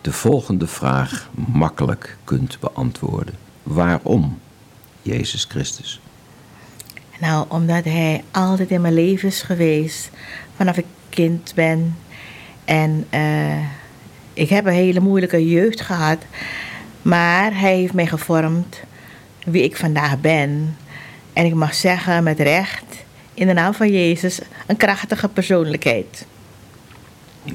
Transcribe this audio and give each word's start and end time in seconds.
de 0.00 0.12
volgende 0.12 0.66
vraag 0.66 1.30
makkelijk 1.52 2.16
kunt 2.24 2.58
beantwoorden. 2.60 3.34
Waarom 3.62 4.38
Jezus 5.02 5.44
Christus? 5.44 6.00
Nou, 7.20 7.46
omdat 7.48 7.84
hij 7.84 8.24
altijd 8.30 8.70
in 8.70 8.80
mijn 8.80 8.94
leven 8.94 9.28
is 9.28 9.42
geweest. 9.42 10.10
Vanaf 10.56 10.76
ik 10.76 10.84
kind 11.14 11.52
ben. 11.54 11.96
En 12.64 13.06
eh, 13.10 13.58
ik 14.32 14.48
heb 14.48 14.66
een 14.66 14.72
hele 14.72 15.00
moeilijke 15.00 15.48
jeugd 15.48 15.80
gehad. 15.80 16.18
Maar 17.02 17.60
hij 17.60 17.76
heeft 17.76 17.92
mij 17.92 18.06
gevormd 18.06 18.80
wie 19.44 19.62
ik 19.62 19.76
vandaag 19.76 20.20
ben. 20.20 20.76
En 21.32 21.44
ik 21.44 21.54
mag 21.54 21.74
zeggen 21.74 22.22
met 22.22 22.40
recht, 22.40 22.84
in 23.34 23.46
de 23.46 23.52
naam 23.52 23.74
van 23.74 23.90
Jezus, 23.90 24.40
een 24.66 24.76
krachtige 24.76 25.28
persoonlijkheid. 25.28 26.26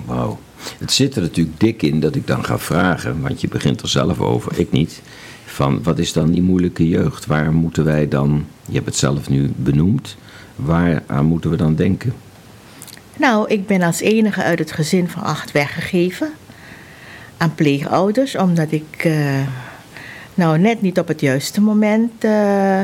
Wauw. 0.05 0.39
Het 0.77 0.91
zit 0.91 1.15
er 1.15 1.21
natuurlijk 1.21 1.59
dik 1.59 1.81
in 1.81 1.99
dat 1.99 2.15
ik 2.15 2.27
dan 2.27 2.45
ga 2.45 2.59
vragen, 2.59 3.21
want 3.21 3.41
je 3.41 3.47
begint 3.47 3.81
er 3.81 3.89
zelf 3.89 4.19
over, 4.19 4.59
ik 4.59 4.71
niet. 4.71 5.01
Van 5.45 5.83
wat 5.83 5.99
is 5.99 6.13
dan 6.13 6.31
die 6.31 6.41
moeilijke 6.41 6.87
jeugd? 6.87 7.25
Waar 7.25 7.53
moeten 7.53 7.83
wij 7.83 8.07
dan, 8.07 8.45
je 8.65 8.73
hebt 8.73 8.85
het 8.85 8.95
zelf 8.95 9.29
nu 9.29 9.51
benoemd, 9.55 10.17
waar 10.55 11.03
aan 11.07 11.25
moeten 11.25 11.49
we 11.49 11.55
dan 11.55 11.75
denken? 11.75 12.13
Nou, 13.19 13.47
ik 13.47 13.67
ben 13.67 13.81
als 13.81 13.99
enige 13.99 14.43
uit 14.43 14.59
het 14.59 14.71
gezin 14.71 15.09
van 15.09 15.23
acht 15.23 15.51
weggegeven 15.51 16.33
aan 17.37 17.55
pleegouders, 17.55 18.35
omdat 18.35 18.71
ik 18.71 18.95
eh, 18.97 19.41
nou 20.33 20.57
net 20.57 20.81
niet 20.81 20.99
op 20.99 21.07
het 21.07 21.21
juiste 21.21 21.61
moment 21.61 22.23
eh, 22.23 22.81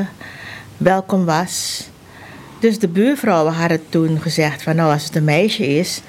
welkom 0.76 1.24
was. 1.24 1.84
Dus 2.58 2.78
de 2.78 2.88
buurvrouwen 2.88 3.52
hadden 3.52 3.88
toen 3.88 4.20
gezegd 4.20 4.62
van 4.62 4.76
nou 4.76 4.92
als 4.92 5.04
het 5.04 5.16
een 5.16 5.24
meisje 5.24 5.66
is, 5.66 6.00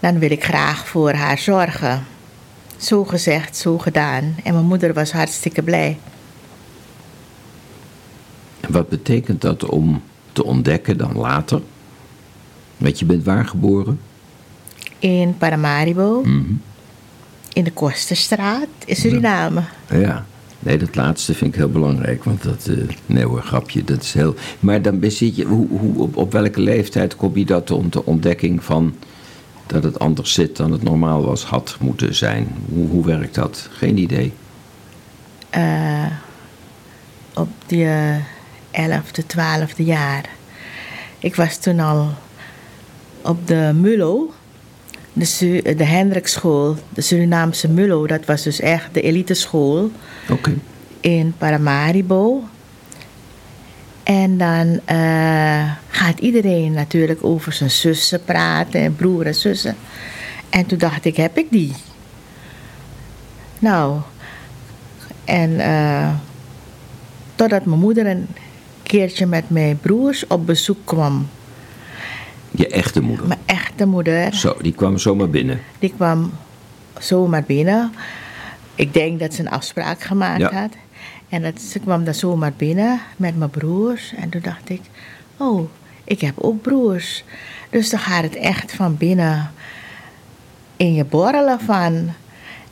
dan 0.00 0.18
wil 0.18 0.30
ik 0.30 0.44
graag 0.44 0.88
voor 0.88 1.12
haar 1.12 1.38
zorgen. 1.38 2.04
Zo 2.76 3.04
gezegd, 3.04 3.56
zo 3.56 3.78
gedaan. 3.78 4.36
En 4.44 4.52
mijn 4.52 4.66
moeder 4.66 4.92
was 4.92 5.12
hartstikke 5.12 5.62
blij. 5.62 5.98
En 8.60 8.72
wat 8.72 8.88
betekent 8.88 9.40
dat 9.40 9.64
om 9.64 10.02
te 10.32 10.44
ontdekken 10.44 10.98
dan 10.98 11.16
later? 11.16 11.60
Want 12.76 12.98
je 12.98 13.04
bent 13.04 13.24
waar 13.24 13.46
geboren? 13.46 14.00
In 14.98 15.34
Paramaribo, 15.38 16.20
Mhm. 16.24 16.52
in 17.52 17.64
de 17.64 17.72
Kosterstraat, 17.72 18.66
in 18.84 18.96
Suriname. 18.96 19.62
Ja. 19.90 20.26
Nee, 20.58 20.78
dat 20.78 20.94
laatste 20.94 21.34
vind 21.34 21.50
ik 21.52 21.58
heel 21.58 21.70
belangrijk, 21.70 22.24
want 22.24 22.42
dat, 22.42 22.66
eh, 22.66 22.76
nee 23.06 23.24
hoor, 23.24 23.42
grapje, 23.42 23.84
dat 23.84 24.02
is 24.02 24.12
heel... 24.12 24.34
Maar 24.60 24.82
dan 24.82 24.98
zit 25.10 25.36
je, 25.36 25.44
hoe, 25.44 25.66
hoe, 25.68 25.98
op, 25.98 26.16
op 26.16 26.32
welke 26.32 26.60
leeftijd 26.60 27.16
kom 27.16 27.36
je 27.36 27.44
dat 27.44 27.70
om 27.70 27.90
de 27.90 28.04
ontdekking 28.04 28.64
van 28.64 28.94
dat 29.66 29.82
het 29.82 29.98
anders 29.98 30.32
zit 30.32 30.56
dan 30.56 30.72
het 30.72 30.82
normaal 30.82 31.24
was, 31.24 31.44
had 31.44 31.76
moeten 31.80 32.14
zijn? 32.14 32.48
Hoe, 32.72 32.88
hoe 32.88 33.04
werkt 33.04 33.34
dat? 33.34 33.68
Geen 33.72 33.98
idee. 33.98 34.32
eh, 35.50 36.06
op 37.34 37.48
de 37.66 38.18
elfde, 38.70 39.26
twaalfde 39.26 39.84
jaar. 39.84 40.24
Ik 41.18 41.34
was 41.36 41.56
toen 41.58 41.80
al 41.80 42.10
op 43.26 43.46
de 43.46 43.72
Mullo, 43.74 44.32
de, 45.12 45.62
de 45.76 45.84
Hendrikschool, 45.84 46.76
de 46.88 47.00
Surinaamse 47.00 47.68
Mullo. 47.68 48.06
Dat 48.06 48.24
was 48.24 48.42
dus 48.42 48.60
echt 48.60 48.94
de 48.94 49.00
eliteschool 49.00 49.90
Oké. 50.30 50.54
in 51.00 51.34
Paramaribo. 51.38 52.42
En 54.02 54.38
dan 54.38 54.80
eh, 54.84 55.70
gaat 55.88 56.18
iedereen 56.18 56.72
natuurlijk 56.72 57.24
over 57.24 57.52
zijn 57.52 57.70
zussen 57.70 58.24
praten, 58.24 58.80
en 58.80 58.96
broer 58.96 59.26
en 59.26 59.34
zussen. 59.34 59.76
En 60.50 60.66
toen 60.66 60.78
dacht 60.78 61.04
ik, 61.04 61.16
heb 61.16 61.38
ik 61.38 61.46
die? 61.50 61.72
Nou, 63.58 64.00
en 65.24 65.60
eh, 65.60 66.10
totdat 67.34 67.64
mijn 67.64 67.80
moeder 67.80 68.06
een 68.06 68.26
keertje 68.82 69.26
met 69.26 69.50
mijn 69.50 69.78
broers 69.78 70.26
op 70.26 70.46
bezoek 70.46 70.78
kwam. 70.84 71.28
Je 72.56 72.68
echte 72.68 73.00
moeder. 73.00 73.26
Mijn 73.26 73.40
echte 73.46 73.86
moeder, 73.86 74.34
Zo, 74.34 74.56
die 74.60 74.72
kwam 74.72 74.98
zomaar 74.98 75.28
binnen. 75.30 75.60
die 75.78 75.92
kwam 75.96 76.32
zomaar 76.98 77.42
binnen. 77.42 77.92
Ik 78.74 78.92
denk 78.94 79.20
dat 79.20 79.34
ze 79.34 79.40
een 79.40 79.50
afspraak 79.50 80.00
gemaakt 80.02 80.40
Ja. 80.40 80.52
had. 80.52 80.70
En 81.28 81.42
dat, 81.42 81.60
ze 81.60 81.78
kwam 81.78 82.04
dan 82.04 82.14
zomaar 82.14 82.52
binnen 82.56 83.00
met 83.16 83.36
mijn 83.36 83.50
broers. 83.50 84.12
En 84.16 84.28
toen 84.28 84.40
dacht 84.40 84.68
ik, 84.70 84.80
oh, 85.36 85.68
ik 86.04 86.20
heb 86.20 86.34
ook 86.38 86.62
broers. 86.62 87.24
Dus 87.70 87.90
dan 87.90 88.00
gaat 88.00 88.22
het 88.22 88.36
echt 88.36 88.72
van 88.72 88.96
binnen 88.96 89.50
in 90.76 90.94
je 90.94 91.04
borrelen 91.04 91.60
van... 91.60 92.12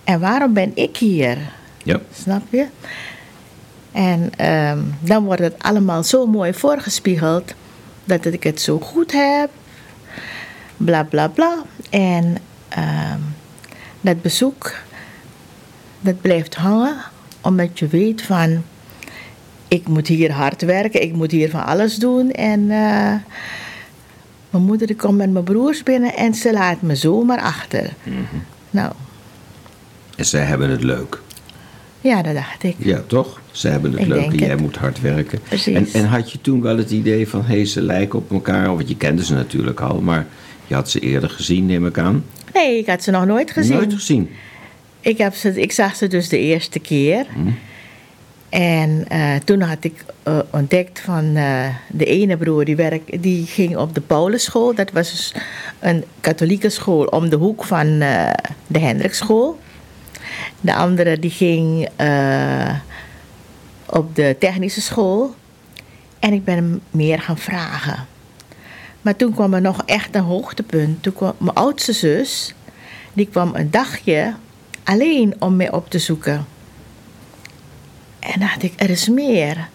En 0.05 0.21
waarom 0.21 0.53
ben 0.53 0.71
ik 0.75 0.97
hier? 0.97 1.37
Ja. 1.83 2.01
Snap 2.23 2.43
je? 2.51 2.67
En 3.93 4.31
ehm, 4.37 4.79
dan 5.01 5.25
wordt 5.25 5.41
het 5.43 5.55
allemaal 5.63 6.03
zo 6.03 6.27
mooi 6.27 6.55
voorgespiegeld 6.55 7.55
dat 8.05 8.25
ik 8.25 8.43
het 8.43 8.61
zo 8.61 8.79
goed 8.79 9.13
heb. 9.13 9.51
Bla 10.77 11.03
bla 11.03 11.29
bla. 11.29 11.63
En 11.91 12.37
ehm, 12.69 13.19
dat 14.01 14.23
bezoek, 14.23 14.73
dat 16.01 16.21
blijft 16.21 16.55
hangen, 16.55 16.97
omdat 17.41 17.79
je 17.79 17.87
weet 17.87 18.23
van, 18.23 18.63
ik 19.69 19.89
moet 19.89 20.07
hier 20.09 20.33
hard 20.33 20.63
werken, 20.63 21.03
ik 21.03 21.13
moet 21.13 21.31
hier 21.31 21.51
van 21.51 21.65
alles 21.67 21.97
doen. 21.97 22.31
En 22.31 22.61
eh, 22.61 23.15
mijn 24.51 24.65
moeder 24.65 24.87
die 24.87 24.97
komt 24.97 25.17
met 25.17 25.31
mijn 25.33 25.45
broers 25.45 25.83
binnen 25.83 26.17
en 26.17 26.35
ze 26.35 26.53
laat 26.53 26.83
me 26.83 26.97
zomaar 26.97 27.41
achter. 27.41 27.91
Nou, 28.71 28.93
En 30.17 30.25
zij 30.27 30.43
hebben 30.45 30.71
het 30.71 30.83
leuk. 30.83 31.21
ja, 32.01 32.23
dat 32.23 32.35
dacht 32.35 32.63
ik. 32.63 32.75
Ja, 32.79 33.01
toch? 33.07 33.41
Zij 33.51 33.71
hebben 33.71 33.93
het 33.93 34.01
Ik 34.01 34.07
leuk 34.07 34.25
en 34.27 34.35
jij 34.39 34.49
het. 34.49 34.61
moet 34.61 34.77
hard 34.77 35.01
werken. 35.01 35.41
Precies. 35.49 35.75
En, 35.93 36.01
en 36.03 36.09
had 36.09 36.33
je 36.33 36.41
toen 36.41 36.63
wel 36.63 36.77
het 36.77 36.91
idee 36.91 37.29
van, 37.29 37.45
hé, 37.45 37.65
ze 37.65 37.83
lijken 37.83 38.19
op 38.19 38.31
elkaar? 38.33 38.77
Want 38.77 38.89
je 38.89 38.97
kende 38.97 39.25
ze 39.25 39.35
natuurlijk 39.35 39.81
al, 39.81 40.01
maar 40.01 40.27
je 40.67 40.75
had 40.75 40.91
ze 40.91 41.01
eerder 41.01 41.31
gezien, 41.31 41.67
neem 41.67 41.87
ik 41.87 41.99
aan. 41.99 42.25
Nee, 42.55 42.79
ik 42.79 42.87
had 42.87 43.03
ze 43.03 43.11
nog 43.11 43.27
nooit 43.27 43.51
gezien. 43.51 43.77
Nooit 43.77 43.93
gezien. 43.93 44.31
Ik, 45.01 45.19
heb 45.19 45.35
ze, 45.35 45.61
ik 45.61 45.73
zag 45.73 45.97
ze 45.97 46.07
dus 46.07 46.29
de 46.29 46.39
eerste 46.39 46.79
keer. 46.79 47.27
En 48.55 49.05
eh, 49.09 49.35
toen 49.45 49.61
had 49.61 49.85
ik 49.85 50.05
eh, 50.23 50.39
ontdekt 50.51 51.01
van 51.01 51.37
eh, 51.37 51.67
de 51.89 52.05
ene 52.05 52.37
broer 52.37 52.65
die, 52.65 52.77
werk, 52.77 53.23
die 53.23 53.47
ging 53.47 53.77
op 53.77 53.95
de 53.95 54.01
Paulusschool. 54.01 54.75
Dat 54.75 54.93
was 54.93 55.11
dus 55.11 55.35
een 55.79 56.05
katholieke 56.21 56.69
school 56.69 57.05
om 57.05 57.29
de 57.29 57.37
hoek 57.37 57.65
van 57.65 57.99
de 58.67 58.79
Hendrikschool. 58.79 59.59
De 60.61 60.75
andere 60.75 61.19
die 61.19 61.31
ging 61.31 61.89
op 63.87 64.17
de 64.17 64.37
technische 64.39 64.81
school. 64.81 65.35
En 66.19 66.33
ik 66.33 66.45
ben 66.45 66.55
hem 66.55 66.81
meer 66.91 67.21
gaan 67.21 67.39
vragen. 67.39 68.07
Maar 69.05 69.17
toen 69.17 69.35
kwam 69.35 69.55
er 69.55 69.61
nog 69.61 69.83
echt 69.87 70.15
een 70.15 70.23
hoogtepunt. 70.23 71.03
Toen 71.03 71.13
kwam 71.13 71.35
mijn 71.39 71.57
oudste 71.57 71.93
zus, 71.93 72.55
die 73.13 73.27
kwam 73.27 73.55
een 73.55 73.71
dagje 73.71 74.35
alleen 74.85 75.35
om 75.39 75.57
mij 75.57 75.73
op 75.73 75.91
te 75.91 75.99
zoeken. 75.99 76.47
En 78.19 78.41
dacht 78.41 78.63
ik, 78.63 78.73
er 78.77 78.91
is 78.91 79.09
meer. 79.09 79.69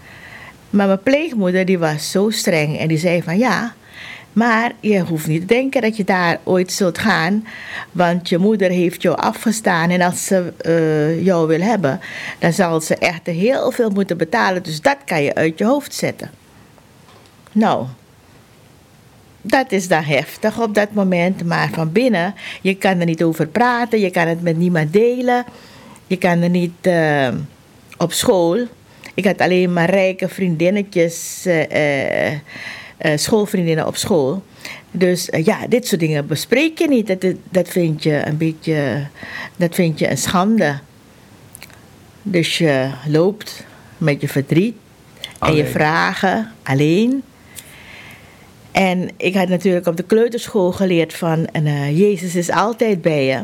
Maar 0.69 0.87
mijn 0.87 1.03
pleegmoeder 1.03 1.65
die 1.65 1.79
was 1.79 2.11
zo 2.11 2.29
streng 2.29 2.79
en 2.79 2.87
die 2.87 2.97
zei 2.97 3.23
van 3.23 3.37
ja, 3.37 3.73
maar 4.33 4.71
je 4.79 4.99
hoeft 4.99 5.27
niet 5.27 5.41
te 5.41 5.47
denken 5.47 5.81
dat 5.81 5.97
je 5.97 6.03
daar 6.03 6.39
ooit 6.43 6.71
zult 6.71 6.97
gaan, 6.97 7.47
want 7.91 8.29
je 8.29 8.37
moeder 8.37 8.69
heeft 8.69 9.01
jou 9.01 9.17
afgestaan 9.17 9.89
en 9.89 10.01
als 10.01 10.25
ze 10.25 10.53
eh, 10.57 11.25
jou 11.25 11.47
wil 11.47 11.61
hebben, 11.61 11.99
dan 12.39 12.53
zal 12.53 12.81
ze 12.81 12.95
echt 12.95 13.25
heel 13.25 13.71
veel 13.71 13.89
moeten 13.89 14.17
betalen. 14.17 14.63
Dus 14.63 14.81
dat 14.81 14.97
kan 15.05 15.23
je 15.23 15.35
uit 15.35 15.57
je 15.57 15.65
hoofd 15.65 15.93
zetten. 15.93 16.31
Nou, 17.51 17.85
dat 19.41 19.71
is 19.71 19.87
dan 19.87 20.03
heftig 20.03 20.61
op 20.61 20.73
dat 20.73 20.91
moment, 20.93 21.43
maar 21.43 21.69
van 21.73 21.91
binnen, 21.91 22.35
je 22.61 22.75
kan 22.75 22.99
er 22.99 23.05
niet 23.05 23.23
over 23.23 23.47
praten, 23.47 23.99
je 23.99 24.09
kan 24.09 24.27
het 24.27 24.41
met 24.41 24.57
niemand 24.57 24.93
delen, 24.93 25.45
je 26.07 26.17
kan 26.17 26.41
er 26.41 26.49
niet 26.49 26.71
eh, 26.81 27.27
op 27.97 28.13
school. 28.13 28.57
Ik 29.13 29.25
had 29.25 29.41
alleen 29.41 29.73
maar 29.73 29.89
rijke 29.89 30.27
vriendinnetjes, 30.27 31.45
eh, 31.45 32.31
eh, 32.31 32.39
schoolvriendinnen 33.15 33.87
op 33.87 33.95
school. 33.95 34.43
Dus 34.91 35.29
ja, 35.43 35.67
dit 35.67 35.87
soort 35.87 35.99
dingen 35.99 36.27
bespreek 36.27 36.79
je 36.79 36.87
niet. 36.87 37.07
Dat, 37.07 37.35
dat 37.49 37.67
vind 37.67 38.03
je 38.03 38.21
een 38.25 38.37
beetje, 38.37 39.07
dat 39.55 39.75
vind 39.75 39.99
je 39.99 40.09
een 40.09 40.17
schande. 40.17 40.79
Dus 42.21 42.57
je 42.57 42.89
loopt 43.07 43.65
met 43.97 44.21
je 44.21 44.27
verdriet 44.27 44.75
en 45.39 45.55
je 45.55 45.65
vragen 45.65 46.51
alleen. 46.63 47.23
En 48.79 49.09
ik 49.17 49.35
had 49.35 49.47
natuurlijk 49.47 49.87
op 49.87 49.97
de 49.97 50.03
kleuterschool 50.03 50.71
geleerd 50.71 51.13
van 51.13 51.45
en, 51.45 51.65
eh, 51.65 51.99
Jezus 51.99 52.35
is 52.35 52.49
altijd 52.49 53.01
bij 53.01 53.25
je. 53.25 53.43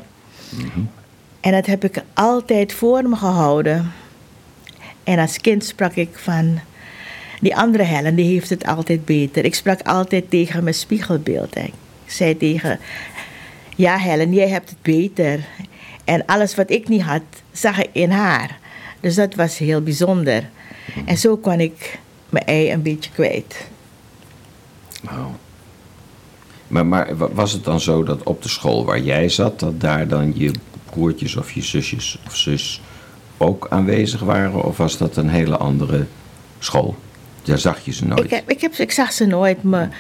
En 1.40 1.52
dat 1.52 1.66
heb 1.66 1.84
ik 1.84 2.02
altijd 2.14 2.74
voor 2.74 3.10
me 3.10 3.16
gehouden. 3.16 3.92
En 5.04 5.20
als 5.20 5.42
kind 5.42 5.66
sprak 5.66 5.96
ik 5.96 6.10
van 6.14 6.60
die 7.42 7.56
andere 7.56 7.84
Helen, 7.84 8.16
die 8.16 8.34
heeft 8.34 8.50
het 8.50 8.66
altijd 8.66 9.06
beter. 9.06 9.46
Ik 9.46 9.56
sprak 9.56 9.82
altijd 9.82 10.30
tegen 10.30 10.64
mijn 10.64 10.76
spiegelbeeld. 10.76 11.56
Ik 11.56 11.74
zei 12.06 12.38
tegen, 12.38 12.80
ja 13.76 13.98
Helen, 13.98 14.34
jij 14.34 14.50
hebt 14.50 14.70
het 14.70 14.82
beter. 14.82 15.40
En 16.04 16.26
alles 16.26 16.56
wat 16.56 16.70
ik 16.70 16.88
niet 16.88 17.02
had, 17.02 17.24
zag 17.52 17.80
ik 17.80 17.90
in 17.92 18.12
haar. 18.12 18.60
Dus 19.00 19.16
dat 19.16 19.36
was 19.36 19.58
heel 19.58 19.82
bijzonder. 19.82 20.50
En 21.06 21.18
zo 21.18 21.38
kon 21.38 21.60
ik 21.60 22.00
mijn 22.30 22.46
ei 22.46 22.72
een 22.72 22.82
beetje 22.82 23.12
kwijt. 23.12 23.74
Oh. 25.12 25.25
Maar, 26.68 26.86
maar 26.86 27.18
wa- 27.18 27.31
was 27.31 27.52
het 27.52 27.63
dan 27.63 27.80
zo 27.80 28.04
dat 28.04 28.24
op 28.24 28.42
de 28.44 28.50
school 28.50 28.86
waar 28.86 29.00
jij 29.00 29.30
zat, 29.30 29.60
dat 29.60 29.81
daar 29.81 30.07
dan 30.07 30.34
je 30.36 30.52
broertjes 30.90 31.36
of 31.36 31.52
je 31.52 31.62
zusjes 31.62 32.19
of 32.25 32.36
zus 32.36 32.81
ook 33.38 33.68
aanwezig 33.69 34.19
waren? 34.22 34.63
Of 34.63 34.78
was 34.78 34.98
dat 34.98 35.16
een 35.18 35.30
hele 35.30 35.57
andere 35.57 36.06
school? 36.60 36.96
Daar 37.44 37.57
zag 37.60 37.86
je 37.86 37.92
ze 37.92 38.06
nooit. 38.06 38.24
Ik, 38.24 38.30
heb, 38.30 38.50
ik, 38.50 38.62
heb, 38.62 38.74
ik 38.74 38.92
zag 38.92 39.12
ze 39.12 39.25
nooit. 39.25 39.63
Maar 39.63 39.98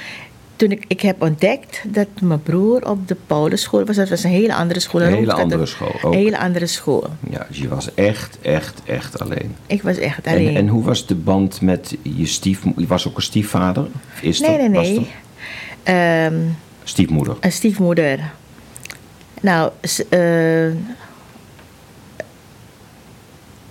toen 0.55 0.71
ik, 0.71 0.85
ik 0.87 1.01
heb 1.01 1.21
ontdekt 1.21 1.83
dat 1.87 2.07
mijn 2.21 2.43
broer 2.43 2.89
op 2.89 3.07
de 3.07 3.15
Paulusschool 3.27 3.85
was. 3.85 3.95
Dat 3.95 4.09
was 4.09 4.23
een 4.23 4.29
hele 4.29 4.55
andere 4.55 4.79
school. 4.79 5.01
Een 5.01 5.13
hele 5.13 5.33
andere 5.33 5.65
school 5.65 5.91
ook. 6.01 6.13
Een 6.13 6.19
hele 6.19 6.37
andere 6.37 6.67
school. 6.67 7.07
Ja, 7.29 7.45
dus 7.47 7.57
je 7.57 7.67
was 7.67 7.93
echt, 7.93 8.37
echt, 8.41 8.81
echt 8.85 9.19
alleen. 9.19 9.55
Ik 9.67 9.81
was 9.81 9.97
echt 9.97 10.27
alleen. 10.27 10.47
En, 10.47 10.55
en 10.55 10.67
hoe 10.67 10.83
was 10.83 11.05
de 11.05 11.15
band 11.15 11.61
met 11.61 11.97
je 12.01 12.25
stiefmoeder? 12.25 12.81
Je 12.81 12.87
was 12.87 13.07
ook 13.07 13.15
een 13.15 13.21
stiefvader? 13.21 13.87
Is 14.21 14.39
nee, 14.39 14.57
dat, 14.57 14.69
nee, 14.69 14.99
nee. 14.99 15.07
Ehm, 15.83 16.35
Stiefmoeder. 16.83 17.37
een 17.39 17.51
stiefmoeder. 17.51 18.19
Nou, 19.41 19.71
eh, 20.09 20.71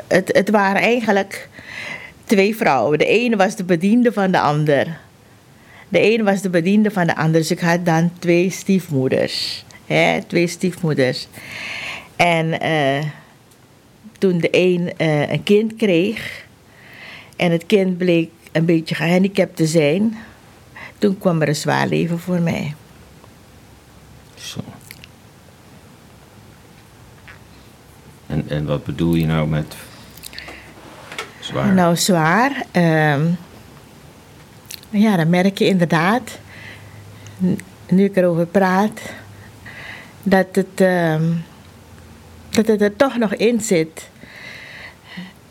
het, 0.07 0.31
het 0.33 0.51
waren 0.51 0.83
eigenlijk 0.83 1.49
twee 2.25 2.57
vrouwen. 2.57 2.99
De 2.99 3.07
ene 3.07 3.37
was 3.37 3.57
de 3.57 3.65
bediende 3.65 4.13
van 4.13 4.31
de 4.31 4.41
ander. 4.41 4.99
De 5.95 6.01
ene 6.01 6.23
was 6.23 6.43
de 6.43 6.51
bediende 6.51 6.91
van 6.91 7.07
de 7.07 7.17
ander. 7.17 7.41
Dus 7.41 7.51
ik 7.51 7.61
had 7.61 7.85
dan 7.85 8.11
twee 8.19 8.51
stiefmoeders. 8.51 9.65
Hè, 9.87 10.23
twee 10.27 10.47
stiefmoeders. 10.47 11.29
En 12.17 12.61
eh, 12.61 13.05
toen 14.19 14.39
de 14.39 14.49
een 14.51 14.93
eh, 14.97 15.31
een 15.31 15.43
kind 15.43 15.77
kreeg... 15.77 16.45
en 17.37 17.51
het 17.51 17.67
kind 17.67 17.99
bleek 17.99 18.31
een 18.53 18.65
beetje 18.65 18.95
gehandicapt 18.95 19.57
te 19.57 19.67
zijn... 19.67 20.17
toen 20.99 21.19
kwam 21.19 21.43
er 21.43 21.49
een 21.49 21.57
zwaar 21.57 21.87
leven 21.87 22.19
voor 22.19 22.41
mij. 22.41 22.75
Zo. 24.35 24.61
En, 28.27 28.45
en 28.49 28.67
wat 28.67 28.85
bedoel 28.85 29.15
je 29.15 29.27
nou 29.27 29.49
met 29.49 29.75
zwaar? 31.41 31.75
Nou, 31.75 31.97
zwaar. 31.97 32.65
ehm, 32.71 33.27
ja, 34.95 35.17
dan 35.17 35.31
merk 35.31 35.59
je 35.59 35.67
inderdaad, 35.67 36.39
nu 37.89 38.05
ik 38.05 38.17
erover 38.17 38.47
praat, 38.47 39.01
dat 40.23 40.47
het, 40.53 40.81
ehm, 40.81 41.33
dat 42.51 42.67
het 42.67 42.81
er 42.81 42.97
toch 42.97 43.19
nog 43.19 43.35
in 43.35 43.61
zit. 43.61 44.09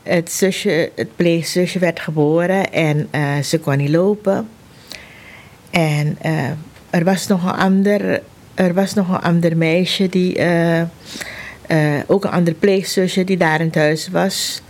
Het, 0.03 0.31
zusje, 0.31 0.91
het 0.95 1.15
pleegzusje 1.15 1.79
werd 1.79 1.99
geboren 1.99 2.71
en 2.73 3.07
eh, 3.11 3.39
ze 3.39 3.59
kon 3.59 3.77
niet 3.77 3.89
lopen. 3.89 4.49
En 5.69 6.17
eh, 6.21 6.49
er, 6.89 7.03
was 7.03 7.27
nog 7.27 7.43
een 7.43 7.59
ander, 7.59 8.21
er 8.53 8.73
was 8.73 8.93
nog 8.93 9.09
een 9.09 9.21
ander 9.21 9.57
meisje, 9.57 10.09
die, 10.09 10.37
eh, 10.37 10.83
ook 12.07 12.23
een 12.23 12.31
ander 12.31 12.53
pleegzusje 12.53 13.23
die 13.23 13.37
daar 13.37 13.59
in 13.59 13.65
het 13.65 13.75
huis 13.75 14.07
was. 14.07 14.61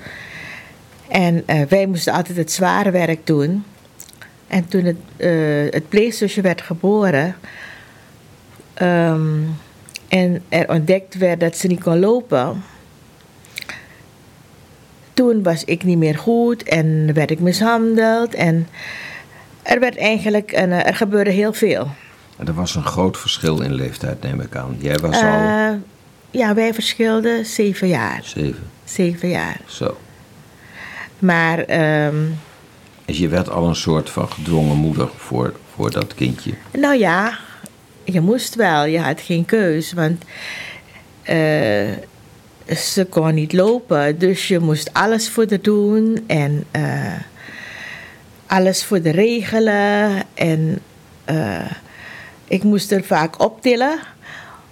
En 1.07 1.43
wij 1.69 1.85
moesten 1.85 2.13
altijd 2.13 2.37
het 2.37 2.51
zware 2.51 2.91
werk 2.91 3.27
doen. 3.27 3.63
En 4.48 4.68
toen 4.68 4.84
het, 4.84 4.98
eh, 5.18 5.30
het 5.69 5.90
pleegzusje 5.90 6.42
werd 6.42 6.62
geboren 6.62 7.36
ehm, 8.74 9.42
en 10.07 10.44
er 10.50 10.69
ontdekt 10.69 11.18
werd 11.18 11.40
dat 11.40 11.57
ze 11.57 11.68
niet 11.68 11.84
kon 11.84 12.00
lopen, 12.00 12.63
toen 15.13 15.44
was 15.44 15.63
ik 15.63 15.84
niet 15.84 15.98
meer 15.98 16.18
goed 16.18 16.63
en 16.63 17.13
werd 17.13 17.31
ik 17.31 17.40
mishandeld 17.40 18.34
en 18.34 18.68
er 19.62 19.80
werd 19.80 19.98
eigenlijk 19.98 20.51
een, 20.51 20.72
eh, 20.72 20.88
er 20.88 20.95
gebeurde 20.95 21.31
heel 21.31 21.54
veel. 21.54 21.88
Er 22.45 22.54
was 22.54 22.75
een 22.75 22.84
groot 22.86 23.18
verschil 23.18 23.62
in 23.62 23.74
leeftijd, 23.74 24.22
neem 24.22 24.40
ik 24.42 24.56
aan. 24.56 24.75
Jij 24.80 24.98
was 24.98 25.16
al 25.16 25.22
Eh, 25.22 25.69
ja, 26.31 26.54
wij 26.54 26.74
verschilden 26.74 27.45
zeven 27.45 27.88
jaar. 27.88 28.22
zeven. 28.24 28.63
Zeven 28.84 29.30
jaar. 29.30 29.57
Zo. 29.66 29.98
Maar 31.19 31.59
ehm, 31.59 32.16
Dus 33.06 33.18
je 33.18 33.28
werd 33.28 33.50
al 33.50 33.68
een 33.68 33.76
soort 33.76 34.10
van 34.10 34.31
gedwongen 34.31 34.78
moeder 34.78 35.10
voor, 35.18 35.54
voor 35.76 35.92
dat 35.92 36.14
kindje. 36.14 36.54
Nou 36.72 36.98
ja, 36.98 37.38
je 38.04 38.22
moest 38.22 38.56
wel. 38.56 38.86
Je 38.86 39.00
had 39.00 39.22
geen 39.22 39.45
keus. 39.45 39.94
Want 39.94 40.24
eh, 41.22 41.92
ze 42.76 43.06
kon 43.10 43.33
niet 43.33 43.54
lopen. 43.54 44.19
Dus 44.19 44.48
je 44.48 44.60
moest 44.60 44.94
alles 44.94 45.30
voor 45.30 45.45
haar 45.50 45.62
doen. 45.62 46.24
En 46.28 46.64
eh, 46.72 47.14
alles 48.45 48.83
voor 48.83 49.02
de 49.02 49.12
regelen. 49.12 50.24
En 50.33 50.80
eh, 51.26 51.72
ik 52.48 52.64
moest 52.64 52.92
er 52.92 53.04
vaak 53.04 53.42
optillen. 53.42 54.00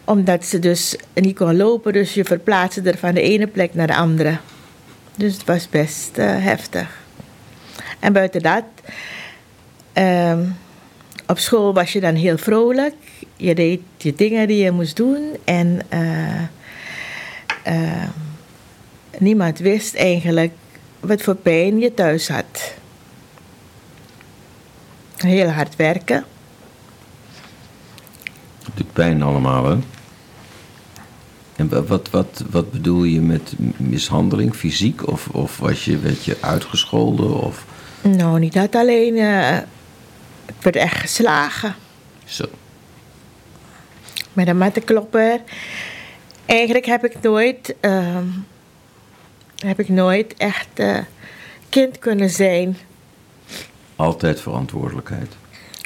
Omdat 0.06 0.46
ze 0.46 0.60
dus 0.60 0.96
niet 1.14 1.36
kon 1.36 1.58
lopen. 1.58 1.94
Dus 1.94 2.14
je 2.14 2.24
verplaatste 2.24 2.82
er 2.82 2.98
van 2.98 3.14
de 3.14 3.22
ene 3.22 3.48
plek 3.48 3.74
naar 3.74 3.88
de 3.88 3.96
andere. 3.96 4.38
Dus 5.16 5.34
het 5.34 5.46
was 5.46 5.70
best 5.70 6.16
heftig. 6.16 7.00
En 8.02 8.14
buiten 8.14 8.42
dat... 8.42 8.64
ehm, 9.94 10.46
op 11.28 11.38
school 11.40 11.74
was 11.74 11.94
je 11.94 12.00
dan 12.00 12.16
heel 12.16 12.38
vrolijk. 12.38 12.96
Je 13.36 13.56
deed 13.56 13.82
je 13.98 14.14
dingen 14.16 14.48
die 14.48 14.64
je 14.64 14.72
moest 14.72 14.96
doen. 14.96 15.38
En 15.44 15.82
eh, 15.90 16.42
eh, 17.64 18.10
niemand 19.18 19.60
wist 19.60 19.96
eigenlijk 19.96 20.54
wat 21.00 21.22
voor 21.22 21.36
pijn 21.36 21.80
je 21.80 21.94
thuis 21.94 22.28
had. 22.28 22.74
Heel 25.18 25.50
hard 25.50 25.76
werken. 25.76 26.26
Doet 28.74 28.94
pijn 28.94 29.22
allemaal, 29.22 29.66
hè? 29.66 29.78
En 31.56 31.70
wa- 31.70 31.84
wat, 31.84 32.10
wat, 32.10 32.44
wat 32.50 32.72
bedoel 32.72 33.04
je 33.04 33.22
met 33.22 33.54
mishandeling, 33.78 34.56
fysiek? 34.56 35.08
Of, 35.08 35.28
of 35.28 35.58
was 35.58 35.86
je, 35.86 36.00
werd 36.00 36.24
je 36.24 36.38
uitgescholden? 36.42 37.42
Of 37.42 37.66
Nou, 38.02 38.40
niet 38.40 38.54
dat 38.54 38.76
alleen. 38.76 39.18
eh, 39.18 39.58
ik 40.46 40.62
werd 40.62 40.76
echt 40.76 40.98
geslagen 41.00 41.76
zo? 42.26 42.46
met 44.34 44.48
een 44.48 44.58
mattenklopper. 44.58 45.42
Eigenlijk 46.46 46.86
heb 46.86 47.06
ik 47.06 47.22
nooit, 47.22 47.76
ehm, 47.80 48.26
heb 49.56 49.80
ik 49.80 49.90
nooit 49.90 50.34
echt 50.38 50.68
eh, 50.74 50.98
kind 51.70 52.00
kunnen 52.00 52.30
zijn. 52.30 52.78
Altijd 53.96 54.42
verantwoordelijkheid. 54.42 55.36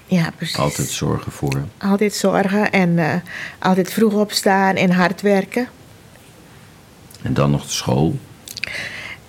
Ja, 0.05 0.31
precies. 0.35 0.57
Altijd 0.57 0.87
zorgen 0.87 1.31
voor. 1.31 1.63
Altijd 1.77 2.13
zorgen 2.13 2.71
en 2.71 2.99
eh, 2.99 3.15
altijd 3.59 3.93
vroeg 3.93 4.13
opstaan 4.13 4.75
en 4.75 4.91
hard 4.91 5.21
werken. 5.21 5.67
En 7.21 7.33
dan 7.33 7.51
nog 7.51 7.63
de 7.63 7.71
school. 7.71 8.15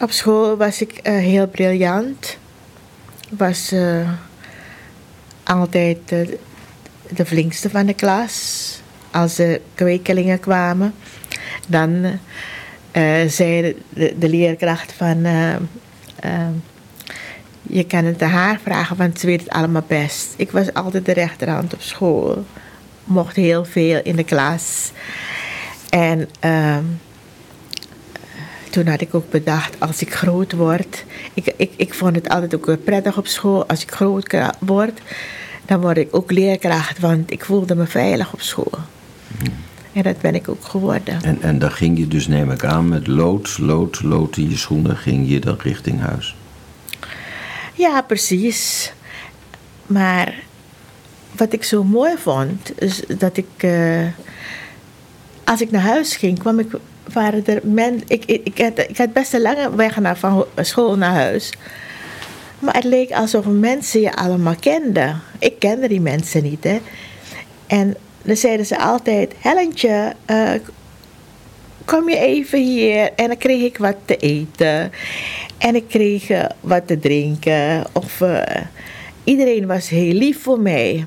Op 0.00 0.11
school 0.11 0.57
was 0.57 0.81
ik 0.81 1.00
heel 1.02 1.47
briljant. 1.49 2.38
Was 3.30 3.73
eh, 3.73 4.11
altijd 5.42 5.99
eh, 6.06 6.28
de 7.11 7.26
flinkste 7.26 7.71
van 7.71 7.87
de 7.87 7.95
klas. 7.95 8.80
Als 9.11 9.35
de 9.35 9.61
kwekelingen 9.75 10.40
kwamen, 10.40 10.95
dan 11.66 12.18
eh, 12.90 13.28
zei 13.28 13.76
de, 13.88 14.14
de 14.18 14.28
leerkracht 14.28 14.92
van... 14.92 15.26
je 17.62 17.85
kan 17.85 18.04
het 18.04 18.21
haar 18.21 18.61
vragen, 18.62 18.97
want 18.97 19.21
ze 19.21 19.26
weet 19.26 19.40
het 19.40 19.50
allemaal 19.50 19.85
best. 19.87 20.35
Ik 20.37 20.50
was 20.50 20.75
altijd 20.75 21.04
de 21.04 21.12
rechterhand 21.12 21.75
op 21.75 21.80
school. 21.80 22.45
Mocht 23.04 23.37
heel 23.37 23.64
veel 23.64 24.00
in 24.02 24.16
de 24.16 24.25
klas. 24.25 24.92
En 25.90 26.28
ehm, 26.40 26.85
toen 28.76 28.87
had 28.87 29.00
ik 29.00 29.14
ook 29.14 29.30
bedacht, 29.30 29.80
als 29.80 30.00
ik 30.00 30.14
groot 30.14 30.52
word... 30.52 31.04
Ik, 31.35 31.54
ik, 31.56 31.73
ik 31.76 31.95
vond 31.95 32.14
het 32.14 32.28
altijd 32.28 32.54
ook 32.54 32.85
prettig 32.85 33.18
op 33.18 33.26
school. 33.26 33.66
Als 33.66 33.83
ik 33.83 33.90
groot 33.90 34.37
word, 34.59 35.00
dan 35.64 35.80
word 35.80 35.97
ik 35.97 36.09
ook 36.11 36.30
leerkracht. 36.30 36.99
Want 36.99 37.30
ik 37.30 37.45
voelde 37.45 37.75
me 37.75 37.87
veilig 37.87 38.33
op 38.33 38.40
school. 38.40 38.73
En 39.92 40.02
dat 40.02 40.21
ben 40.21 40.35
ik 40.35 40.49
ook 40.49 40.64
geworden. 40.64 41.23
En, 41.23 41.42
en 41.42 41.59
dan 41.59 41.71
ging 41.71 41.99
je 41.99 42.09
dus, 42.09 42.26
neem 42.26 42.50
ik 42.50 42.64
aan, 42.64 42.88
met 42.88 43.06
lood, 43.06 43.59
lood, 43.59 44.02
lood 44.02 44.37
in 44.37 44.50
je 44.50 44.56
schoenen, 44.56 44.97
ging 44.97 45.28
je 45.28 45.38
dan 45.40 45.56
richting 45.59 46.00
huis. 46.00 46.37
Ja, 47.75 48.02
precies. 48.02 48.92
Maar 49.87 50.35
wat 51.37 51.52
ik 51.52 51.64
zo 51.64 51.85
mooi 51.85 52.14
vond, 52.18 52.80
is 52.83 53.02
dat 53.18 53.37
ik. 53.37 53.49
eh, 53.56 54.06
als 55.45 55.61
ik 55.61 55.71
naar 55.71 55.83
huis 55.83 56.16
ging, 56.16 56.38
kwam 56.38 56.59
ik. 56.59 56.73
Waren 57.13 57.47
er 57.47 57.61
men, 57.63 58.03
ik, 58.07 58.25
ik, 58.25 58.41
ik, 58.45 58.59
had, 58.59 58.79
ik 58.89 58.97
had 58.97 59.13
best 59.13 59.33
een 59.35 59.41
lange 59.41 59.77
weg 59.77 60.01
naar, 60.01 60.17
van 60.19 60.33
ho- 60.33 60.49
school 60.57 60.97
naar 60.97 61.15
huis. 61.15 61.53
Maar 62.59 62.75
het 62.75 62.85
leek 62.85 63.11
alsof 63.11 63.45
mensen 63.47 64.01
je 64.01 64.17
allemaal 64.17 64.55
kenden. 64.61 65.21
Ik 65.39 65.59
kende 65.59 65.89
die 65.89 66.01
mensen 66.01 66.43
niet, 66.43 66.65
hè. 66.65 66.81
En 67.67 67.97
dan 68.23 68.37
zeiden 68.37 68.67
ze 68.67 68.79
altijd: 68.79 69.33
Helentje, 69.39 70.15
eh, 70.25 70.51
kom 71.85 72.09
je 72.09 72.19
even 72.19 72.63
hier? 72.63 73.13
En 73.17 73.27
dan 73.27 73.37
kreeg 73.37 73.63
ik 73.63 73.79
wat 73.79 73.97
te 74.05 74.17
eten. 74.17 74.93
En 75.59 75.75
ik 75.75 75.89
kreeg 75.89 76.29
eh, 76.29 76.45
wat 76.61 76.87
te 76.87 76.99
drinken. 76.99 77.85
Of, 77.93 78.21
eh, 78.21 78.63
iedereen 79.25 79.67
was 79.67 79.89
heel 79.89 80.13
lief 80.13 80.43
voor 80.43 80.61
mij. 80.61 81.07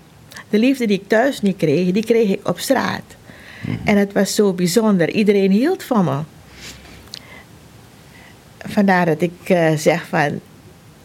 De 0.50 0.60
liefde 0.60 0.88
die 0.88 1.00
ik 1.00 1.08
thuis 1.08 1.42
niet 1.42 1.58
kreeg, 1.58 1.92
die 1.92 2.06
kreeg 2.06 2.30
ik 2.30 2.48
op 2.48 2.60
straat. 2.60 3.04
En 3.84 3.98
het 3.98 4.14
was 4.14 4.36
zo 4.36 4.54
bijzonder. 4.54 5.10
Iedereen 5.10 5.52
hield 5.52 5.84
van 5.84 6.06
me. 6.06 6.20
Vandaar 8.58 9.06
dat 9.06 9.22
ik 9.22 9.40
eh, 9.44 9.76
zeg 9.76 10.08
van... 10.08 10.40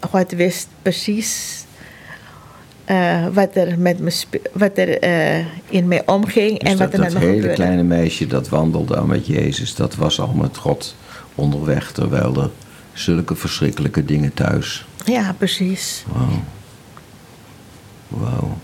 God 0.01 0.33
wist 0.33 0.69
precies 0.83 1.65
eh, 2.85 3.27
wat 3.33 3.57
er, 3.57 3.79
met 3.79 3.99
me 3.99 4.13
wat 4.53 4.79
er 4.79 4.99
eh, 4.99 5.45
in 5.69 5.89
mij 5.89 6.03
omging 6.07 6.59
Dus 6.59 6.71
en 6.71 6.77
dat, 6.77 6.79
wat 6.79 6.93
er 6.93 7.01
met 7.01 7.13
me 7.13 7.19
hele 7.19 7.33
gebeurde. 7.33 7.55
kleine 7.55 7.83
meisje 7.83 8.27
dat 8.27 8.49
wandelde 8.49 8.97
al 8.97 9.07
met 9.07 9.27
Jezus, 9.27 9.75
dat 9.75 9.95
was 9.95 10.21
al 10.21 10.33
met 10.33 10.57
God 10.57 10.97
onderweg, 11.35 11.93
terwijl 11.93 12.43
er 12.43 12.51
zulke 12.93 13.35
verschrikkelijke 13.35 14.05
dingen 14.05 14.35
thuis. 14.35 14.87
Ja, 15.05 15.35
precies. 15.39 16.05
Wauw. 16.13 16.43
Wauw. 18.09 18.59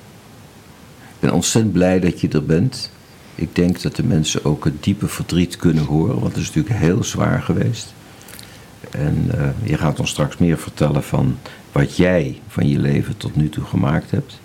Ik 1.01 1.21
ben 1.21 1.33
ontzettend 1.33 1.73
blij 1.73 2.01
dat 2.01 2.21
je 2.21 2.29
er 2.29 2.45
bent. 2.45 2.91
Ik 3.35 3.55
denk 3.55 3.83
dat 3.83 3.97
de 3.97 4.05
mensen 4.05 4.45
ook 4.45 4.65
het 4.65 4.83
diepe 4.83 5.09
verdriet 5.09 5.57
kunnen 5.57 5.85
horen, 5.85 6.21
want 6.21 6.33
het 6.33 6.43
is 6.43 6.47
natuurlijk 6.47 6.75
heel 6.75 7.05
zwaar 7.05 7.43
geweest. 7.43 7.95
En 8.91 9.31
eh, 9.39 9.49
je 9.63 9.77
gaat 9.77 10.01
ons 10.01 10.11
straks 10.11 10.37
meer 10.37 10.59
vertellen 10.59 11.03
van 11.03 11.39
wat 11.73 11.97
jij 11.97 12.41
van 12.49 12.69
je 12.69 12.79
leven 12.79 13.17
tot 13.17 13.37
nu 13.37 13.49
toe 13.49 13.65
gemaakt 13.65 14.11
hebt. 14.11 14.41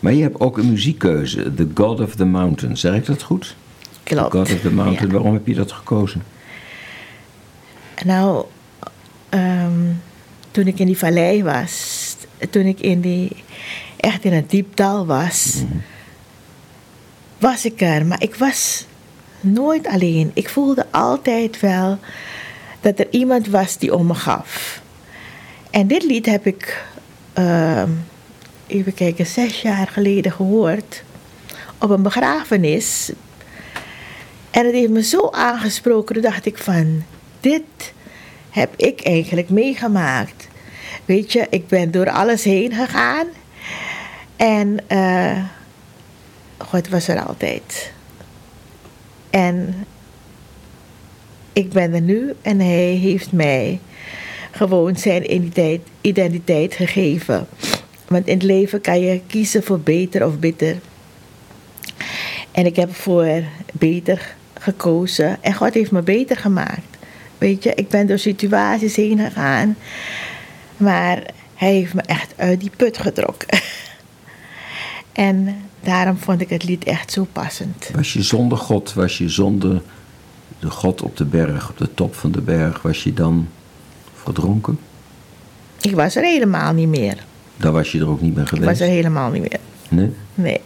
Maar 0.00 0.12
je 0.12 0.22
hebt 0.22 0.40
ook 0.40 0.58
een 0.58 0.70
muziekkeuze, 0.70 1.54
The 1.54 1.68
God 1.74 2.00
of 2.00 2.14
the 2.14 2.24
Mountain. 2.24 2.76
Zeg 2.76 2.94
ik 2.94 3.06
dat 3.06 3.22
goed? 3.22 3.56
Klopt. 4.02 4.30
The 4.30 4.36
God 4.36 4.52
of 4.52 4.60
the 4.60 4.72
Mountain. 4.72 5.06
Ja. 5.06 5.14
Waarom 5.14 5.32
heb 5.32 5.46
je 5.46 5.54
dat 5.54 5.72
gekozen? 5.72 6.22
Nou, 8.04 8.44
ehm, 9.28 9.92
toen 10.50 10.66
ik 10.66 10.78
in 10.78 10.86
die 10.86 10.98
vallei 10.98 11.42
was, 11.42 12.16
toen 12.50 12.64
ik 12.64 12.80
in 12.80 13.00
die, 13.00 13.30
echt 13.96 14.24
in 14.24 14.32
een 14.32 14.44
diep 14.46 14.76
dal 14.76 15.06
was, 15.06 15.62
was 17.44 17.64
ik 17.64 17.80
er. 17.80 18.06
Maar 18.06 18.22
ik 18.22 18.34
was 18.34 18.86
nooit 19.40 19.86
alleen. 19.86 20.30
Ik 20.34 20.48
voelde 20.48 20.86
altijd 20.90 21.60
wel 21.60 21.98
dat 22.80 22.98
er 22.98 23.06
iemand 23.10 23.48
was 23.48 23.78
die 23.78 23.94
om 23.94 24.06
me 24.06 24.14
gaf. 24.14 24.80
En 25.70 25.86
dit 25.86 26.02
lied 26.02 26.26
heb 26.26 26.46
ik, 26.46 26.84
ehm, 27.32 27.90
even 28.66 28.94
kijken, 28.94 29.26
zes 29.26 29.62
jaar 29.62 29.88
geleden 29.88 30.32
gehoord 30.32 31.02
op 31.78 31.90
een 31.90 32.02
begrafenis 32.02 33.12
en 34.50 34.64
het 34.64 34.74
heeft 34.74 34.90
me 34.90 35.02
zo 35.02 35.28
aangesproken, 35.30 36.14
toen 36.14 36.22
dacht 36.22 36.46
ik 36.46 36.58
van, 36.58 37.02
dit 37.40 37.92
heb 38.50 38.74
ik 38.76 39.00
eigenlijk 39.00 39.48
meegemaakt. 39.48 40.48
Weet 41.04 41.32
je, 41.32 41.46
ik 41.50 41.68
ben 41.68 41.90
door 41.90 42.10
alles 42.10 42.44
heen 42.44 42.72
gegaan. 42.72 43.26
En 44.36 44.78
eh, 44.86 45.44
God 46.58 46.88
was 46.88 47.08
er 47.08 47.26
altijd. 47.26 47.92
En 49.30 49.86
ik 51.52 51.70
ben 51.72 51.94
er 51.94 52.00
nu 52.00 52.34
en 52.42 52.60
hij 52.60 52.92
heeft 52.94 53.32
mij 53.32 53.80
gewoon 54.50 54.96
zijn 54.96 55.50
identiteit, 56.00 56.74
gegeven. 56.74 57.46
Want 58.08 58.26
in 58.26 58.34
het 58.34 58.42
leven 58.42 58.80
kan 58.80 59.00
je 59.00 59.20
kiezen 59.26 59.62
voor 59.62 59.80
beter 59.80 60.26
of 60.26 60.38
bitter. 60.38 60.76
En 62.50 62.66
ik 62.66 62.76
heb 62.76 62.94
voor 62.94 63.42
beter 63.72 64.34
gekozen. 64.58 65.42
En 65.42 65.54
God 65.54 65.74
heeft 65.74 65.90
me 65.90 66.02
beter 66.02 66.36
gemaakt. 66.36 66.96
Weet 67.38 67.62
je, 67.62 67.74
ik 67.74 67.88
ben 67.88 68.06
door 68.06 68.18
situaties 68.18 68.96
heen 68.96 69.18
gegaan. 69.18 69.76
Maar 70.76 71.22
hij 71.54 71.72
heeft 71.72 71.94
me 71.94 72.02
echt 72.02 72.32
uit 72.36 72.60
die 72.60 72.70
put 72.76 72.98
getrokken. 72.98 73.58
en 75.12 75.56
daarom 75.84 76.16
vond 76.18 76.40
ik 76.40 76.48
het 76.48 76.64
lied 76.64 76.84
echt 76.84 77.12
zo 77.12 77.26
passend. 77.32 77.90
Was 77.94 78.12
je 78.12 78.22
zonder 78.22 78.58
God, 78.58 78.92
was 78.94 79.18
je 79.18 79.28
zonder 79.28 79.82
de 80.58 80.70
God 80.70 81.02
op 81.02 81.16
de 81.16 81.24
berg, 81.24 81.70
op 81.70 81.78
de 81.78 81.94
top 81.94 82.14
van 82.14 82.32
de 82.32 82.40
berg, 82.40 82.82
was 82.82 83.02
je 83.02 83.14
dan 83.14 83.48
verdronken? 84.14 84.78
Ik 85.80 85.94
was 85.94 86.16
er 86.16 86.22
helemaal 86.22 86.72
niet 86.72 86.88
meer. 86.88 87.24
Dan 87.56 87.72
was 87.72 87.92
je 87.92 87.98
er 88.00 88.08
ook 88.08 88.20
niet 88.20 88.34
meer 88.34 88.44
Ik 88.44 88.50
was 88.50 88.58
geweest? 88.58 88.80
er 88.80 88.86
helemaal 88.86 89.30
niet 89.30 89.40
meer. 89.42 89.60
Nee? 89.88 90.10
Nee. 90.34 90.60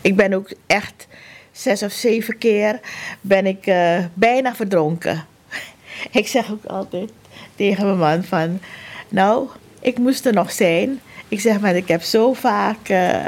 Ik 0.00 0.16
ben 0.16 0.32
ook 0.32 0.50
echt 0.66 1.06
zes 1.52 1.82
of 1.82 1.92
zeven 1.92 2.38
keer 2.38 2.80
ben 3.20 3.46
ik 3.46 3.66
eh, 3.66 3.98
bijna 4.14 4.54
verdronken. 4.54 5.24
Ik 6.10 6.26
zeg 6.26 6.50
ook 6.50 6.64
altijd 6.64 7.10
tegen 7.54 7.84
mijn 7.86 7.98
man 7.98 8.24
van... 8.24 8.60
Nou, 9.08 9.48
ik 9.80 9.98
moest 9.98 10.26
er 10.26 10.32
nog 10.32 10.52
zijn. 10.52 11.00
Ik 11.28 11.40
zeg 11.40 11.60
maar, 11.60 11.76
ik 11.76 11.88
heb 11.88 12.02
zo 12.02 12.32
vaak... 12.32 12.88
eh, 12.88 13.24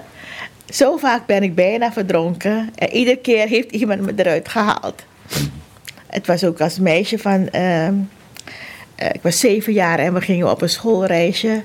zo 0.71 0.97
vaak 0.97 1.27
ben 1.27 1.43
ik 1.43 1.55
bijna 1.55 1.93
verdronken. 1.93 2.71
En 2.75 2.91
iedere 2.91 3.17
keer 3.17 3.49
heeft 3.49 3.71
iemand 3.71 4.01
me 4.01 4.13
eruit 4.17 4.49
gehaald. 4.49 5.05
Het 6.07 6.27
was 6.27 6.45
ook 6.45 6.61
als 6.61 6.79
meisje 6.79 7.19
van... 7.19 7.49
ehm, 7.49 7.95
eh, 8.95 9.09
ik 9.13 9.23
was 9.23 9.41
zeven 9.41 9.73
jaar 9.73 9.99
en 9.99 10.15
we 10.15 10.21
gingen 10.21 10.51
op 10.51 10.63
een 10.63 10.69
schoolreisje 10.69 11.63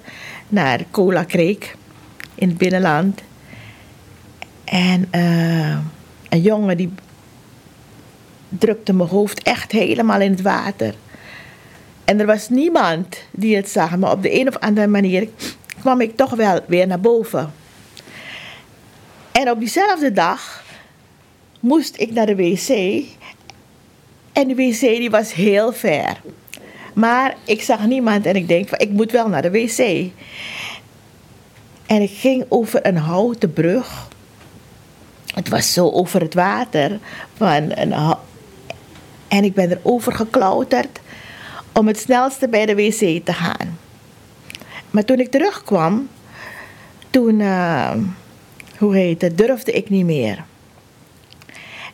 naar 0.47 0.79
Cola 0.91 1.25
Creek 1.25 1.75
in 2.35 2.47
het 2.47 2.57
binnenland. 2.57 3.21
En 4.63 5.07
eh, 5.11 5.77
een 6.29 6.41
jongen 6.41 6.77
die 6.77 6.91
drukte 8.49 8.93
mijn 8.93 9.09
hoofd 9.09 9.43
echt 9.43 9.71
helemaal 9.71 10.21
in 10.21 10.31
het 10.31 10.41
water. 10.41 10.93
En 12.05 12.19
er 12.19 12.25
was 12.25 12.49
niemand 12.49 13.17
die 13.31 13.55
het 13.55 13.69
zag, 13.69 13.97
maar 13.97 14.11
op 14.11 14.21
de 14.21 14.39
een 14.39 14.47
of 14.47 14.57
andere 14.57 14.87
manier 14.87 15.27
kwam 15.79 16.01
ik 16.01 16.15
toch 16.15 16.31
wel 16.35 16.59
weer 16.67 16.87
naar 16.87 16.99
boven. 16.99 17.53
En 19.33 19.49
op 19.49 19.59
diezelfde 19.59 20.11
dag 20.11 20.63
moest 21.59 21.97
ik 21.97 22.11
naar 22.11 22.25
de 22.25 22.35
wc. 22.35 22.69
En 24.33 24.47
de 24.47 24.55
wc 24.55 24.79
die 24.79 25.09
was 25.09 25.33
heel 25.33 25.73
ver. 25.73 26.21
Maar 26.93 27.35
ik 27.45 27.61
zag 27.61 27.85
niemand 27.85 28.25
en 28.25 28.35
ik 28.35 28.47
denk 28.47 28.69
van 28.69 28.79
ik 28.79 28.89
moet 28.89 29.11
wel 29.11 29.27
naar 29.27 29.41
de 29.41 29.51
wc. 29.51 30.11
En 31.85 32.01
ik 32.01 32.11
ging 32.11 32.45
over 32.49 32.85
een 32.85 32.97
houten 32.97 33.53
brug. 33.53 34.07
Het 35.33 35.49
was 35.49 35.73
zo 35.73 35.89
over 35.89 36.21
het 36.21 36.33
water. 36.33 36.99
Van 37.37 37.71
een, 37.75 37.93
en 39.27 39.43
ik 39.43 39.53
ben 39.53 39.71
er 39.71 39.79
over 39.81 40.13
geklauterd 40.13 40.99
om 41.71 41.87
het 41.87 41.99
snelste 41.99 42.47
bij 42.47 42.65
de 42.65 42.75
wc 42.75 43.25
te 43.25 43.33
gaan. 43.33 43.77
Maar 44.91 45.05
toen 45.05 45.19
ik 45.19 45.31
terugkwam, 45.31 46.09
toen, 47.09 47.41
eh, 47.41 47.91
hoe 48.77 48.95
heet 48.95 49.21
het, 49.21 49.37
durfde 49.37 49.71
ik 49.71 49.89
niet 49.89 50.05
meer. 50.05 50.43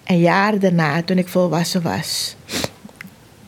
En 0.03 0.19
jaren 0.19 0.59
daarna, 0.59 1.03
toen 1.03 1.17
ik 1.17 1.27
volwassen 1.27 1.81
was, 1.81 2.35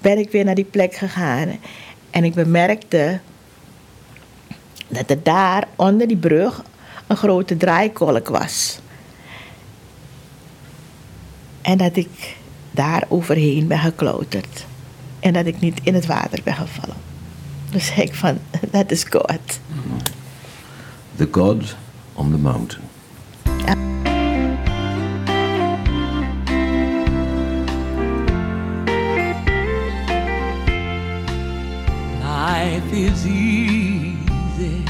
ben 0.01 0.17
ik 0.17 0.31
weer 0.31 0.45
naar 0.45 0.55
die 0.55 0.63
plek 0.65 0.95
gegaan. 0.95 1.59
En 2.09 2.23
ik 2.23 2.33
bemerkte 2.33 3.19
dat 4.87 5.09
er 5.09 5.23
daar 5.23 5.67
onder 5.75 6.07
die 6.07 6.17
brug 6.17 6.63
een 7.07 7.17
grote 7.17 7.57
draaikolk 7.57 8.27
was. 8.27 8.79
En 11.61 11.77
dat 11.77 11.95
ik 11.95 12.35
daar 12.71 13.03
overheen 13.07 13.67
ben 13.67 13.79
geklauterd. 13.79 14.65
En 15.19 15.33
dat 15.33 15.45
ik 15.45 15.59
niet 15.59 15.79
in 15.83 15.93
het 15.93 16.05
water 16.05 16.39
ben 16.43 16.55
gevallen. 16.55 16.95
Dus 17.71 17.91
ik 17.95 18.15
van, 18.15 18.37
dat 18.71 18.91
is 18.91 19.03
God. 19.03 19.59
The 21.15 21.27
God 21.31 21.75
on 22.13 22.31
the 22.31 22.37
Mountain. 22.37 22.90
Life 32.91 32.99
is 32.99 33.25
easy 33.25 34.83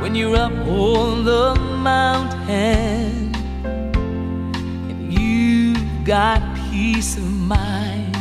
when 0.00 0.16
you're 0.16 0.34
up 0.34 0.52
on 0.66 1.24
the 1.24 1.54
mountain 1.54 3.32
and 4.90 5.12
you've 5.12 6.04
got 6.04 6.42
peace 6.68 7.16
of 7.16 7.30
mind 7.30 8.16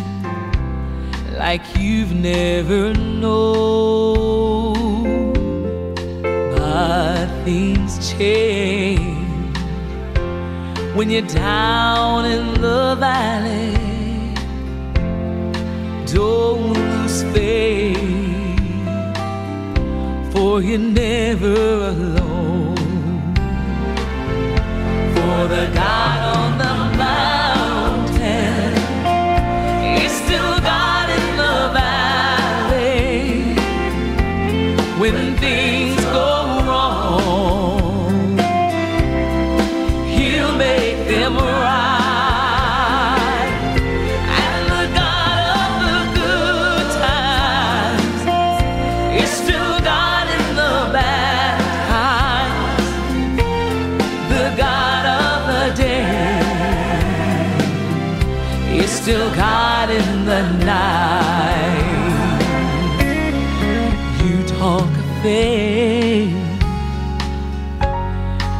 like 1.35 1.63
you've 1.75 2.13
never 2.13 2.93
known. 2.93 4.13
But 6.51 7.27
things 7.43 8.11
change 8.11 9.57
when 10.95 11.09
you're 11.09 11.23
down 11.23 12.25
in 12.25 12.61
the 12.61 12.95
valley. 12.99 13.73
Don't 16.05 16.73
lose 16.73 17.23
faith, 17.33 18.26
for 20.37 20.61
you're 20.61 20.77
never 20.77 21.55
alone. 21.93 22.75
For 25.15 25.47
the 25.53 25.71
God 25.73 26.16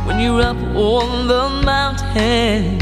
when 0.06 0.20
you're 0.20 0.42
up 0.42 0.58
on 0.76 1.28
the 1.28 1.50
mountain. 1.64 2.78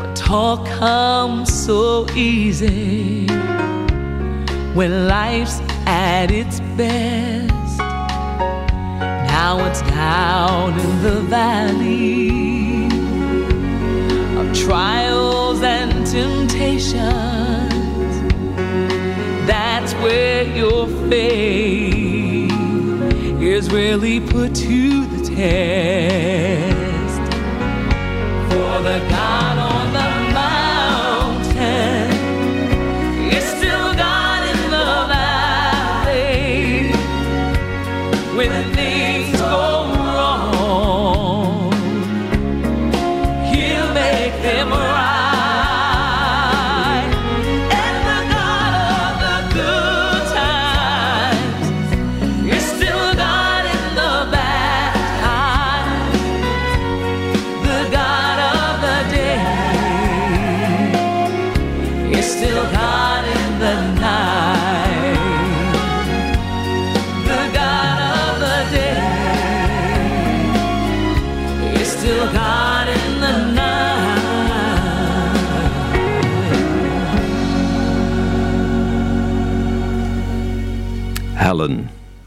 But 0.00 0.14
talk 0.14 0.66
comes 0.66 1.52
so 1.52 2.06
easy 2.14 3.26
when 4.74 5.08
life's 5.08 5.60
at 5.86 6.30
its 6.30 6.60
best. 6.76 7.78
Now 9.28 9.66
it's 9.66 9.82
down 9.82 10.78
in 10.78 11.02
the 11.02 11.20
valley 11.22 12.86
of 14.38 14.56
trials 14.56 15.62
and 15.62 16.06
temptations. 16.06 17.74
That's 19.46 19.92
where 19.94 20.44
your 20.44 20.83
faith 21.10 22.52
is 23.42 23.70
really 23.70 24.20
put 24.20 24.54
to 24.54 25.06
the 25.06 25.24
test. 25.24 27.20
For 28.50 28.82
the 28.82 28.98
God 29.10 29.43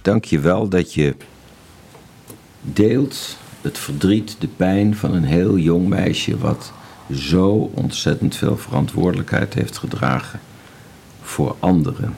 dank 0.07 0.25
je 0.25 0.39
wel 0.39 0.67
dat 0.67 0.93
je 0.93 1.15
deelt 2.61 3.37
het 3.61 3.77
verdriet, 3.77 4.35
de 4.39 4.47
pijn 4.47 4.95
van 4.95 5.13
een 5.13 5.23
heel 5.23 5.57
jong 5.57 5.87
meisje 5.87 6.37
wat 6.37 6.71
zo 7.13 7.71
ontzettend 7.73 8.35
veel 8.35 8.57
verantwoordelijkheid 8.57 9.53
heeft 9.53 9.77
gedragen 9.77 10.39
voor 11.21 11.55
anderen. 11.59 12.15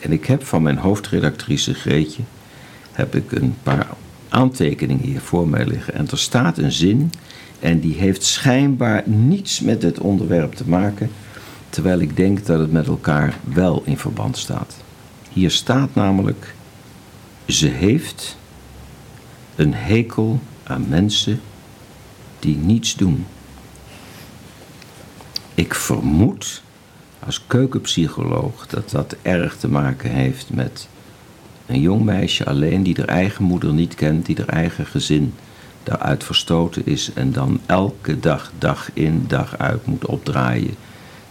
En 0.00 0.12
ik 0.12 0.26
heb 0.26 0.44
van 0.44 0.62
mijn 0.62 0.78
hoofdredactrice 0.78 1.74
Greetje 1.74 2.22
heb 2.92 3.14
ik 3.14 3.32
een 3.32 3.54
paar 3.62 3.86
aantekeningen 4.28 5.04
hier 5.04 5.20
voor 5.20 5.48
mij 5.48 5.66
liggen. 5.66 5.94
En 5.94 6.10
er 6.10 6.18
staat 6.18 6.58
een 6.58 6.72
zin 6.72 7.10
en 7.60 7.80
die 7.80 7.94
heeft 7.94 8.22
schijnbaar 8.22 9.02
niets 9.06 9.60
met 9.60 9.82
het 9.82 9.98
onderwerp 9.98 10.54
te 10.54 10.68
maken, 10.68 11.10
terwijl 11.70 11.98
ik 11.98 12.16
denk 12.16 12.46
dat 12.46 12.58
het 12.58 12.72
met 12.72 12.86
elkaar 12.86 13.38
wel 13.54 13.82
in 13.84 13.98
verband 13.98 14.36
staat. 14.36 14.76
Hier 15.32 15.50
staat 15.50 15.94
namelijk: 15.94 16.56
ze 17.48 17.66
heeft 17.66 18.36
een 19.56 19.74
hekel 19.74 20.40
aan 20.62 20.88
mensen 20.88 21.40
die 22.38 22.56
niets 22.56 22.94
doen. 22.94 23.26
Ik 25.54 25.74
vermoed 25.74 26.62
als 27.18 27.46
keukenpsycholoog 27.46 28.66
dat 28.66 28.90
dat 28.90 29.16
erg 29.22 29.56
te 29.56 29.68
maken 29.68 30.10
heeft 30.10 30.50
met 30.50 30.88
een 31.66 31.80
jong 31.80 32.04
meisje 32.04 32.44
alleen 32.44 32.82
die 32.82 32.94
haar 32.96 33.08
eigen 33.08 33.44
moeder 33.44 33.72
niet 33.72 33.94
kent, 33.94 34.26
die 34.26 34.36
haar 34.36 34.48
eigen 34.48 34.86
gezin 34.86 35.34
daaruit 35.82 36.24
verstoten 36.24 36.86
is 36.86 37.12
en 37.12 37.32
dan 37.32 37.60
elke 37.66 38.20
dag, 38.20 38.52
dag 38.58 38.90
in, 38.92 39.24
dag 39.26 39.58
uit 39.58 39.86
moet 39.86 40.06
opdraaien 40.06 40.74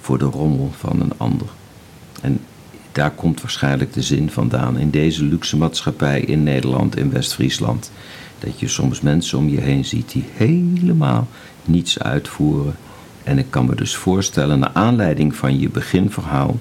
voor 0.02 0.18
de 0.18 0.26
rommel 0.26 0.72
van 0.78 1.02
een 1.02 1.14
ander. 1.18 1.48
En 2.22 2.40
daar 2.98 3.12
komt 3.12 3.42
waarschijnlijk 3.42 3.94
de 3.94 4.02
zin 4.02 4.32
vandaan 4.32 4.78
in 4.78 4.90
deze 4.90 5.24
luxe 5.24 5.58
maatschappij 5.58 6.20
in 6.20 6.44
Nederland, 6.44 6.98
in 6.98 7.12
West-Friesland. 7.12 7.92
Dat 8.40 8.60
je 8.60 8.68
soms 8.68 9.02
mensen 9.02 9.38
om 9.38 9.50
je 9.50 9.62
heen 9.62 9.86
ziet 9.86 10.12
die 10.12 10.26
helemaal 10.34 11.28
niets 11.66 12.00
uitvoeren. 12.00 12.76
En 13.24 13.38
ik 13.38 13.46
kan 13.50 13.66
me 13.66 13.76
dus 13.76 13.96
voorstellen, 13.96 14.60
naar 14.60 14.72
aanleiding 14.74 15.36
van 15.36 15.60
je 15.60 15.70
beginverhaal 15.70 16.58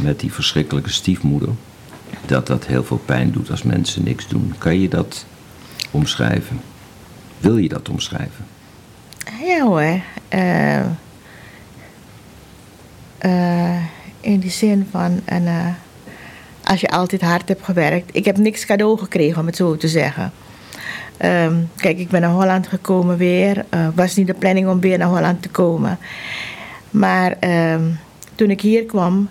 met 0.00 0.20
die 0.20 0.32
verschrikkelijke 0.32 0.92
stiefmoeder, 0.92 1.48
dat 2.26 2.46
dat 2.46 2.66
heel 2.66 2.84
veel 2.84 3.00
pijn 3.04 3.30
doet 3.32 3.50
als 3.50 3.62
mensen 3.62 4.04
niks 4.04 4.28
doen. 4.28 4.54
Kan 4.58 4.80
je 4.80 4.88
dat 4.88 5.26
omschrijven? 5.90 6.60
Wil 7.38 7.56
je 7.56 7.68
dat 7.68 7.88
omschrijven? 7.88 8.46
Ja 9.44 9.64
hoor. 9.64 10.00
Eh, 10.28 10.80
eh, 13.18 13.95
in 14.26 14.38
die 14.38 14.50
zin 14.50 14.86
van, 14.90 15.20
en, 15.24 15.46
eh, 15.46 15.66
als 16.64 16.80
je 16.80 16.88
altijd 16.88 17.20
hard 17.20 17.48
hebt 17.48 17.64
gewerkt. 17.64 18.16
Ik 18.16 18.24
heb 18.24 18.36
niks 18.36 18.66
cadeau 18.66 18.98
gekregen, 18.98 19.40
om 19.40 19.46
het 19.46 19.56
zo 19.56 19.76
te 19.76 19.88
zeggen. 19.88 20.32
Ehm, 21.16 21.54
kijk, 21.76 21.98
ik 21.98 22.08
ben 22.08 22.20
naar 22.20 22.30
Holland 22.30 22.66
gekomen 22.66 23.16
weer. 23.16 23.64
Het 23.70 23.94
was 23.94 24.16
niet 24.16 24.26
de 24.26 24.34
planning 24.34 24.68
om 24.68 24.80
weer 24.80 24.98
naar 24.98 25.08
Holland 25.08 25.42
te 25.42 25.48
komen. 25.48 25.98
Maar 26.90 27.36
ehm, 27.40 27.82
toen 28.34 28.50
ik 28.50 28.60
hier 28.60 28.84
kwam, 28.84 29.28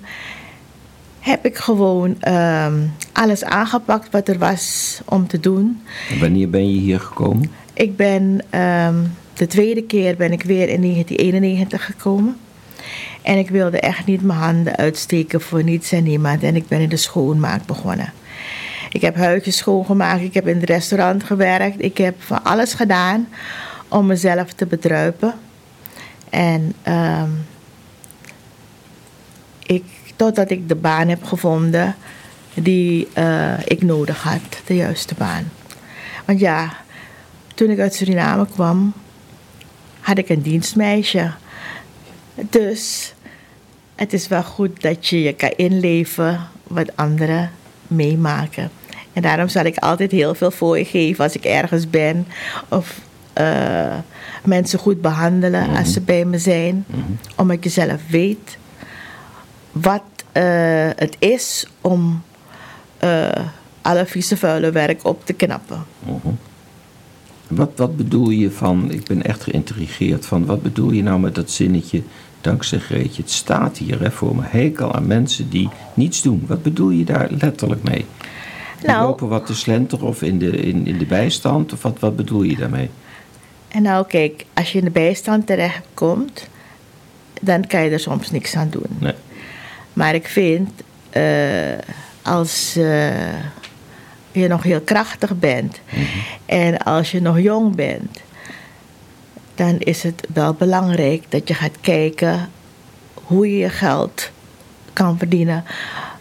heb 1.19 1.45
ik 1.45 1.57
gewoon 1.57 2.15
ehm, 2.19 2.79
alles 3.11 3.43
aangepakt 3.43 4.11
wat 4.11 4.27
er 4.27 4.37
was 4.37 4.99
om 5.05 5.27
te 5.27 5.39
doen. 5.39 5.81
En 6.09 6.19
wanneer 6.19 6.49
ben 6.49 6.73
je 6.73 6.79
hier 6.79 6.99
gekomen? 6.99 7.51
Ik 7.73 7.95
ben 7.95 8.41
de 9.33 9.47
tweede 9.47 9.83
keer 9.83 10.15
ben 10.15 10.31
ik 10.31 10.43
weer 10.43 10.69
in 10.69 10.81
1991 10.81 11.85
gekomen. 11.85 12.37
En 13.25 13.37
ik 13.37 13.49
wilde 13.49 13.79
echt 13.79 14.05
niet 14.05 14.21
mijn 14.21 14.39
handen 14.39 14.75
uitsteken 14.75 15.41
voor 15.41 15.63
niets 15.63 15.91
en 15.91 16.03
niemand. 16.03 16.43
En 16.43 16.55
ik 16.55 16.67
ben 16.67 16.79
in 16.79 16.89
de 16.89 16.97
schoonmaak 16.97 17.65
begonnen. 17.65 18.13
Ik 18.89 19.01
heb 19.01 19.15
huisjes 19.15 19.57
schoongemaakt, 19.57 20.21
ik 20.21 20.33
heb 20.33 20.47
in 20.47 20.55
het 20.59 20.69
restaurant 20.69 21.23
gewerkt. 21.23 21.83
Ik 21.83 21.97
heb 21.97 22.15
van 22.21 22.43
alles 22.43 22.73
gedaan 22.73 23.27
om 23.87 24.05
mezelf 24.05 24.53
te 24.53 24.65
bedruipen. 24.65 25.33
En 26.29 26.73
ehm, 26.81 27.29
ik, 29.65 29.83
totdat 30.15 30.49
ik 30.49 30.69
de 30.69 30.75
baan 30.75 31.07
heb 31.07 31.23
gevonden 31.23 31.95
die 32.53 33.07
eh, 33.13 33.53
ik 33.65 33.81
nodig 33.81 34.23
had, 34.23 34.61
de 34.65 34.75
juiste 34.75 35.13
baan. 35.17 35.51
Want 36.25 36.39
ja, 36.39 36.73
toen 37.55 37.69
ik 37.69 37.79
uit 37.79 37.95
Suriname 37.95 38.47
kwam, 38.47 38.93
had 39.99 40.17
ik 40.17 40.29
een 40.29 40.41
dienstmeisje. 40.41 41.31
Dus 42.35 43.13
het 43.95 44.13
is 44.13 44.27
wel 44.27 44.43
goed 44.43 44.81
dat 44.81 45.07
je 45.07 45.21
je 45.21 45.33
kan 45.33 45.53
inleven 45.55 46.47
wat 46.67 46.95
anderen 46.95 47.51
meemaken. 47.87 48.71
En 49.13 49.21
daarom 49.21 49.47
zal 49.47 49.65
ik 49.65 49.77
altijd 49.77 50.11
heel 50.11 50.35
veel 50.35 50.51
voor 50.51 50.77
je 50.77 50.85
geven 50.85 51.23
als 51.23 51.35
ik 51.35 51.45
ergens 51.45 51.89
ben. 51.89 52.27
Of 52.69 52.99
eh, 53.33 53.97
mensen 54.43 54.79
goed 54.79 55.01
behandelen 55.01 55.75
als 55.75 55.93
ze 55.93 56.01
bij 56.01 56.25
me 56.25 56.37
zijn. 56.37 56.85
Omdat 57.35 57.63
je 57.63 57.69
zelf 57.69 58.01
weet 58.09 58.57
wat 59.71 60.03
eh, 60.31 60.43
het 60.95 61.15
is 61.19 61.67
om 61.81 62.23
eh, 62.97 63.29
alle 63.81 64.05
vieze 64.05 64.37
vuile 64.37 64.71
werk 64.71 65.05
op 65.05 65.25
te 65.25 65.33
knappen. 65.33 65.85
Wat, 67.47 67.71
wat 67.75 67.97
bedoel 67.97 68.29
je 68.29 68.51
van, 68.51 68.91
ik 68.91 69.03
ben 69.03 69.23
echt 69.23 69.43
geïntrigeerd 69.43 70.25
van, 70.25 70.45
wat 70.45 70.61
bedoel 70.61 70.91
je 70.91 71.03
nou 71.03 71.19
met 71.19 71.35
dat 71.35 71.51
zinnetje, 71.51 72.01
dankzij 72.41 72.79
Greetje, 72.79 73.21
het 73.21 73.31
staat 73.31 73.77
hier 73.77 74.01
hè, 74.01 74.11
voor 74.11 74.35
me, 74.35 74.41
hekel 74.45 74.93
aan 74.93 75.07
mensen 75.07 75.49
die 75.49 75.69
niets 75.93 76.21
doen. 76.21 76.43
Wat 76.47 76.63
bedoel 76.63 76.89
je 76.89 77.03
daar 77.03 77.27
letterlijk 77.39 77.83
mee? 77.83 78.05
Die 78.79 78.87
Nou- 78.87 79.05
lopen 79.07 79.27
wat 79.27 79.45
te 79.45 79.55
slenteren 79.55 80.07
of 80.07 80.21
in 80.21 80.39
de, 80.39 80.49
in, 80.49 80.87
in 80.87 80.97
de 80.97 81.05
bijstand, 81.05 81.73
of 81.73 81.81
wat, 81.81 81.99
wat 81.99 82.15
bedoel 82.15 82.43
je 82.43 82.55
daarmee? 82.55 82.89
En 83.67 83.81
nou 83.81 84.05
kijk, 84.07 84.45
als 84.53 84.71
je 84.71 84.77
in 84.77 84.83
de 84.83 84.91
bijstand 84.91 85.47
terechtkomt, 85.47 86.47
dan 87.41 87.67
kan 87.67 87.83
je 87.83 87.89
er 87.89 87.99
soms 87.99 88.31
niks 88.31 88.55
aan 88.55 88.69
doen. 88.69 88.97
Nee. 88.99 89.13
Maar 89.93 90.15
ik 90.15 90.27
vind, 90.27 90.69
eh, 91.09 91.23
als 92.21 92.75
eh, 92.75 93.09
je 94.41 94.47
nog 94.47 94.63
heel 94.63 94.81
krachtig 94.81 95.39
bent 95.39 95.79
en 96.45 96.77
als 96.77 97.11
je 97.11 97.21
nog 97.21 97.39
jong 97.39 97.75
bent, 97.75 98.21
dan 99.55 99.79
is 99.79 100.03
het 100.03 100.27
wel 100.33 100.53
belangrijk 100.53 101.23
dat 101.29 101.47
je 101.47 101.53
gaat 101.53 101.79
kijken 101.81 102.49
hoe 103.13 103.51
je 103.51 103.57
je 103.57 103.69
geld 103.69 104.29
kan 104.93 105.17
verdienen. 105.17 105.63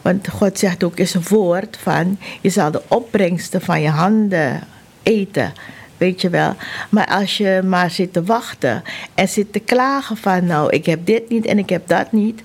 Want 0.02 0.28
God 0.28 0.58
zegt 0.58 0.84
ook 0.84 0.96
in 0.96 1.08
zijn 1.08 1.24
woord 1.28 1.76
van, 1.80 2.18
je 2.40 2.50
zal 2.50 2.70
de 2.70 2.82
opbrengsten 2.88 3.60
van 3.60 3.80
je 3.80 3.88
handen 3.88 4.60
eten. 5.02 5.52
Weet 5.96 6.20
je 6.20 6.30
wel. 6.30 6.54
Maar 6.88 7.06
als 7.06 7.36
je 7.36 7.62
maar 7.64 7.90
zit 7.90 8.12
te 8.12 8.22
wachten 8.22 8.82
en 9.14 9.28
zit 9.28 9.52
te 9.52 9.58
klagen 9.58 10.16
van, 10.16 10.44
nou, 10.44 10.70
ik 10.70 10.86
heb 10.86 11.06
dit 11.06 11.28
niet 11.28 11.46
en 11.46 11.58
ik 11.58 11.68
heb 11.68 11.88
dat 11.88 12.12
niet. 12.12 12.42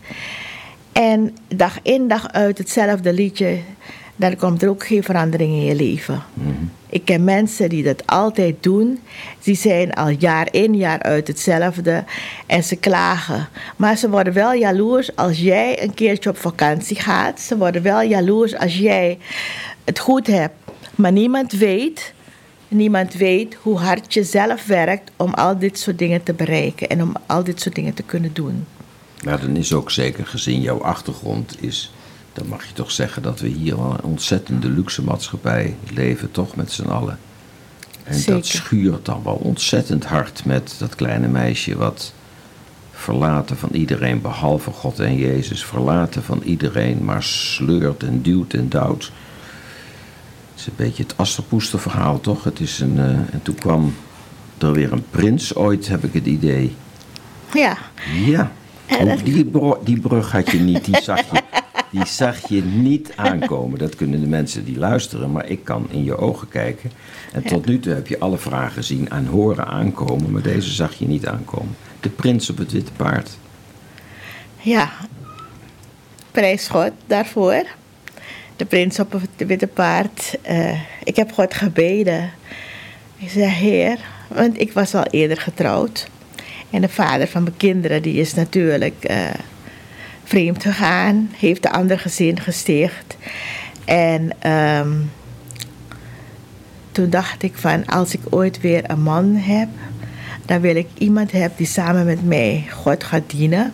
En 0.92 1.38
dag 1.48 1.80
in 1.82 2.08
dag 2.08 2.32
uit 2.32 2.58
hetzelfde 2.58 3.14
liedje, 3.14 3.60
dan 4.20 4.36
komt 4.36 4.64
er 4.64 4.70
ook 4.70 4.86
geen 4.86 5.04
verandering 5.04 5.52
in 5.52 5.66
je 5.66 5.76
leven. 5.76 6.24
Ik 6.90 7.06
ken 7.06 7.24
mensen 7.24 7.70
die 7.70 7.84
dat 7.84 8.08
altijd 8.08 8.64
doen. 8.64 9.00
Die 9.44 9.56
zijn 9.56 9.94
al 9.94 10.10
jaar 10.10 10.48
in, 10.52 10.76
jaar 10.76 11.02
uit 11.02 11.28
hetzelfde. 11.28 12.04
En 12.46 12.64
ze 12.64 12.76
klagen. 12.76 13.48
Maar 13.76 13.98
ze 13.98 14.10
worden 14.10 14.34
wel 14.34 14.54
jaloers 14.54 15.16
als 15.16 15.40
jij 15.40 15.84
een 15.84 15.94
keertje 15.94 16.30
op 16.30 16.38
vakantie 16.38 16.96
gaat. 16.96 17.40
Ze 17.40 17.58
worden 17.58 17.82
wel 17.82 18.02
jaloers 18.02 18.56
als 18.56 18.78
jij 18.78 19.18
het 19.84 20.00
goed 20.00 20.28
hebt. 20.28 20.56
Maar 20.96 21.12
niemand 21.12 21.52
weet, 21.52 22.14
niemand 22.68 23.14
weet 23.14 23.58
hoe 23.62 23.78
hard 23.78 24.14
je 24.14 24.24
zelf 24.24 24.66
werkt 24.66 25.12
om 25.16 25.34
al 25.34 25.60
dit 25.60 25.80
soort 25.80 25.98
dingen 25.98 26.24
te 26.24 26.34
bereiken. 26.34 26.90
En 26.90 27.02
om 27.02 27.14
al 27.26 27.44
dit 27.44 27.62
soort 27.62 27.76
dingen 27.76 27.94
te 27.94 28.04
kunnen 28.04 28.34
doen. 28.34 28.66
Maar 29.24 29.42
dan 29.42 29.56
is 29.56 29.74
ook 29.74 29.92
zeker 29.92 30.26
gezien 30.26 30.62
jouw 30.62 30.82
achtergrond 30.82 31.62
is, 31.62 31.92
dan 32.40 32.48
mag 32.48 32.66
je 32.66 32.74
toch 32.74 32.92
zeggen 32.92 33.22
dat 33.22 33.40
we 33.40 33.48
hier 33.48 33.78
wel 33.78 33.92
een 33.94 34.04
ontzettende 34.04 34.70
luxe 34.70 35.04
maatschappij 35.04 35.76
leven, 35.94 36.32
toch 36.32 36.56
met 36.56 36.72
z'n 36.72 36.88
allen. 36.88 37.20
En 38.04 38.16
Zeker. 38.16 38.34
dat 38.34 38.46
schuurt 38.46 39.06
dan 39.06 39.22
wel 39.24 39.34
ontzettend 39.34 40.06
hard 40.06 40.46
met 40.46 40.76
dat 40.80 40.96
kleine 40.96 41.28
meisje 41.28 41.78
wat 41.78 42.14
verlaten 42.92 43.58
van 43.58 43.70
iedereen 43.72 44.22
behalve 44.22 44.72
God 44.72 45.00
en 45.00 45.16
Jezus, 45.18 45.64
verlaten 45.66 46.24
van 46.24 46.42
iedereen, 46.44 47.04
maar 47.06 47.24
sleurt 47.24 48.04
en 48.04 48.22
duwt 48.22 48.54
en 48.54 48.70
duwt. 48.70 49.04
Het 50.52 50.60
is 50.60 50.66
een 50.68 50.74
beetje 50.76 51.04
het 51.04 51.18
Asterpoester 51.18 51.80
verhaal, 51.80 52.20
toch? 52.20 52.44
Het 52.44 52.60
is 52.60 52.80
een, 52.80 52.98
eh, 53.00 53.06
en 53.06 53.40
toen 53.44 53.56
kwam 53.56 53.94
er 54.58 54.72
weer 54.74 54.92
een 54.92 55.06
prins 55.10 55.56
ooit, 55.56 55.88
heb 55.88 56.04
ik 56.04 56.14
het 56.14 56.26
idee. 56.26 56.76
Ja, 57.54 57.78
Ja. 58.26 58.52
Oh, 59.00 59.24
die, 59.24 59.46
bro- 59.46 59.82
die 59.84 60.00
brug 60.00 60.32
had 60.32 60.52
je 60.52 60.60
niet, 60.60 60.86
die 60.86 61.02
zag 61.02 61.20
je, 61.32 61.42
die 61.92 62.06
zag 62.06 62.50
je 62.50 62.64
niet 62.64 63.12
aankomen. 63.16 63.80
Dat 63.80 63.96
kunnen 63.96 64.20
de 64.22 64.28
mensen 64.28 64.66
die 64.66 64.78
luisteren, 64.78 65.32
maar 65.32 65.50
ik 65.50 65.64
kan 65.64 65.88
in 65.90 66.04
je 66.04 66.18
ogen 66.18 66.48
kijken. 66.48 66.92
En 67.34 67.44
tot 67.44 67.66
nu 67.66 67.80
toe 67.80 67.94
heb 67.94 68.08
je 68.08 68.20
alle 68.20 68.38
vragen 68.38 68.84
zien 68.84 69.10
en 69.10 69.26
horen 69.26 69.68
aankomen, 69.68 70.32
maar 70.32 70.42
deze 70.42 70.72
zag 70.74 70.94
je 70.94 71.08
niet 71.08 71.28
aankomen. 71.28 71.76
De 72.00 72.10
prins 72.10 72.50
op 72.50 72.58
het 72.58 72.72
witte 72.72 72.92
paard. 72.92 73.38
ja. 74.62 74.92
Prijs 76.32 76.68
God 76.68 76.92
daarvoor. 77.08 77.64
De 78.56 78.66
prins 78.66 79.00
op 79.00 79.12
het 79.12 79.48
witte 79.48 79.68
paard. 79.68 80.38
Eh, 80.42 80.80
ik 81.04 81.16
heb 81.16 81.32
God 81.32 81.54
gebeden. 81.54 82.32
Ik 83.18 83.30
zei, 83.30 83.46
Heer, 83.46 84.00
want 84.28 84.60
ik 84.60 84.74
was 84.74 84.96
al 84.96 85.04
eerder 85.04 85.38
getrouwd. 85.38 86.08
En 86.70 86.82
de 86.82 86.90
vader 86.90 87.28
van 87.28 87.44
mijn 87.44 87.58
kinderen, 87.58 88.02
die 88.02 88.14
is 88.14 88.34
natuurlijk 88.34 89.04
eh, 89.04 89.28
vreemd 90.30 90.64
gegaan. 90.64 91.30
Heeft 91.38 91.64
de 91.64 91.72
ander 91.72 92.00
gezin 92.00 92.40
gesticht. 92.40 93.18
En 93.86 94.30
ehm, 94.40 94.92
toen 96.92 97.10
dacht 97.10 97.44
ik 97.44 97.54
van, 97.56 97.86
als 97.86 98.14
ik 98.14 98.22
ooit 98.30 98.62
weer 98.62 98.90
een 98.90 99.02
man 99.02 99.36
heb, 99.36 99.70
dan 100.46 100.62
wil 100.62 100.76
ik 100.76 100.88
iemand 100.98 101.32
hebben 101.32 101.58
die 101.58 101.68
samen 101.68 102.06
met 102.06 102.26
mij 102.26 102.68
God 102.72 103.04
gaat 103.04 103.30
dienen. 103.30 103.74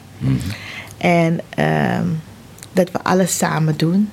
En 0.98 1.40
ehm, 1.50 2.08
dat 2.74 2.92
we 2.92 3.04
alles 3.04 3.38
samen 3.38 3.78
doen. 3.78 4.10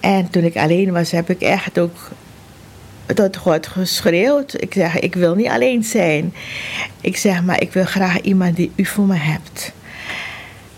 En 0.00 0.30
toen 0.30 0.44
ik 0.44 0.56
alleen 0.56 0.92
was, 0.92 1.10
heb 1.10 1.30
ik 1.30 1.40
echt 1.40 1.78
ook 1.78 2.10
tot 3.14 3.36
God 3.36 3.66
geschreeuwd. 3.66 4.62
Ik 4.62 4.72
zeg, 4.72 4.98
ik 4.98 5.14
wil 5.14 5.34
niet 5.34 5.48
alleen 5.48 5.84
zijn. 5.84 6.34
Ik 7.00 7.16
zeg, 7.16 7.42
maar 7.42 7.60
ik 7.60 7.72
wil 7.72 7.84
graag 7.84 8.20
iemand 8.20 8.56
die 8.56 8.72
u 8.76 8.84
voor 8.84 9.06
me 9.06 9.16
hebt. 9.16 9.72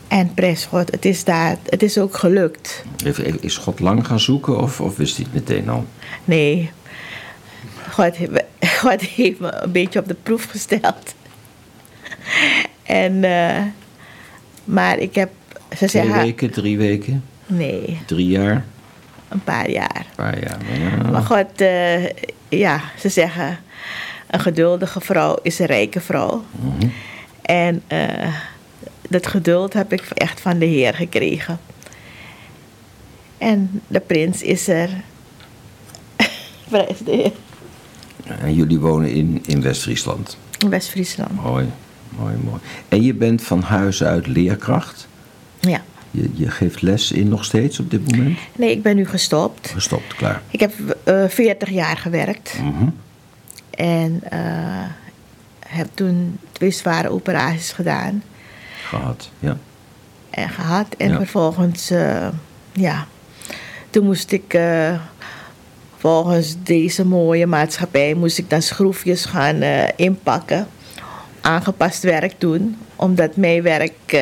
En 0.09 0.35
prijs 0.35 0.65
God, 0.65 0.91
het 0.91 1.05
is, 1.05 1.25
daar, 1.25 1.57
het 1.69 1.83
is 1.83 1.99
ook 1.99 2.17
gelukt. 2.17 2.85
Is 3.41 3.57
God 3.57 3.81
lang 3.81 4.07
gaan 4.07 4.21
zoeken 4.21 4.61
of, 4.61 4.81
of 4.81 4.97
wist 4.97 5.17
hij 5.17 5.25
het 5.33 5.35
meteen 5.35 5.69
al? 5.69 5.85
Nee, 6.25 6.71
God, 7.91 8.17
heeft- 8.17 8.45
God 8.81 9.01
heeft 9.01 9.41
me 9.41 9.53
een 9.55 9.73
beetje 9.73 9.99
op 9.99 10.09
de 10.09 10.15
proef 10.23 10.45
gesteld. 10.45 11.15
En, 12.83 13.25
eh, 13.25 13.63
maar 14.65 14.99
ik 14.99 15.15
heb, 15.15 15.31
ze 15.71 15.77
Twee 15.77 15.89
zeggen, 15.89 16.23
weken, 16.23 16.51
drie 16.51 16.79
weken, 16.79 17.25
nee, 17.47 17.99
drie 18.07 18.29
jaar, 18.29 18.65
een 19.29 19.45
paar 19.45 19.71
jaar. 19.71 19.97
een 19.97 20.15
paar 20.17 20.39
jaar. 20.41 20.59
Ja. 21.03 21.11
Maar 21.11 21.23
God, 21.23 21.61
eh, 21.61 22.05
ja, 22.49 22.81
ze 22.99 23.09
zeggen, 23.09 23.59
een 24.31 24.41
geduldige 24.41 25.01
vrouw 25.01 25.39
is 25.43 25.59
een 25.59 25.67
rijke 25.67 26.01
vrouw. 26.01 26.45
En 27.43 27.83
eh, 27.87 28.35
dat 29.09 29.27
geduld 29.27 29.73
heb 29.73 29.93
ik 29.93 30.03
echt 30.15 30.41
van 30.41 30.59
de 30.59 30.65
Heer 30.65 30.95
gekregen. 30.95 31.59
En 33.39 33.81
de 33.87 34.01
prins 34.01 34.43
is 34.43 34.69
er. 34.69 34.91
Prijs 36.69 36.99
de 36.99 37.11
Heer. 37.11 37.33
En 38.41 38.55
jullie 38.55 38.81
wonen 38.81 39.11
in, 39.11 39.43
in 39.47 39.63
West-Friesland. 39.63 40.39
In 40.59 40.69
West-Friesland. 40.69 41.43
Mooi, 41.43 41.67
mooi, 42.19 42.35
mooi. 42.45 42.61
En 42.89 43.03
je 43.03 43.15
bent 43.15 43.43
van 43.43 43.63
huis 43.63 44.03
uit 44.03 44.27
leerkracht. 44.27 45.09
Ja. 45.61 45.83
Je, 46.11 46.31
je 46.35 46.51
geeft 46.51 46.83
les 46.83 47.13
in 47.13 47.29
nog 47.29 47.45
steeds 47.45 47.81
op 47.81 47.91
dit 47.91 48.11
moment? 48.11 48.39
Nee, 48.57 48.71
ik 48.71 48.83
ben 48.83 48.97
nu 48.97 49.07
gestopt. 49.07 49.71
Gestopt, 49.71 50.15
klaar. 50.15 50.43
Ik 50.51 50.61
heb 50.61 50.73
eh 51.05 51.25
40 51.29 51.71
jaar 51.71 51.97
gewerkt. 51.97 52.59
Mhm. 52.63 52.89
En 53.71 54.21
eh, 54.31 54.39
heb 55.67 55.89
toen 55.95 56.39
twee 56.53 56.71
zware 56.71 57.09
operaties 57.09 57.73
gedaan. 57.73 58.23
Gehad, 58.89 59.31
ja. 59.39 59.57
en 60.31 60.49
gehad. 60.49 60.87
En 60.99 61.11
Ja. 61.11 61.17
vervolgens, 61.17 61.91
eh, 61.91 62.29
ja, 62.73 63.07
toen 63.91 64.05
moest 64.05 64.33
ik 64.33 64.55
eh, 64.55 64.95
volgens 65.97 66.57
deze 66.63 67.05
mooie 67.07 67.47
maatschappij, 67.47 68.15
moest 68.15 68.39
ik 68.39 68.51
dan 68.51 68.63
schroefjes 68.63 69.25
gaan 69.25 69.61
eh, 69.61 69.89
inpakken. 69.97 70.67
Aangepast 71.41 72.03
werk 72.03 72.35
doen, 72.39 72.77
omdat 72.97 73.37
mijn 73.37 73.63
werk, 73.63 74.17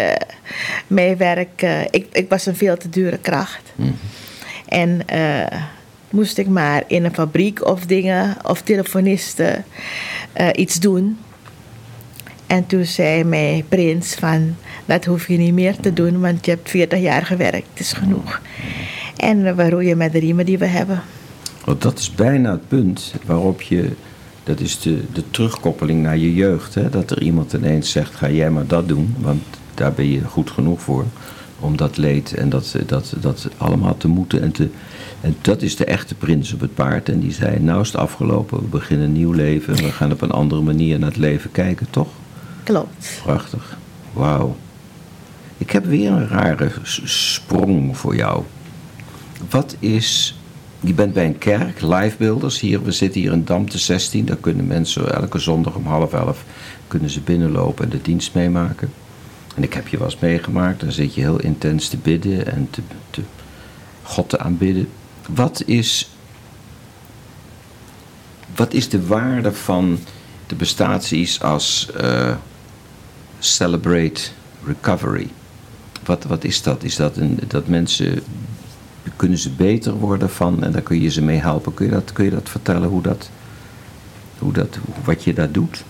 mijn 0.86 1.16
werk 1.16 1.62
ik, 1.90 2.06
ik 2.12 2.28
was 2.28 2.46
een 2.46 2.56
veel 2.56 2.76
te 2.76 2.88
dure 2.88 3.18
kracht. 3.18 3.72
En 4.68 5.06
eh, 5.06 5.60
moest 6.10 6.38
ik 6.38 6.46
maar 6.46 6.82
in 6.86 7.04
een 7.04 7.14
fabriek 7.14 7.64
of 7.66 7.86
dingen, 7.86 8.36
of 8.42 8.62
telefonisten, 8.62 9.64
iets 10.54 10.80
doen. 10.80 11.18
En 12.54 12.66
toen 12.66 12.84
zei 12.84 13.24
mij 13.24 13.64
Prins 13.68 14.14
van, 14.14 14.54
dat 14.84 15.04
hoef 15.04 15.28
je 15.28 15.36
niet 15.36 15.52
meer 15.54 15.76
te 15.76 15.92
doen, 15.92 16.20
want 16.20 16.44
je 16.44 16.50
hebt 16.50 16.70
40 16.70 17.00
jaar 17.00 17.26
gewerkt, 17.26 17.66
het 17.70 17.80
is 17.80 17.92
genoeg. 17.92 18.40
En 19.16 19.56
we 19.56 19.70
roeien 19.70 19.96
met 19.96 20.12
de 20.12 20.18
riemen 20.18 20.46
die 20.46 20.58
we 20.58 20.66
hebben. 20.66 21.02
Dat 21.78 21.98
is 21.98 22.14
bijna 22.14 22.50
het 22.50 22.68
punt 22.68 23.14
waarop 23.26 23.62
je. 23.62 23.90
Dat 24.44 24.60
is 24.60 24.80
de, 24.80 25.02
de 25.12 25.22
terugkoppeling 25.30 26.02
naar 26.02 26.16
je 26.16 26.34
jeugd. 26.34 26.74
Hè? 26.74 26.90
Dat 26.90 27.10
er 27.10 27.22
iemand 27.22 27.52
ineens 27.52 27.90
zegt: 27.90 28.14
ga 28.14 28.30
jij 28.30 28.50
maar 28.50 28.66
dat 28.66 28.88
doen, 28.88 29.14
want 29.18 29.42
daar 29.74 29.92
ben 29.92 30.10
je 30.10 30.24
goed 30.24 30.50
genoeg 30.50 30.80
voor. 30.80 31.04
Om 31.60 31.76
dat 31.76 31.96
leed 31.96 32.34
en 32.34 32.48
dat, 32.48 32.76
dat, 32.86 33.14
dat 33.20 33.48
allemaal 33.56 33.96
te 33.96 34.08
moeten. 34.08 34.42
En, 34.42 34.52
te, 34.52 34.68
en 35.20 35.36
dat 35.40 35.62
is 35.62 35.76
de 35.76 35.84
echte 35.84 36.14
prins 36.14 36.52
op 36.52 36.60
het 36.60 36.74
paard. 36.74 37.08
En 37.08 37.20
die 37.20 37.32
zei: 37.32 37.60
Nou 37.60 37.80
is 37.80 37.86
het 37.86 38.00
afgelopen, 38.00 38.58
we 38.58 38.66
beginnen 38.66 39.06
een 39.06 39.12
nieuw 39.12 39.32
leven. 39.32 39.74
We 39.74 39.92
gaan 39.92 40.12
op 40.12 40.22
een 40.22 40.30
andere 40.30 40.62
manier 40.62 40.98
naar 40.98 41.08
het 41.08 41.18
leven 41.18 41.50
kijken, 41.50 41.86
toch? 41.90 42.08
Klopt. 42.64 43.20
Prachtig. 43.22 43.76
Wauw. 44.12 44.56
Ik 45.58 45.70
heb 45.70 45.84
weer 45.84 46.10
een 46.10 46.28
rare 46.28 46.70
sprong 47.04 47.96
voor 47.96 48.16
jou. 48.16 48.42
Wat 49.50 49.76
is. 49.78 50.38
Je 50.80 50.94
bent 50.94 51.12
bij 51.12 51.26
een 51.26 51.38
kerk, 51.38 51.80
livebeelders 51.80 52.60
hier. 52.60 52.82
We 52.82 52.92
zitten 52.92 53.20
hier 53.20 53.32
in 53.32 53.44
Dam 53.44 53.70
de 53.70 53.78
16. 53.78 54.24
Daar 54.24 54.36
kunnen 54.36 54.66
mensen 54.66 55.14
elke 55.14 55.38
zondag 55.38 55.74
om 55.74 55.86
half 55.86 56.12
elf 56.12 56.44
kunnen 56.88 57.10
ze 57.10 57.20
binnenlopen 57.20 57.84
en 57.84 57.90
de 57.90 58.02
dienst 58.02 58.34
meemaken. 58.34 58.92
En 59.54 59.62
ik 59.62 59.74
heb 59.74 59.88
je 59.88 59.96
wel 59.98 60.06
eens 60.06 60.18
meegemaakt. 60.18 60.80
Dan 60.80 60.92
zit 60.92 61.14
je 61.14 61.20
heel 61.20 61.40
intens 61.40 61.88
te 61.88 61.96
bidden 61.96 62.46
en 62.52 62.68
te, 62.70 62.82
te, 63.10 63.22
God 64.02 64.28
te 64.28 64.38
aanbidden. 64.38 64.88
Wat 65.28 65.62
is, 65.66 66.10
wat 68.56 68.72
is 68.72 68.88
de 68.88 69.06
waarde 69.06 69.52
van 69.52 69.98
de 70.46 70.54
bestaat 70.54 71.10
iets 71.10 71.42
als 71.42 71.90
eh, 71.90 72.34
Celebrate 73.44 74.20
Recovery? 74.66 75.28
Wat, 76.04 76.24
wat 76.24 76.44
is 76.44 76.62
dat? 76.62 76.82
Is 76.82 76.96
dat 76.96 77.16
een, 77.16 77.38
dat 77.48 77.66
mensen 77.66 78.22
kunnen 79.16 79.38
ze 79.38 79.50
beter 79.50 79.92
worden 79.92 80.30
van 80.30 80.64
en 80.64 80.72
daar 80.72 80.82
kun 80.82 81.00
je 81.00 81.10
ze 81.10 81.22
mee 81.22 81.40
helpen? 81.40 81.74
Kun 81.74 81.86
je 81.86 81.92
dat, 81.92 82.12
kun 82.12 82.24
je 82.24 82.30
dat 82.30 82.48
vertellen 82.48 82.88
hoe 82.88 83.02
dat, 83.02 83.30
hoe 84.38 84.52
dat, 84.52 84.78
wat 85.04 85.24
je 85.24 85.32
daar 85.32 85.50
doet? 85.50 85.84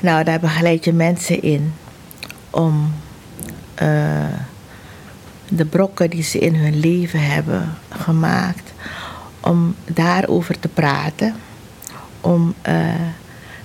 Nou, 0.00 0.24
daar 0.24 0.40
begeleid 0.40 0.84
je 0.84 0.92
mensen 0.92 1.42
in 1.42 1.72
om 2.50 2.92
eh, 3.74 3.88
de 5.48 5.64
brokken 5.64 6.10
die 6.10 6.22
ze 6.22 6.38
in 6.38 6.54
hun 6.54 6.80
leven 6.80 7.30
hebben 7.30 7.74
gemaakt, 7.88 8.72
om 9.40 9.74
daarover 9.84 10.60
te 10.60 10.68
praten, 10.68 11.34
om 12.20 12.54
eh, 12.62 12.94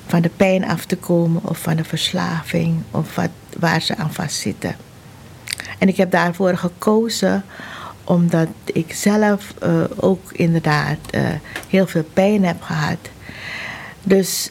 van 0.05 0.21
de 0.21 0.29
pijn 0.35 0.65
af 0.65 0.85
te 0.85 0.97
komen 0.97 1.41
of 1.43 1.57
van 1.57 1.75
de 1.75 1.83
verslaving 1.83 2.81
of 2.91 3.15
wat, 3.15 3.29
waar 3.59 3.81
ze 3.81 3.95
aan 3.95 4.13
vastzitten. 4.13 4.75
En 5.79 5.87
ik 5.87 5.97
heb 5.97 6.11
daarvoor 6.11 6.57
gekozen 6.57 7.43
omdat 8.03 8.47
ik 8.65 8.93
zelf 8.93 9.53
eh, 9.59 9.83
ook 9.95 10.31
inderdaad 10.31 10.97
eh, 11.09 11.21
heel 11.69 11.87
veel 11.87 12.03
pijn 12.13 12.45
heb 12.45 12.61
gehad. 12.61 12.97
Dus 14.03 14.49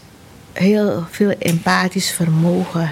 heel 0.52 1.04
veel 1.10 1.30
empathisch 1.38 2.10
vermogen. 2.10 2.90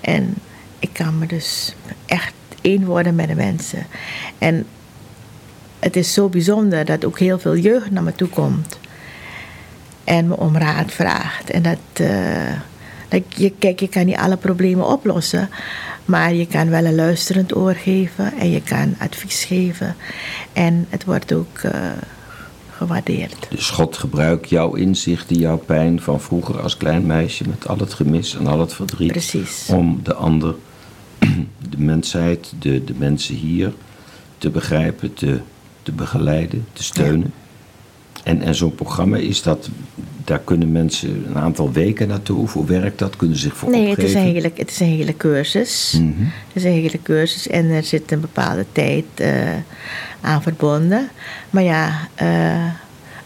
En 0.00 0.34
ik 0.78 0.90
kan 0.92 1.18
me 1.18 1.26
dus 1.26 1.74
echt 2.06 2.34
één 2.60 2.84
worden 2.84 3.14
met 3.14 3.28
de 3.28 3.34
mensen. 3.34 3.86
En 4.38 4.66
het 5.78 5.96
is 5.96 6.12
zo 6.12 6.28
bijzonder 6.28 6.84
dat 6.84 7.04
ook 7.04 7.18
heel 7.18 7.38
veel 7.38 7.56
jeugd 7.56 7.90
naar 7.90 8.02
me 8.02 8.12
toe 8.12 8.28
komt. 8.28 8.78
En 10.06 10.28
me 10.28 10.36
om 10.36 10.56
raad 10.56 10.92
vraagt. 10.92 11.50
En 11.50 11.62
dat, 11.62 11.78
eh, 11.92 12.52
dat 13.08 13.22
je, 13.28 13.52
kijk, 13.58 13.80
je 13.80 13.88
kan 13.88 14.06
niet 14.06 14.16
alle 14.16 14.36
problemen 14.36 14.86
oplossen. 14.86 15.48
Maar 16.04 16.34
je 16.34 16.46
kan 16.46 16.70
wel 16.70 16.84
een 16.84 16.94
luisterend 16.94 17.56
oor 17.56 17.74
geven. 17.74 18.32
En 18.38 18.50
je 18.50 18.62
kan 18.62 18.94
advies 18.98 19.44
geven. 19.44 19.96
En 20.52 20.86
het 20.88 21.04
wordt 21.04 21.32
ook 21.32 21.58
eh, 21.58 21.72
gewaardeerd. 22.76 23.46
Dus 23.50 23.70
God 23.70 23.96
gebruikt 23.96 24.48
jouw 24.48 24.74
inzichten, 24.74 25.36
jouw 25.36 25.56
pijn 25.56 26.00
van 26.00 26.20
vroeger 26.20 26.60
als 26.60 26.76
klein 26.76 27.06
meisje 27.06 27.48
met 27.48 27.68
al 27.68 27.78
het 27.78 27.94
gemis 27.94 28.36
en 28.36 28.46
al 28.46 28.60
het 28.60 28.72
verdriet. 28.72 29.12
Precies. 29.12 29.66
Om 29.68 30.00
de 30.02 30.14
ander, 30.14 30.54
de 31.70 31.78
mensheid, 31.78 32.52
de, 32.58 32.84
de 32.84 32.94
mensen 32.98 33.34
hier 33.34 33.72
te 34.38 34.50
begrijpen, 34.50 35.14
te, 35.14 35.40
te 35.82 35.92
begeleiden, 35.92 36.66
te 36.72 36.82
steunen. 36.82 37.32
En, 38.26 38.42
en 38.42 38.54
zo'n 38.54 38.74
programma 38.74 39.16
is 39.16 39.42
dat, 39.42 39.68
daar 40.24 40.38
kunnen 40.38 40.72
mensen 40.72 41.24
een 41.28 41.36
aantal 41.36 41.72
weken 41.72 42.08
naartoe. 42.08 42.42
Of 42.42 42.52
hoe 42.52 42.66
werkt 42.66 42.98
dat? 42.98 43.16
Kunnen 43.16 43.36
ze 43.36 43.42
zich 43.42 43.56
voor 43.56 43.70
Nee, 43.70 43.90
het 43.90 43.98
is, 43.98 44.14
een 44.14 44.20
hele, 44.20 44.50
het 44.54 44.70
is 44.70 44.80
een 44.80 44.86
hele 44.86 45.16
cursus. 45.16 45.94
Mhm. 45.98 46.22
Het 46.22 46.52
is 46.52 46.64
een 46.64 46.70
hele 46.70 47.02
cursus 47.02 47.48
en 47.48 47.70
er 47.70 47.82
zit 47.82 48.12
een 48.12 48.20
bepaalde 48.20 48.64
tijd 48.72 49.04
eh, 49.14 49.30
aan 50.20 50.42
verbonden. 50.42 51.08
Maar 51.50 51.62
ja, 51.62 52.08
eh, 52.14 52.70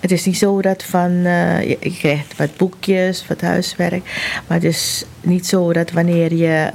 het 0.00 0.10
is 0.10 0.24
niet 0.24 0.38
zo 0.38 0.62
dat 0.62 0.82
van, 0.82 1.10
eh, 1.10 1.68
je, 1.68 1.76
je 1.80 1.96
krijgt 1.98 2.36
wat 2.36 2.56
boekjes, 2.56 3.26
wat 3.26 3.40
huiswerk. 3.40 4.02
Maar 4.46 4.56
het 4.56 4.66
is 4.66 5.04
niet 5.20 5.46
zo 5.46 5.72
dat 5.72 5.90
wanneer 5.90 6.34
je 6.34 6.70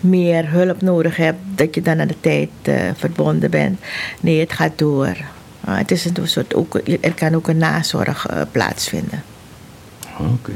meer 0.00 0.50
hulp 0.50 0.82
nodig 0.82 1.16
hebt, 1.16 1.38
dat 1.54 1.74
je 1.74 1.82
dan 1.82 2.00
aan 2.00 2.08
de 2.08 2.20
tijd 2.20 2.50
verbonden 2.96 3.50
bent. 3.50 3.80
Nee, 4.20 4.40
het 4.40 4.52
gaat 4.52 4.78
door. 4.78 5.16
Ah, 5.64 5.76
het 5.76 5.90
is 5.90 6.04
een 6.04 6.16
soort 6.28 6.54
ook, 6.54 6.80
er 7.00 7.14
kan 7.14 7.34
ook 7.34 7.48
een 7.48 7.56
nazorg 7.56 8.26
eh, 8.26 8.40
plaatsvinden. 8.52 9.22
Oké. 10.18 10.52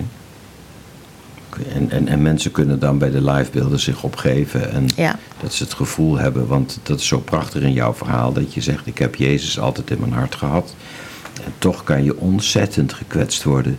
Oké, 1.49 1.63
En, 1.75 1.91
en, 1.91 2.09
en 2.09 2.23
mensen 2.23 2.51
kunnen 2.53 2.79
dan 2.79 2.99
bij 2.99 3.11
de 3.11 3.23
livebeelden 3.23 3.81
zich 3.81 4.03
opgeven 4.03 4.73
en 4.73 4.89
Ja. 4.97 5.19
dat 5.41 5.53
ze 5.55 5.63
het 5.65 5.75
gevoel 5.75 6.19
hebben, 6.19 6.47
want 6.47 6.79
dat 6.83 7.01
is 7.01 7.07
zo 7.07 7.19
prachtig 7.19 7.63
in 7.63 7.73
jouw 7.73 7.95
verhaal, 7.95 8.33
dat 8.33 8.55
je 8.55 8.61
zegt, 8.61 8.87
ik 8.87 8.99
heb 8.99 9.15
Jezus 9.15 9.59
altijd 9.59 9.91
in 9.91 10.01
mijn 10.01 10.13
hart 10.13 10.35
gehad. 10.35 10.75
En 11.45 11.53
toch 11.59 11.85
kan 11.85 12.05
je 12.05 12.19
ontzettend 12.21 12.93
gekwetst 12.93 13.43
worden 13.43 13.79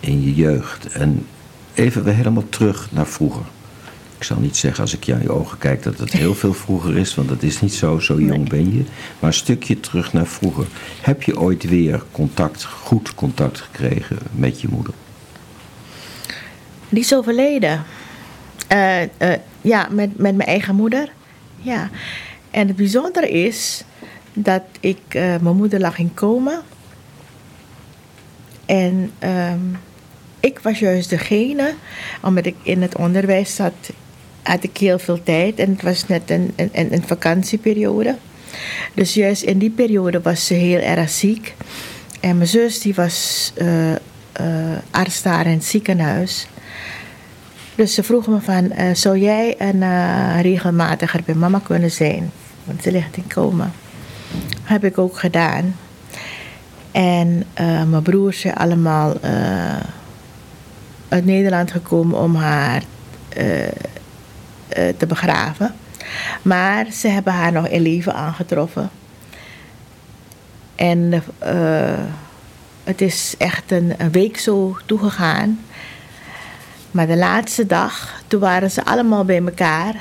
in 0.00 0.22
je 0.22 0.34
jeugd. 0.34 0.86
En 0.86 1.26
even 1.74 2.04
weer 2.04 2.14
helemaal 2.14 2.48
terug 2.48 2.88
naar 2.92 3.06
vroeger. 3.06 3.42
Ik 4.24 4.30
zal 4.30 4.40
niet 4.40 4.56
zeggen 4.56 4.82
als 4.82 4.94
ik 4.94 5.04
je 5.04 5.14
aan 5.14 5.22
je 5.22 5.32
ogen 5.32 5.58
kijk 5.58 5.82
dat 5.82 5.98
het 5.98 6.12
heel 6.12 6.34
veel 6.34 6.54
vroeger 6.54 6.96
is, 6.96 7.14
want 7.14 7.28
dat 7.28 7.42
is 7.42 7.60
niet 7.60 7.74
zo, 7.74 7.98
zo 7.98 8.20
jong 8.20 8.48
ben 8.48 8.72
je. 8.76 8.84
Maar 9.18 9.30
een 9.30 9.34
stukje 9.36 9.80
terug 9.80 10.12
naar 10.12 10.26
vroeger. 10.26 10.66
Heb 11.00 11.22
je 11.22 11.38
ooit 11.38 11.64
weer 11.64 12.02
contact, 12.12 12.64
goed 12.64 13.14
contact 13.14 13.60
gekregen 13.60 14.18
met 14.30 14.60
je 14.60 14.68
moeder? 14.70 14.94
Die 16.88 17.00
is 17.00 17.14
overleden. 17.14 17.84
Eh, 18.66 19.02
eh, 19.02 19.08
ja, 19.60 19.88
met, 19.90 20.18
met 20.18 20.36
mijn 20.36 20.48
eigen 20.48 20.74
moeder. 20.74 21.12
Ja. 21.56 21.90
En 22.50 22.66
het 22.66 22.76
bijzondere 22.76 23.30
is 23.30 23.84
dat 24.32 24.62
ik, 24.80 25.00
eh, 25.08 25.22
mijn 25.22 25.56
moeder 25.56 25.80
lag 25.80 25.98
in 25.98 26.14
coma. 26.14 26.62
En 28.66 29.10
ehm, 29.18 29.60
ik 30.40 30.58
was 30.58 30.78
juist 30.78 31.10
degene, 31.10 31.74
omdat 32.22 32.46
ik 32.46 32.56
in 32.62 32.82
het 32.82 32.96
onderwijs 32.96 33.54
zat, 33.54 33.92
had 34.44 34.64
ik 34.64 34.76
heel 34.76 34.98
veel 34.98 35.22
tijd. 35.22 35.58
En 35.58 35.70
het 35.70 35.82
was 35.82 36.06
net 36.06 36.30
een, 36.30 36.52
een, 36.56 36.92
een 36.92 37.02
vakantieperiode. 37.06 38.16
Dus 38.94 39.14
juist 39.14 39.42
in 39.42 39.58
die 39.58 39.70
periode 39.70 40.20
was 40.20 40.46
ze 40.46 40.54
heel 40.54 40.80
erg 40.80 41.10
ziek. 41.10 41.54
En 42.20 42.36
mijn 42.36 42.48
zus 42.48 42.80
die 42.80 42.94
was 42.94 43.52
eh, 43.56 43.92
arts 44.90 45.22
daar 45.22 45.46
in 45.46 45.52
het 45.52 45.64
ziekenhuis. 45.64 46.46
Dus 47.74 47.94
ze 47.94 48.02
vroeg 48.02 48.26
me 48.26 48.40
van, 48.40 48.70
eh, 48.70 48.94
zou 48.94 49.18
jij 49.18 49.54
een 49.58 49.82
regelmatiger 50.42 51.20
bij 51.24 51.34
mama 51.34 51.60
kunnen 51.62 51.90
zijn? 51.90 52.30
Want 52.64 52.82
ze 52.82 52.92
ligt 52.92 53.16
in 53.16 53.28
coma. 53.28 53.70
Heb 54.62 54.84
ik 54.84 54.98
ook 54.98 55.18
gedaan. 55.18 55.76
En 56.90 57.44
mijn 57.88 58.02
broers 58.02 58.40
zijn 58.40 58.54
allemaal 58.54 59.16
uit 61.08 61.24
Nederland 61.24 61.70
gekomen 61.70 62.18
om 62.18 62.34
haar 62.34 62.82
te 64.96 65.06
begraven. 65.06 65.74
Maar 66.42 66.86
ze 66.92 67.08
hebben 67.08 67.32
haar 67.32 67.52
nog 67.52 67.68
in 67.68 67.82
leven 67.82 68.14
aangetroffen. 68.14 68.90
En 70.74 71.22
eh, 71.38 72.04
het 72.84 73.00
is 73.00 73.34
echt 73.38 73.70
een, 73.70 73.94
een 73.98 74.12
week 74.12 74.38
zo 74.38 74.76
toegegaan 74.86 75.58
Maar 76.90 77.06
de 77.06 77.16
laatste 77.16 77.66
dag, 77.66 78.22
toen 78.26 78.40
waren 78.40 78.70
ze 78.70 78.84
allemaal 78.84 79.24
bij 79.24 79.42
elkaar. 79.44 79.94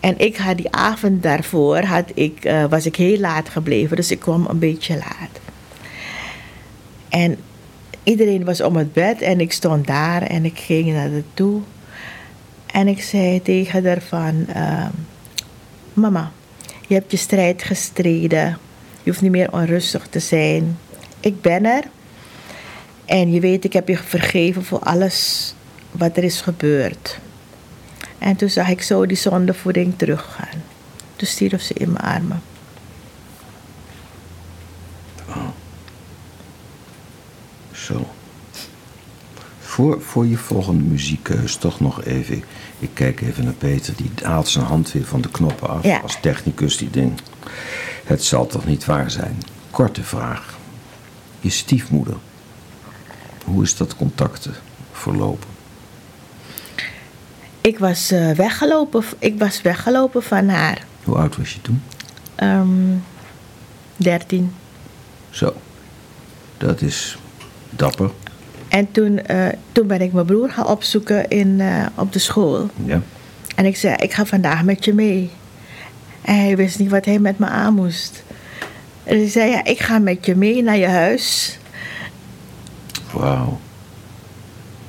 En 0.00 0.18
ik 0.18 0.36
had 0.36 0.56
die 0.56 0.72
avond 0.72 1.22
daarvoor, 1.22 1.82
had 1.82 2.10
ik, 2.14 2.44
eh, 2.44 2.64
was 2.64 2.86
ik 2.86 2.96
heel 2.96 3.18
laat 3.18 3.48
gebleven. 3.48 3.96
Dus 3.96 4.10
ik 4.10 4.18
kwam 4.18 4.46
een 4.46 4.58
beetje 4.58 4.94
laat. 4.96 5.40
En 7.08 7.38
iedereen 8.02 8.44
was 8.44 8.60
om 8.60 8.76
het 8.76 8.92
bed 8.92 9.20
en 9.20 9.40
ik 9.40 9.52
stond 9.52 9.86
daar 9.86 10.22
en 10.22 10.44
ik 10.44 10.58
ging 10.58 10.92
naar 10.92 11.10
de 11.10 11.22
toe. 11.34 11.60
En 12.72 12.88
ik 12.88 13.02
zei 13.02 13.42
tegen 13.42 13.86
haar 13.86 14.02
van, 14.02 14.46
ehm, 14.46 14.90
mama, 15.92 16.32
je 16.86 16.94
hebt 16.94 17.10
je 17.10 17.16
strijd 17.16 17.62
gestreden. 17.62 18.58
Je 19.02 19.10
hoeft 19.10 19.22
niet 19.22 19.30
meer 19.30 19.52
onrustig 19.52 20.06
te 20.06 20.18
zijn. 20.18 20.78
Ik 21.20 21.40
ben 21.40 21.64
er. 21.64 21.84
En 23.04 23.32
je 23.32 23.40
weet, 23.40 23.64
ik 23.64 23.72
heb 23.72 23.88
je 23.88 23.96
vergeven 23.96 24.64
voor 24.64 24.78
alles 24.78 25.54
wat 25.90 26.16
er 26.16 26.24
is 26.24 26.40
gebeurd. 26.40 27.18
En 28.18 28.36
toen 28.36 28.48
zag 28.48 28.68
ik 28.68 28.82
zo 28.82 29.06
die 29.06 29.16
zondevoeding 29.16 29.94
teruggaan. 29.96 30.62
Toen 31.16 31.28
stierf 31.28 31.62
ze 31.62 31.74
in 31.74 31.92
mijn 31.92 32.04
armen. 32.04 32.42
Zo. 37.72 38.08
Voor, 39.60 40.02
voor 40.02 40.26
je 40.26 40.36
volgende 40.36 40.84
muziekkeus 40.84 41.56
toch 41.56 41.80
nog 41.80 42.04
even. 42.04 42.44
Ik 42.80 42.90
kijk 42.94 43.20
even 43.20 43.44
naar 43.44 43.52
Peter, 43.52 43.94
die 43.96 44.10
haalt 44.22 44.48
zijn 44.48 44.64
hand 44.64 44.92
weer 44.92 45.04
van 45.04 45.20
de 45.20 45.30
knoppen 45.30 45.68
af. 45.68 45.82
Ja. 45.84 45.98
Als 45.98 46.18
technicus 46.20 46.76
die 46.76 46.90
denkt, 46.90 47.22
het 48.04 48.24
zal 48.24 48.46
toch 48.46 48.66
niet 48.66 48.84
waar 48.84 49.10
zijn. 49.10 49.38
Korte 49.70 50.02
vraag. 50.02 50.58
Je 51.40 51.50
stiefmoeder. 51.50 52.16
Hoe 53.44 53.62
is 53.62 53.76
dat 53.76 53.96
contact 53.96 54.48
verlopen? 54.92 55.48
Ik 57.60 57.78
was, 57.78 58.10
eh, 58.10 58.30
weggelopen, 58.30 59.04
ik 59.18 59.38
was 59.38 59.62
weggelopen 59.62 60.22
van 60.22 60.48
haar. 60.48 60.84
Hoe 61.04 61.16
oud 61.16 61.36
was 61.36 61.52
je 61.52 61.60
toen? 61.60 61.82
Ehm 62.34 62.96
13. 63.96 64.54
Zo. 65.30 65.54
Dat 66.58 66.80
is 66.80 67.18
dapper. 67.70 68.10
En 68.70 68.92
toen, 68.92 69.18
eh, 69.18 69.46
toen 69.72 69.86
ben 69.86 70.00
ik 70.00 70.12
mijn 70.12 70.26
broer 70.26 70.50
gaan 70.50 70.66
opzoeken 70.66 71.28
in, 71.28 71.60
eh, 71.60 71.86
op 71.94 72.12
de 72.12 72.18
school. 72.18 72.68
Ja. 72.84 73.00
En 73.56 73.64
ik 73.64 73.76
zei, 73.76 73.94
ik 73.96 74.12
ga 74.12 74.24
vandaag 74.24 74.62
met 74.62 74.84
je 74.84 74.94
mee. 74.94 75.30
En 76.22 76.34
hij 76.34 76.56
wist 76.56 76.78
niet 76.78 76.90
wat 76.90 77.04
hij 77.04 77.18
met 77.18 77.38
me 77.38 77.46
aan 77.46 77.74
moest. 77.74 78.22
En 79.04 79.16
hij 79.16 79.28
zei, 79.28 79.50
ja, 79.50 79.64
ik 79.64 79.78
ga 79.78 79.98
met 79.98 80.26
je 80.26 80.36
mee 80.36 80.62
naar 80.62 80.76
je 80.76 80.86
huis. 80.86 81.58
Wauw. 83.12 83.58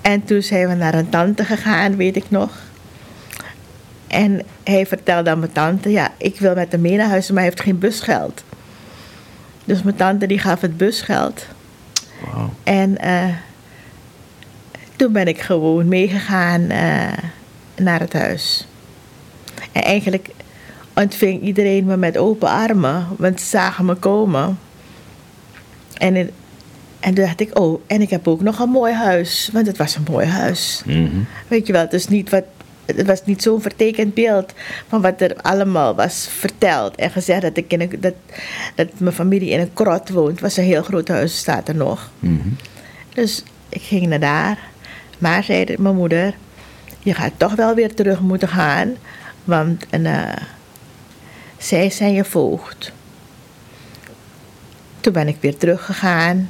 En 0.01 0.23
toen 0.23 0.41
zijn 0.41 0.67
we 0.67 0.73
naar 0.73 0.93
een 0.93 1.09
tante 1.09 1.45
gegaan, 1.45 1.95
weet 1.95 2.15
ik 2.15 2.29
nog. 2.29 2.49
En 4.07 4.41
hij 4.63 4.85
vertelde 4.85 5.29
aan 5.29 5.39
mijn 5.39 5.51
tante, 5.51 5.89
ja, 5.89 6.11
ik 6.17 6.39
wil 6.39 6.55
met 6.55 6.71
hem 6.71 6.81
mee 6.81 6.97
naar 6.97 7.09
huis, 7.09 7.27
maar 7.27 7.41
hij 7.41 7.49
heeft 7.49 7.61
geen 7.61 7.79
busgeld. 7.79 8.43
Dus 9.65 9.83
mijn 9.83 9.95
tante 9.95 10.27
die 10.27 10.39
gaf 10.39 10.61
het 10.61 10.77
busgeld. 10.77 11.45
Wauw. 12.25 12.53
En 12.63 12.97
eh, 12.97 13.27
toen 15.01 15.11
ben 15.11 15.27
ik 15.27 15.41
gewoon 15.41 15.87
meegegaan 15.87 16.69
eh, 16.69 17.17
naar 17.75 17.99
het 17.99 18.13
huis. 18.13 18.67
En 19.71 19.83
eigenlijk 19.83 20.29
ontving 20.95 21.41
iedereen 21.41 21.85
me 21.85 21.97
met 21.97 22.17
open 22.17 22.49
armen, 22.49 23.07
want 23.17 23.41
ze 23.41 23.47
zagen 23.47 23.85
me 23.85 23.95
komen. 23.95 24.59
En, 25.97 26.15
en 26.99 27.13
toen 27.13 27.25
dacht 27.25 27.39
ik, 27.39 27.59
oh, 27.59 27.81
en 27.87 28.01
ik 28.01 28.09
heb 28.09 28.27
ook 28.27 28.41
nog 28.41 28.59
een 28.59 28.69
mooi 28.69 28.93
huis, 28.93 29.49
want 29.53 29.67
het 29.67 29.77
was 29.77 29.95
een 29.95 30.05
mooi 30.11 30.27
huis. 30.27 30.81
Mhm. 30.85 31.19
Weet 31.47 31.67
je 31.67 31.73
wel, 31.73 31.81
het, 31.81 31.93
is 31.93 32.07
niet 32.07 32.29
wat, 32.29 32.45
het 32.85 33.05
was 33.05 33.25
niet 33.25 33.41
zo'n 33.41 33.61
vertekend 33.61 34.13
beeld 34.13 34.53
van 34.87 35.01
wat 35.01 35.21
er 35.21 35.35
allemaal 35.35 35.95
was 35.95 36.27
verteld. 36.31 36.95
En 36.95 37.11
gezegd 37.11 37.41
dat, 37.41 37.57
ik 37.57 37.73
in 37.73 37.81
een, 37.81 37.97
dat, 37.99 38.15
dat 38.75 38.87
mijn 38.97 39.15
familie 39.15 39.49
in 39.49 39.59
een 39.59 39.73
krot 39.73 40.09
woont. 40.09 40.31
Het 40.31 40.41
was 40.41 40.57
een 40.57 40.63
heel 40.63 40.83
groot 40.83 41.07
huis, 41.07 41.37
staat 41.37 41.67
er 41.67 41.75
nog. 41.75 42.11
Mhm. 42.19 42.47
Dus 43.13 43.43
ik 43.69 43.81
ging 43.81 44.07
naar 44.07 44.19
daar. 44.19 44.69
Maar 45.21 45.43
zei 45.43 45.75
mijn 45.77 45.95
moeder, 45.95 46.33
je 46.99 47.13
gaat 47.13 47.31
toch 47.37 47.55
wel 47.55 47.75
weer 47.75 47.93
terug 47.93 48.19
moeten 48.19 48.47
gaan. 48.47 48.95
Want 49.43 49.85
en, 49.89 50.05
eh, 50.05 50.43
zij 51.57 51.89
zijn 51.89 52.13
je 52.13 52.23
voogd. 52.25 52.91
Toen 54.99 55.13
ben 55.13 55.27
ik 55.27 55.37
weer 55.39 55.57
teruggegaan. 55.57 56.49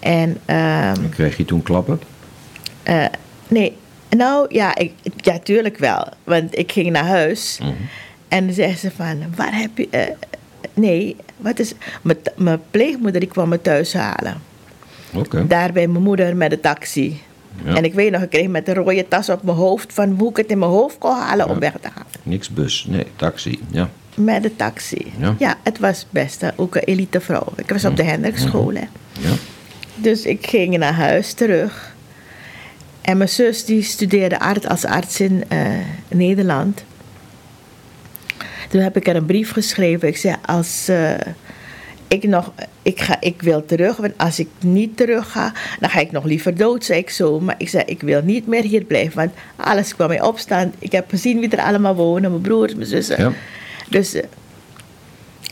En 0.00 0.38
ehm, 0.44 1.08
Kreeg 1.08 1.36
je 1.36 1.44
toen 1.44 1.62
klappen? 1.62 2.00
eh, 2.82 3.04
nee, 3.48 3.76
nou 4.10 4.46
ja, 4.54 4.76
ik, 4.76 4.92
ja, 5.16 5.38
tuurlijk 5.38 5.78
wel. 5.78 6.06
Want 6.24 6.58
ik 6.58 6.72
ging 6.72 6.90
naar 6.90 7.06
huis 7.06 7.58
en 8.28 8.44
dan 8.46 8.54
zei 8.54 8.76
ze 8.76 8.90
van, 8.90 9.22
waar 9.36 9.58
heb 9.58 9.78
je... 9.78 9.88
eh, 9.90 10.06
nee, 10.74 11.16
wat 11.36 11.58
is... 11.58 11.72
Mijn, 12.02 12.18
mijn 12.36 12.60
pleegmoeder 12.70 13.20
die 13.20 13.28
kwam 13.28 13.48
me 13.48 13.60
thuis 13.60 13.92
halen. 13.92 14.42
Oké. 15.14 15.46
Daar 15.46 15.72
bij 15.72 15.86
mijn 15.86 16.04
moeder 16.04 16.36
met 16.36 16.50
de 16.50 16.60
taxi. 16.60 17.20
Ja. 17.64 17.74
En 17.74 17.84
ik 17.84 17.94
weet 17.94 18.10
nog, 18.10 18.22
ik 18.22 18.30
kreeg 18.30 18.48
met 18.48 18.68
een 18.68 18.74
rode 18.74 19.08
tas 19.08 19.28
op 19.28 19.42
mijn 19.42 19.56
hoofd... 19.56 19.92
van 19.92 20.16
hoe 20.18 20.30
ik 20.30 20.36
het 20.36 20.50
in 20.50 20.58
mijn 20.58 20.70
hoofd 20.70 20.98
kon 20.98 21.16
halen 21.16 21.48
om 21.48 21.58
weg 21.58 21.72
te 21.80 21.88
gaan. 21.94 22.06
Niks 22.22 22.50
bus, 22.50 22.86
nee, 22.88 23.06
taxi. 23.16 23.60
Ja. 23.70 23.90
Met 24.14 24.42
de 24.42 24.56
taxi. 24.56 25.12
Ja. 25.38 25.58
het 25.62 25.78
was 25.78 26.06
best 26.10 26.44
ook 26.56 26.74
een 26.74 26.82
elite 26.82 27.20
vrouw. 27.20 27.46
Ik 27.56 27.70
was 27.70 27.84
op 27.84 27.96
de 27.96 28.04
Hendrikschool, 28.04 28.72
hè. 28.74 28.84
ja. 29.20 29.32
Dus 29.94 30.24
ik 30.24 30.46
ging 30.46 30.78
naar 30.78 30.92
huis 30.92 31.32
terug. 31.32 31.94
En 33.00 33.16
mijn 33.16 33.28
zus 33.28 33.64
die 33.64 33.82
studeerde 33.82 34.38
arts 34.38 34.66
als 34.66 34.84
arts 34.84 35.20
in 35.20 35.44
eh, 35.48 35.58
Nederland. 36.08 36.84
Toen 38.68 38.80
heb 38.80 38.96
ik 38.96 39.06
haar 39.06 39.16
een 39.16 39.26
brief 39.26 39.52
geschreven. 39.52 40.08
Ik 40.08 40.16
zei, 40.16 40.36
als 40.46 40.88
eh, 40.88 41.10
ik 42.12 42.24
nog, 42.24 42.52
ik, 42.82 43.00
ga, 43.00 43.16
ik 43.20 43.42
wil 43.42 43.64
terug. 43.64 43.96
Want 43.96 44.12
als 44.16 44.38
ik 44.38 44.48
niet 44.60 44.96
terug 44.96 45.32
ga, 45.32 45.52
dan 45.80 45.90
ga 45.90 46.00
ik 46.00 46.12
nog 46.12 46.24
liever 46.24 46.56
dood, 46.56 46.84
zei 46.84 46.98
ik 46.98 47.10
zo. 47.10 47.40
Maar 47.40 47.54
ik 47.58 47.68
zei, 47.68 47.84
ik 47.86 48.00
wil 48.00 48.22
niet 48.22 48.46
meer 48.46 48.62
hier 48.62 48.84
blijven. 48.84 49.16
Want 49.16 49.32
alles 49.56 49.94
kwam 49.94 50.08
mij 50.08 50.22
opstaan. 50.22 50.72
Ik 50.78 50.92
heb 50.92 51.10
gezien 51.10 51.40
wie 51.40 51.48
er 51.48 51.62
allemaal 51.62 51.94
wonen. 51.94 52.30
Mijn 52.30 52.42
broers, 52.42 52.74
mijn 52.74 52.86
zussen. 52.86 53.22
Ja. 53.22 53.32
Dus, 53.88 54.14
eh, 54.14 54.24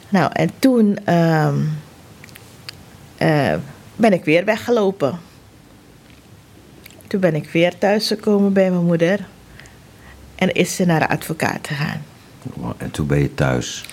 nou, 0.08 0.30
en 0.32 0.50
toen 0.58 0.98
ehm, 1.04 1.58
eh, 3.16 3.54
ben 3.96 4.12
ik 4.12 4.24
weer 4.24 4.44
weggelopen. 4.44 5.18
Toen 7.06 7.20
ben 7.20 7.34
ik 7.34 7.50
weer 7.50 7.78
thuisgekomen 7.78 8.52
bij 8.52 8.70
mijn 8.70 8.84
moeder. 8.84 9.26
En 10.34 10.52
is 10.52 10.76
ze 10.76 10.84
naar 10.84 11.00
de 11.00 11.08
advocaat 11.08 11.66
gegaan. 11.66 12.02
En 12.76 12.90
toen 12.90 13.06
ben 13.06 13.20
je 13.20 13.34
thuis 13.34 13.84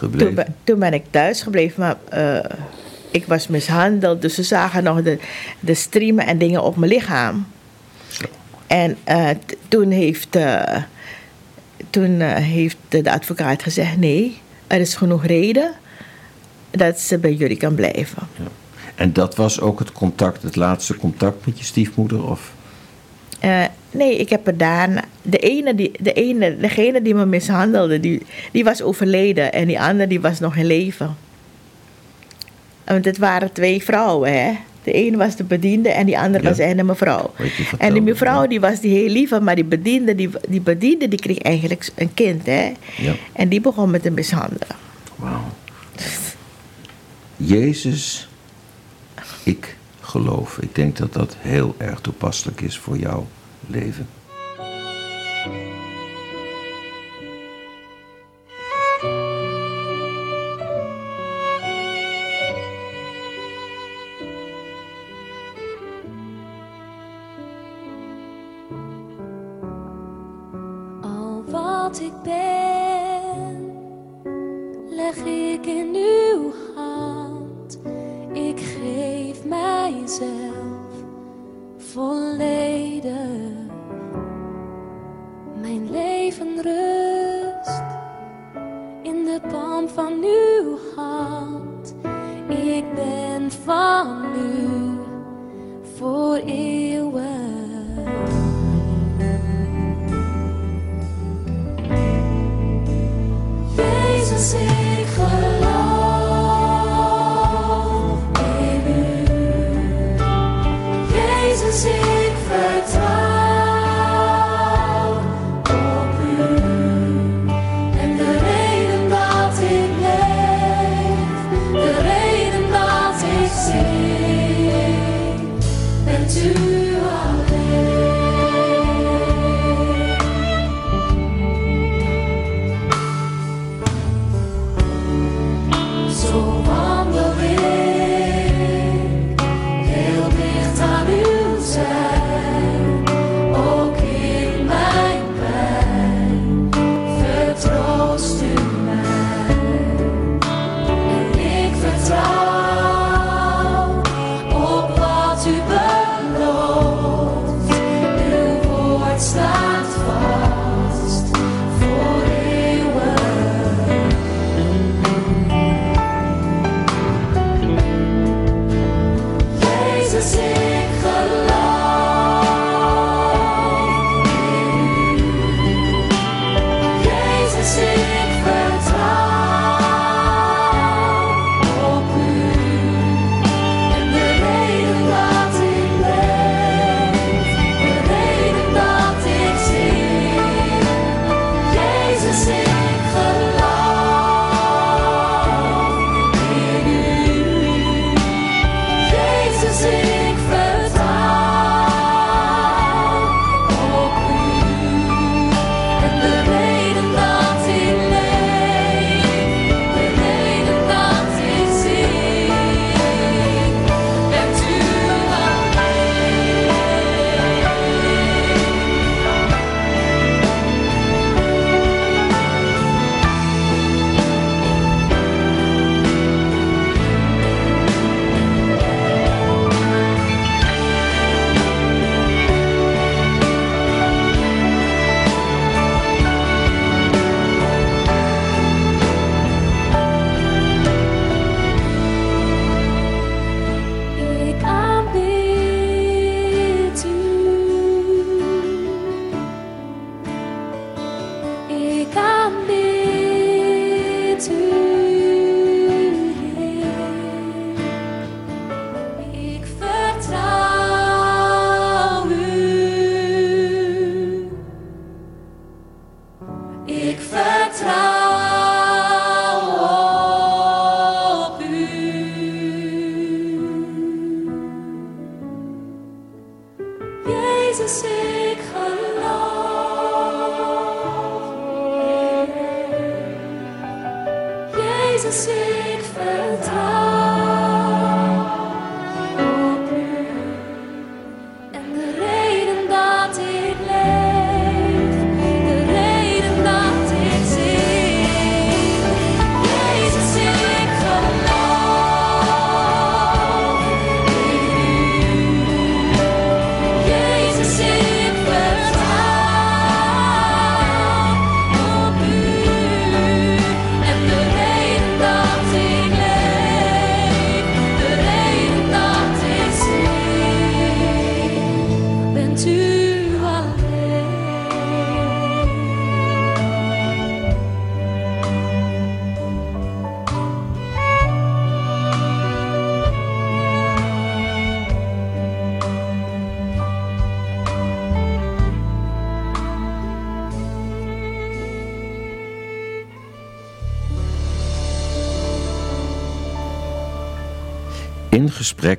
gebleven. 0.00 0.26
Toen, 0.26 0.34
ben- 0.34 0.54
toen 0.64 0.78
ben 0.78 0.92
ik 0.92 1.04
thuis 1.10 1.42
gebleven, 1.42 1.80
maar 1.80 1.96
eh, 2.08 2.56
ik 3.10 3.26
was 3.26 3.48
mishandeld. 3.48 4.22
Dus 4.22 4.34
ze 4.34 4.42
zagen 4.42 4.82
nog 4.82 5.02
de, 5.02 5.18
de 5.60 5.74
streamen 5.74 6.26
en 6.26 6.38
dingen 6.38 6.62
op 6.62 6.76
mijn 6.76 6.92
lichaam. 6.92 7.46
Zo. 8.08 8.24
En 8.66 8.96
eh, 9.04 9.28
toen 9.68 9.90
heeft, 9.90 10.36
eh, 10.36 10.82
toen, 11.90 12.20
heeft 12.20 12.76
de 12.88 13.12
advocaat 13.12 13.62
gezegd: 13.62 13.96
nee, 13.96 14.40
er 14.66 14.80
is 14.80 14.94
genoeg 14.94 15.26
reden 15.26 15.72
dat 16.70 17.00
ze 17.00 17.18
bij 17.18 17.32
jullie 17.32 17.56
kan 17.56 17.74
blijven. 17.74 18.28
Ja. 18.36 18.44
En 18.94 19.12
dat 19.12 19.36
was 19.36 19.60
ook 19.60 19.78
het 19.78 19.92
contact, 19.92 20.42
het 20.42 20.56
laatste 20.56 20.96
contact 20.96 21.46
met 21.46 21.58
je 21.58 21.64
stiefmoeder? 21.64 22.28
Of? 22.28 22.52
Nee, 23.90 24.16
ik 24.16 24.28
heb 24.30 24.46
er 24.46 24.56
daarna. 24.56 25.04
De 25.22 25.38
ene, 25.38 25.74
die, 25.74 25.90
de 26.00 26.12
ene, 26.12 26.56
degene 26.56 27.02
die 27.02 27.14
me 27.14 27.26
mishandelde, 27.26 28.00
die, 28.00 28.22
die 28.52 28.64
was 28.64 28.82
overleden. 28.82 29.52
En 29.52 29.66
die 29.66 29.80
andere 29.80 30.06
die 30.06 30.20
was 30.20 30.40
nog 30.40 30.56
in 30.56 30.66
leven. 30.66 31.16
Want 32.84 33.04
het 33.04 33.18
waren 33.18 33.52
twee 33.52 33.82
vrouwen, 33.82 34.32
hè. 34.32 34.52
De 34.82 34.92
ene 34.92 35.16
was 35.16 35.36
de 35.36 35.44
bediende 35.44 35.88
en 35.88 36.06
die 36.06 36.18
andere 36.18 36.42
Ja. 36.42 36.48
was 36.48 36.58
een 36.58 36.86
mevrouw. 36.86 37.32
En 37.78 37.92
die 37.92 38.02
mevrouw 38.02 38.46
die 38.46 38.60
was 38.60 38.80
die 38.80 38.94
heel 38.94 39.08
lieve, 39.08 39.40
maar 39.40 39.54
die 39.54 39.64
bediende 39.64 40.14
die, 40.14 40.30
die, 40.48 40.60
bediende, 40.60 41.08
die 41.08 41.18
kreeg 41.18 41.38
eigenlijk 41.38 41.88
een 41.94 42.14
kind, 42.14 42.46
hè. 42.46 42.72
Ja. 42.96 43.12
En 43.32 43.48
die 43.48 43.60
begon 43.60 43.90
met 43.90 44.02
te 44.02 44.10
mishandelen. 44.10 44.76
Wauw. 45.16 45.44
Jezus, 47.36 48.28
ik 49.44 49.76
geloof. 50.00 50.58
Ik 50.60 50.74
denk 50.74 50.96
dat 50.96 51.12
dat 51.12 51.36
heel 51.38 51.74
erg 51.78 52.00
toepasselijk 52.00 52.60
is 52.60 52.78
voor 52.78 52.98
jouw 52.98 53.26
leven. 53.70 54.06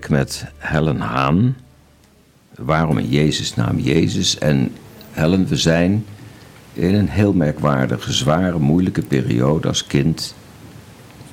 met 0.09 0.45
Helen 0.57 0.99
Haan. 0.99 1.55
Waarom 2.55 2.97
in 2.97 3.09
Jezus 3.09 3.55
naam 3.55 3.79
Jezus? 3.79 4.37
En 4.37 4.71
Helen, 5.11 5.47
we 5.47 5.55
zijn 5.55 6.05
in 6.73 6.93
een 6.93 7.09
heel 7.09 7.33
merkwaardige, 7.33 8.13
zware, 8.13 8.59
moeilijke 8.59 9.01
periode 9.01 9.67
als 9.67 9.87
kind. 9.87 10.35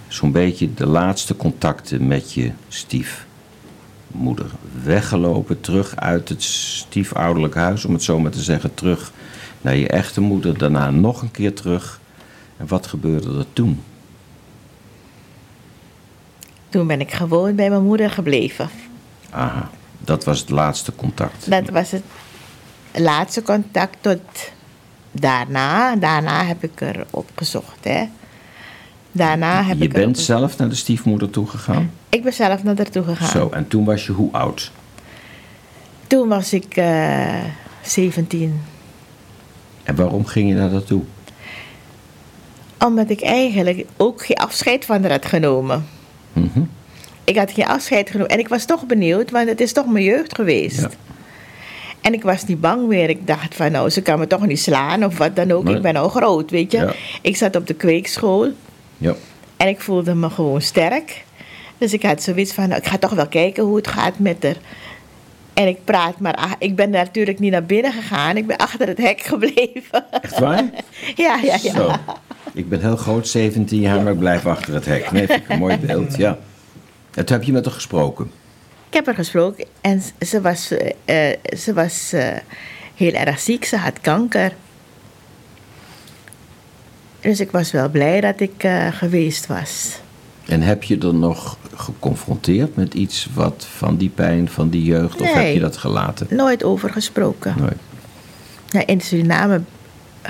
Zo'n 0.08 0.32
beetje 0.32 0.74
de 0.74 0.86
laatste 0.86 1.36
contacten 1.36 2.06
met 2.06 2.32
je 2.32 2.52
stiefmoeder. 2.68 4.50
Weggelopen, 4.82 5.60
terug 5.60 5.96
uit 5.96 6.28
het 6.28 6.42
stiefouderlijk 6.42 7.54
huis, 7.54 7.84
om 7.84 7.92
het 7.92 8.02
zo 8.02 8.18
maar 8.20 8.30
te 8.30 8.42
zeggen, 8.42 8.74
terug 8.74 9.12
naar 9.60 9.76
je 9.76 9.88
echte 9.88 10.20
moeder. 10.20 10.58
Daarna 10.58 10.90
nog 10.90 11.22
een 11.22 11.30
keer 11.30 11.54
terug. 11.54 12.00
En 12.56 12.66
wat 12.66 12.86
gebeurde 12.86 13.38
er 13.38 13.46
toen? 13.52 13.80
Toen 16.68 16.86
ben 16.86 17.00
ik 17.00 17.12
gewoon 17.12 17.54
bij 17.54 17.70
mijn 17.70 17.84
moeder 17.84 18.10
gebleven. 18.10 18.68
Ah, 19.30 19.56
dat 19.98 20.24
was 20.24 20.40
het 20.40 20.50
laatste 20.50 20.94
contact. 20.96 21.50
Dat 21.50 21.68
was 21.68 21.90
het 21.90 22.02
laatste 22.94 23.42
contact 23.42 23.96
tot 24.00 24.20
daarna. 25.10 25.96
Daarna 25.96 26.44
heb 26.44 26.64
ik 26.64 26.80
er 26.80 27.06
opgezocht, 27.10 27.84
hè. 27.84 28.04
Daarna 29.12 29.64
heb 29.64 29.78
je 29.80 29.88
bent 29.88 30.18
zelf 30.18 30.58
naar 30.58 30.68
de 30.68 30.74
stiefmoeder 30.74 31.30
toegegaan? 31.30 31.90
Ik 32.08 32.22
ben 32.22 32.32
zelf 32.32 32.62
naar 32.62 32.76
haar 32.76 32.90
toegegaan. 32.90 33.28
Zo, 33.28 33.48
en 33.48 33.68
toen 33.68 33.84
was 33.84 34.06
je 34.06 34.12
hoe 34.12 34.32
oud? 34.32 34.70
Toen 36.06 36.28
was 36.28 36.52
ik 36.52 36.76
eh, 36.76 37.34
uh, 37.34 37.44
17. 37.82 38.60
En 39.82 39.94
waarom 39.96 40.26
ging 40.26 40.48
je 40.48 40.54
naar 40.54 40.70
haar 40.70 40.84
toe? 40.84 41.02
Omdat 42.78 43.10
ik 43.10 43.20
eigenlijk 43.20 43.86
ook 43.96 44.24
geen 44.24 44.36
afscheid 44.36 44.84
van 44.84 45.02
haar 45.02 45.10
had 45.10 45.26
genomen. 45.26 45.86
Mhm. 46.40 46.62
Ik 47.24 47.36
had 47.36 47.50
geen 47.52 47.66
afscheid 47.66 48.10
genomen. 48.10 48.30
En 48.32 48.38
ik 48.38 48.48
was 48.48 48.64
toch 48.64 48.86
benieuwd, 48.86 49.30
want 49.30 49.48
het 49.48 49.60
is 49.60 49.72
toch 49.72 49.86
mijn 49.86 50.04
jeugd 50.04 50.34
geweest. 50.34 50.80
Ja. 50.80 50.90
En 52.00 52.12
ik 52.12 52.22
was 52.22 52.44
niet 52.44 52.60
bang 52.60 52.86
meer. 52.86 53.08
Ik 53.08 53.26
dacht 53.26 53.54
van, 53.54 53.72
nou, 53.72 53.90
ze 53.90 54.02
kan 54.02 54.18
me 54.18 54.26
toch 54.26 54.46
niet 54.46 54.60
slaan 54.60 55.04
of 55.04 55.18
wat 55.18 55.36
dan 55.36 55.50
ook. 55.52 55.64
Nee. 55.64 55.76
Ik 55.76 55.82
ben 55.82 55.96
al 55.96 56.08
groot, 56.08 56.50
weet 56.50 56.72
je. 56.72 56.78
Ja. 56.78 56.92
Ik 57.22 57.36
zat 57.36 57.56
op 57.56 57.66
de 57.66 57.74
kweekschool 57.74 58.48
Ja. 58.96 59.14
en 59.56 59.68
ik 59.68 59.80
voelde 59.80 60.14
me 60.14 60.30
gewoon 60.30 60.60
sterk. 60.60 61.24
Dus 61.78 61.92
ik 61.92 62.02
had 62.02 62.22
zoiets 62.22 62.52
van, 62.52 62.68
nou, 62.68 62.80
ik 62.80 62.86
ga 62.86 62.98
toch 62.98 63.12
wel 63.12 63.28
kijken 63.28 63.64
hoe 63.64 63.76
het 63.76 63.88
gaat 63.88 64.18
met 64.18 64.42
haar. 64.42 64.56
En 65.54 65.66
ik 65.68 65.84
praat 65.84 66.18
maar, 66.20 66.54
ik 66.58 66.76
ben 66.76 66.90
natuurlijk 66.90 67.38
niet 67.38 67.52
naar 67.52 67.64
binnen 67.64 67.92
gegaan. 67.92 68.36
Ik 68.36 68.46
ben 68.46 68.56
achter 68.56 68.88
het 68.88 68.98
hek 68.98 69.20
gebleven. 69.32 70.04
Echt 70.22 70.38
waar? 70.38 70.64
ja, 71.14 71.38
ja, 71.42 71.58
ja. 71.62 71.72
Zo. 71.74 71.90
Ik 72.52 72.68
ben 72.68 72.80
heel 72.80 72.96
groot, 72.96 73.28
17 73.28 73.80
jaar, 73.80 74.02
maar 74.02 74.12
ik 74.12 74.18
blijf 74.18 74.46
achter 74.46 74.74
het 74.74 74.86
hek. 74.86 75.10
Nee, 75.10 75.26
vind 75.26 75.42
ik 75.42 75.48
een 75.48 75.58
mooi 75.58 75.78
beeld, 75.86 76.16
ja. 76.16 76.38
En 77.14 77.24
toen 77.24 77.36
heb 77.36 77.46
je 77.46 77.52
met 77.52 77.64
haar 77.64 77.74
gesproken. 77.74 78.30
Ik 78.88 78.94
heb 78.94 79.06
haar 79.06 79.14
gesproken 79.14 79.66
en 79.80 80.02
ze 80.26 80.40
was, 80.40 80.70
eh, 80.70 81.30
eh, 81.30 81.38
ze 81.58 81.72
was 81.72 82.12
eh, 82.12 82.36
heel 82.94 83.12
erg 83.12 83.40
ziek. 83.40 83.64
Ze 83.64 83.76
had 83.76 84.00
kanker. 84.00 84.52
Dus 87.20 87.40
ik 87.40 87.50
was 87.50 87.70
wel 87.70 87.88
blij 87.88 88.20
dat 88.20 88.40
ik 88.40 88.68
geweest 88.90 89.46
was. 89.46 89.98
En 90.46 90.62
heb 90.62 90.82
je 90.82 90.98
er 90.98 91.14
nog 91.14 91.58
geconfronteerd 91.74 92.76
met 92.76 92.94
iets 92.94 93.28
wat 93.34 93.66
van 93.76 93.96
die 93.96 94.08
pijn, 94.08 94.48
van 94.48 94.68
die 94.68 94.84
jeugd, 94.84 95.20
of 95.20 95.32
heb 95.32 95.54
je 95.54 95.60
dat 95.60 95.76
gelaten? 95.76 96.26
Nooit 96.30 96.64
over 96.64 96.90
gesproken. 96.90 97.54
Nooit. 97.58 98.88
In 98.88 99.00
Suriname 99.00 99.60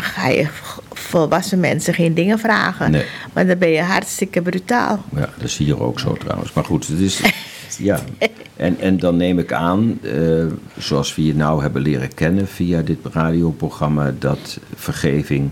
ga 0.02 0.28
je 0.28 0.48
volwassen 0.92 1.60
mensen 1.60 1.94
geen 1.94 2.14
dingen 2.14 2.38
vragen. 2.38 2.90
Nee. 2.90 3.04
Maar 3.32 3.46
dan 3.46 3.58
ben 3.58 3.68
je 3.68 3.82
hartstikke 3.82 4.42
brutaal. 4.42 5.04
Ja, 5.14 5.28
dat 5.36 5.44
is 5.44 5.56
hier 5.56 5.82
ook 5.82 6.00
zo 6.00 6.12
trouwens. 6.12 6.52
Maar 6.52 6.64
goed, 6.64 6.86
het 6.86 6.98
is. 6.98 7.20
Ja. 7.78 8.00
En, 8.56 8.80
en 8.80 8.98
dan 8.98 9.16
neem 9.16 9.38
ik 9.38 9.52
aan, 9.52 9.98
eh, 10.02 10.46
zoals 10.78 11.14
we 11.14 11.24
je 11.24 11.34
nou 11.34 11.62
hebben 11.62 11.82
leren 11.82 12.14
kennen 12.14 12.48
via 12.48 12.82
dit 12.82 12.98
radioprogramma, 13.12 14.14
dat 14.18 14.58
vergeving 14.74 15.50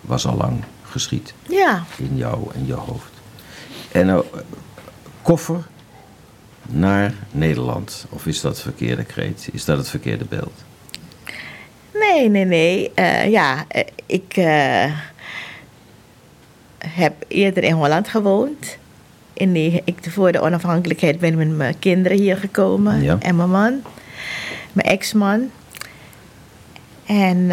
was 0.00 0.26
al 0.26 0.36
lang 0.36 0.64
geschied 0.82 1.34
Ja, 1.48 1.84
in 1.96 2.16
jou 2.16 2.50
en 2.54 2.66
je 2.66 2.72
hoofd. 2.72 3.10
En 3.92 4.06
nou, 4.06 4.24
koffer 5.22 5.66
naar 6.66 7.14
Nederland. 7.30 8.06
Of 8.08 8.26
is 8.26 8.40
dat 8.40 8.60
verkeerde 8.60 9.04
kreet? 9.04 9.48
Is 9.52 9.64
dat 9.64 9.78
het 9.78 9.88
verkeerde 9.88 10.24
beeld? 10.24 10.64
Nee, 11.94 12.28
nee, 12.28 12.44
nee. 12.44 12.90
Eh, 12.94 13.30
ja, 13.30 13.64
eh, 13.68 13.82
ik 14.06 14.36
eh, 14.36 14.84
heb 16.86 17.12
eerder 17.28 17.62
in 17.64 17.72
Holland 17.72 18.08
gewoond. 18.08 18.76
In 19.32 19.52
die, 19.52 19.82
ik, 19.84 19.98
voor 20.08 20.32
de 20.32 20.40
onafhankelijkheid 20.40 21.18
ben 21.18 21.30
ik 21.30 21.36
met 21.36 21.56
mijn 21.56 21.78
kinderen 21.78 22.18
hier 22.18 22.36
gekomen. 22.36 23.02
Ja. 23.02 23.16
En 23.20 23.36
mijn 23.36 23.50
man. 23.50 23.82
Mijn 24.72 24.88
ex-man. 24.88 25.50
En 27.06 27.50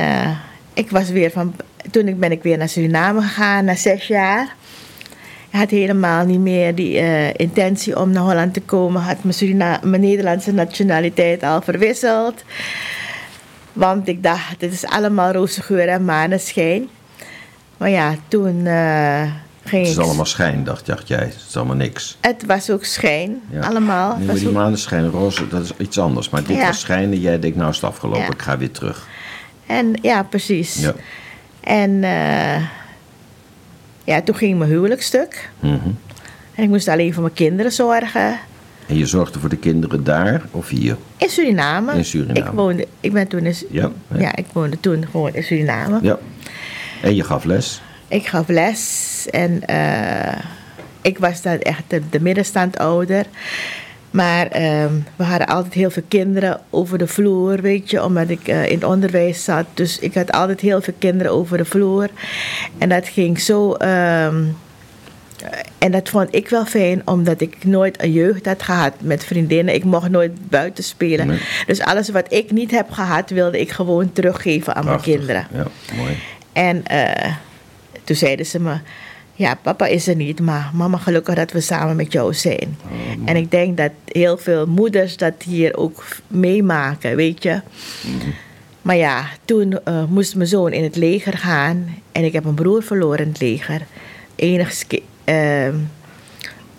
ik 0.73 0.89
was 0.89 1.09
weer 1.09 1.31
van... 1.31 1.55
Toen 1.91 2.07
ik- 2.07 2.19
ben 2.19 2.31
ik 2.31 2.43
weer 2.43 2.57
naar 2.57 2.69
Suriname 2.69 3.21
gegaan, 3.21 3.65
na 3.65 3.75
zes 3.75 4.07
jaar. 4.07 4.55
Ik 5.49 5.59
had 5.61 5.69
helemaal 5.69 6.25
niet 6.25 6.39
meer 6.39 6.75
die 6.75 7.01
intentie 7.35 7.99
om 7.99 8.09
naar 8.11 8.23
Holland 8.23 8.53
te 8.53 8.61
komen. 8.61 9.01
Had 9.01 9.23
mijn, 9.23 9.33
Surina 9.35 9.79
mijn 9.83 10.01
Nederlandse 10.01 10.51
nationaliteit 10.53 11.43
al 11.43 11.61
verwisseld. 11.61 12.43
Want 13.75 14.07
ik 14.07 14.23
dacht, 14.23 14.59
dit 14.59 14.73
is 14.73 14.85
allemaal 14.85 15.31
roze 15.31 15.61
geur 15.61 15.87
en 15.87 16.05
maneschijn. 16.05 16.87
Maar 17.77 17.89
ja, 17.89 18.15
toen 18.27 18.65
eh, 18.65 19.21
ging 19.63 19.81
Het 19.81 19.91
is 19.91 19.97
ik... 19.97 20.03
allemaal 20.03 20.25
schijn, 20.25 20.63
dacht, 20.63 20.85
dacht 20.85 21.07
jij. 21.07 21.19
Het 21.23 21.45
is 21.49 21.55
allemaal 21.57 21.75
niks. 21.75 22.17
Het 22.21 22.45
was 22.45 22.69
ook 22.69 22.83
schijn, 22.85 23.41
Ja. 23.49 23.59
allemaal. 23.67 24.17
Nee, 24.17 24.25
maar 24.25 24.35
die 24.35 24.47
ook- 24.47 24.53
maneschijn 24.53 25.09
roze, 25.09 25.47
dat 25.47 25.63
is 25.63 25.71
iets 25.77 25.99
anders. 25.99 26.29
Maar 26.29 26.43
dit 26.43 26.57
Ja. 26.57 26.65
was 26.67 26.79
schijnen. 26.79 27.19
Jij 27.19 27.39
denkt, 27.39 27.57
nou 27.57 27.69
is 27.69 27.75
het 27.75 27.85
afgelopen, 27.85 28.21
Ja. 28.21 28.29
ik 28.31 28.41
ga 28.41 28.57
weer 28.57 28.71
terug. 28.71 29.07
En 29.65 29.93
ja, 30.01 30.23
precies. 30.23 30.87
En 31.59 32.03
eh, 32.03 32.61
ja, 34.03 34.21
toen 34.21 34.35
ging 34.35 34.57
mijn 34.57 34.69
huwelijksstuk. 34.69 35.49
Mhm. 35.59 35.73
En 36.55 36.63
ik 36.63 36.69
moest 36.69 36.87
alleen 36.87 37.13
voor 37.13 37.23
mijn 37.23 37.35
kinderen 37.35 37.71
zorgen. 37.71 38.39
En 38.87 38.97
je 38.97 39.05
zorgde 39.05 39.39
voor 39.39 39.49
de 39.49 39.57
kinderen 39.57 40.03
daar 40.03 40.41
of 40.51 40.69
hier? 40.69 40.95
In 41.17 41.29
Suriname. 41.29 41.93
In 41.93 42.05
Suriname. 42.05 42.39
Ik, 42.39 42.45
woonde, 42.53 42.87
ik 42.99 43.13
ben 43.13 43.27
toen 43.27 43.45
in, 43.45 43.55
Su- 43.55 43.67
Ja, 43.69 43.91
ja. 44.13 44.19
ja, 44.19 44.35
ik 44.35 44.45
woonde 44.53 44.79
toen 44.79 45.05
gewoon 45.11 45.33
in 45.33 45.43
Suriname. 45.43 45.99
Ja. 46.01 46.17
En 47.01 47.15
je 47.15 47.23
gaf 47.23 47.43
les? 47.43 47.81
Ik 48.07 48.27
gaf 48.27 48.47
les 48.47 49.27
en 49.31 49.65
eh, 49.67 50.37
ik 51.01 51.17
was 51.17 51.41
dan 51.41 51.59
echt 51.59 51.83
de, 51.87 52.01
de 52.09 52.19
middenstandouder. 52.21 53.25
Maar 54.11 54.47
ehm, 54.47 54.93
we 55.15 55.23
hadden 55.23 55.47
altijd 55.47 55.73
heel 55.73 55.89
veel 55.89 56.03
kinderen 56.07 56.59
over 56.69 56.97
de 56.97 57.07
vloer, 57.07 57.61
weet 57.61 57.89
je, 57.89 58.03
omdat 58.03 58.29
ik 58.29 58.47
eh, 58.47 58.65
in 58.65 58.73
het 58.75 58.83
onderwijs 58.83 59.43
zat. 59.43 59.65
Dus 59.73 59.99
ik 59.99 60.13
had 60.13 60.31
altijd 60.31 60.59
heel 60.59 60.81
veel 60.81 60.93
kinderen 60.99 61.31
over 61.31 61.57
de 61.57 61.65
vloer. 61.65 62.09
En 62.77 62.89
dat 62.89 63.07
ging 63.07 63.39
zo. 63.39 63.73
ehm, 63.73 64.43
en 65.77 65.91
dat 65.91 66.09
vond 66.09 66.35
ik 66.35 66.49
wel 66.49 66.65
fijn, 66.65 67.01
omdat 67.05 67.41
ik 67.41 67.63
nooit 67.63 68.03
een 68.03 68.11
jeugd 68.11 68.45
had 68.45 68.63
gehad 68.63 68.93
met 68.99 69.23
vriendinnen. 69.23 69.73
Ik 69.73 69.83
mocht 69.83 70.09
nooit 70.09 70.49
buiten 70.49 70.83
spelen. 70.83 71.27
Nee. 71.27 71.39
Dus 71.67 71.81
alles 71.81 72.09
wat 72.09 72.33
ik 72.33 72.51
niet 72.51 72.71
heb 72.71 72.91
gehad, 72.91 73.29
wilde 73.29 73.59
ik 73.59 73.71
gewoon 73.71 74.11
teruggeven 74.13 74.75
aan 74.75 74.83
Prachtig. 74.83 75.05
mijn 75.05 75.17
kinderen. 75.17 75.47
Ja, 75.53 75.95
mooi. 75.95 76.17
En 76.53 76.85
eh, 76.85 77.33
toen 78.03 78.15
zeiden 78.15 78.45
ze 78.45 78.59
me: 78.59 78.77
Ja, 79.33 79.55
papa 79.61 79.85
is 79.85 80.07
er 80.07 80.15
niet, 80.15 80.39
maar 80.39 80.69
mama, 80.73 80.97
gelukkig 80.97 81.35
dat 81.35 81.51
we 81.51 81.61
samen 81.61 81.95
met 81.95 82.11
jou 82.11 82.33
zijn. 82.33 82.77
en 83.25 83.35
ik 83.35 83.51
denk 83.51 83.77
dat 83.77 83.91
heel 84.05 84.37
veel 84.37 84.65
moeders 84.65 85.17
dat 85.17 85.33
hier 85.45 85.77
ook 85.77 86.05
meemaken, 86.27 87.15
weet 87.15 87.43
je. 87.43 87.61
Maar 88.81 88.95
ja, 88.95 89.25
toen 89.45 89.83
eh, 89.83 90.03
moest 90.05 90.35
mijn 90.35 90.47
zoon 90.47 90.71
in 90.71 90.83
het 90.83 90.95
leger 90.95 91.37
gaan. 91.37 91.95
En 92.11 92.23
ik 92.23 92.33
heb 92.33 92.45
een 92.45 92.53
broer 92.53 92.83
verloren 92.83 93.19
in 93.19 93.27
het 93.27 93.41
leger. 93.41 93.81
Enigszins. 94.35 95.01
Ehm, 95.25 95.75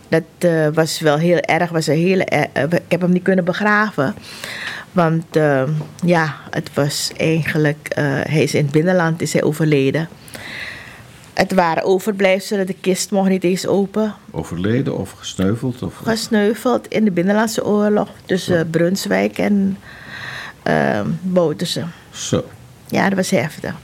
dat 0.09 0.23
eh, 0.39 0.69
was 0.75 1.01
wel 1.01 1.19
heel 1.19 1.41
erg. 1.41 1.71
Was 1.71 1.87
een 1.87 1.97
hele, 1.97 2.25
eh, 2.25 2.63
ik 2.63 2.81
heb 2.89 3.01
hem 3.01 3.13
niet 3.13 3.23
kunnen 3.23 3.45
begraven. 3.45 4.15
Want 4.93 5.37
ehm, 5.37 5.71
ja, 6.05 6.35
het 6.51 6.71
was 6.75 7.11
eigenlijk... 7.17 7.89
eh, 7.89 8.05
hij 8.05 8.43
is 8.43 8.55
in 8.55 8.63
het 8.63 8.73
binnenland 8.73 9.23
is 9.23 9.33
hij 9.33 9.43
overleden. 9.43 10.09
Het 11.35 11.55
waren 11.55 11.83
overblijfselen. 11.83 12.67
De 12.67 12.77
kist 12.81 13.11
mocht 13.11 13.29
niet 13.29 13.45
eens 13.45 13.67
open. 13.67 14.15
Overleden 14.31 14.97
of 14.97 15.11
gesneuveld? 15.11 15.83
Of... 15.83 15.97
Gesneuveld 15.97 16.89
in 16.89 17.05
de 17.05 17.11
Binnenlandse 17.11 17.65
Oorlog. 17.65 18.09
Tussen 18.25 18.71
Brunswijk 18.71 19.39
en 19.39 19.79
Bouterse. 21.21 21.85
Zo, 22.11 22.45
Ja, 22.89 23.09
dat 23.09 23.17
was 23.17 23.31
heftig. 23.31 23.75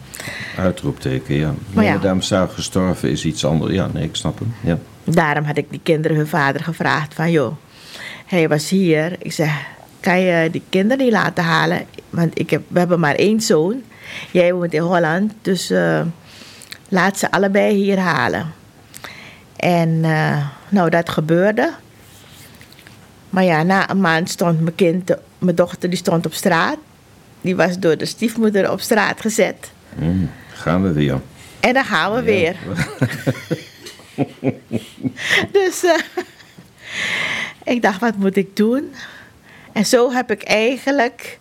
Uitroepteken, 0.56 1.34
ja. 1.34 1.54
Maar 1.72 1.84
ja. 1.84 2.20
Zou 2.20 2.48
gestorven 2.48 3.10
is 3.10 3.24
iets 3.24 3.44
anders. 3.44 3.72
Ja, 3.72 3.88
nee, 3.92 4.04
ik 4.04 4.16
snap 4.16 4.38
hem. 4.38 4.54
Ja. 4.60 4.78
Daarom 5.04 5.44
had 5.44 5.56
ik 5.56 5.70
die 5.70 5.80
kinderen 5.82 6.16
hun 6.16 6.26
vader 6.26 6.62
gevraagd 6.62 7.14
van... 7.14 7.30
joh, 7.30 7.56
hij 8.26 8.48
was 8.48 8.68
hier. 8.68 9.16
Ik 9.18 9.32
zeg, 9.32 9.66
kan 10.00 10.20
je 10.20 10.50
die 10.50 10.62
kinderen 10.68 11.04
niet 11.04 11.12
laten 11.12 11.44
halen? 11.44 11.86
Want 12.10 12.38
ik 12.38 12.50
heb, 12.50 12.62
we 12.68 12.78
hebben 12.78 13.00
maar 13.00 13.14
één 13.14 13.40
zoon. 13.40 13.82
Jij 14.30 14.52
woont 14.52 14.72
in 14.72 14.80
Holland, 14.80 15.32
dus 15.42 15.70
eh, 15.70 16.00
laat 16.88 17.18
ze 17.18 17.30
allebei 17.30 17.74
hier 17.74 17.98
halen. 17.98 18.52
En 19.56 20.04
eh, 20.04 20.46
nou, 20.68 20.90
dat 20.90 21.08
gebeurde. 21.08 21.72
Maar 23.30 23.44
ja, 23.44 23.62
na 23.62 23.90
een 23.90 24.00
maand 24.00 24.30
stond 24.30 24.60
mijn 24.60 24.74
kind, 24.74 25.14
mijn 25.38 25.56
dochter, 25.56 25.88
die 25.88 25.98
stond 25.98 26.26
op 26.26 26.34
straat. 26.34 26.76
Die 27.40 27.56
was 27.56 27.78
door 27.78 27.96
de 27.96 28.06
stiefmoeder 28.06 28.70
op 28.70 28.80
straat 28.80 29.20
gezet. 29.20 29.72
Mm, 29.98 30.30
gaan 30.52 30.82
we 30.82 30.92
weer. 30.92 31.20
En 31.60 31.74
dan 31.74 31.84
gaan 31.84 32.14
we 32.14 32.22
weer. 32.22 32.56
dus 35.58 35.84
eh, 35.84 35.98
ik 37.64 37.82
dacht, 37.82 38.00
wat 38.00 38.16
moet 38.16 38.36
ik 38.36 38.56
doen? 38.56 38.92
En 39.72 39.86
zo 39.86 40.12
heb 40.12 40.30
ik 40.30 40.42
eigenlijk 40.42 41.38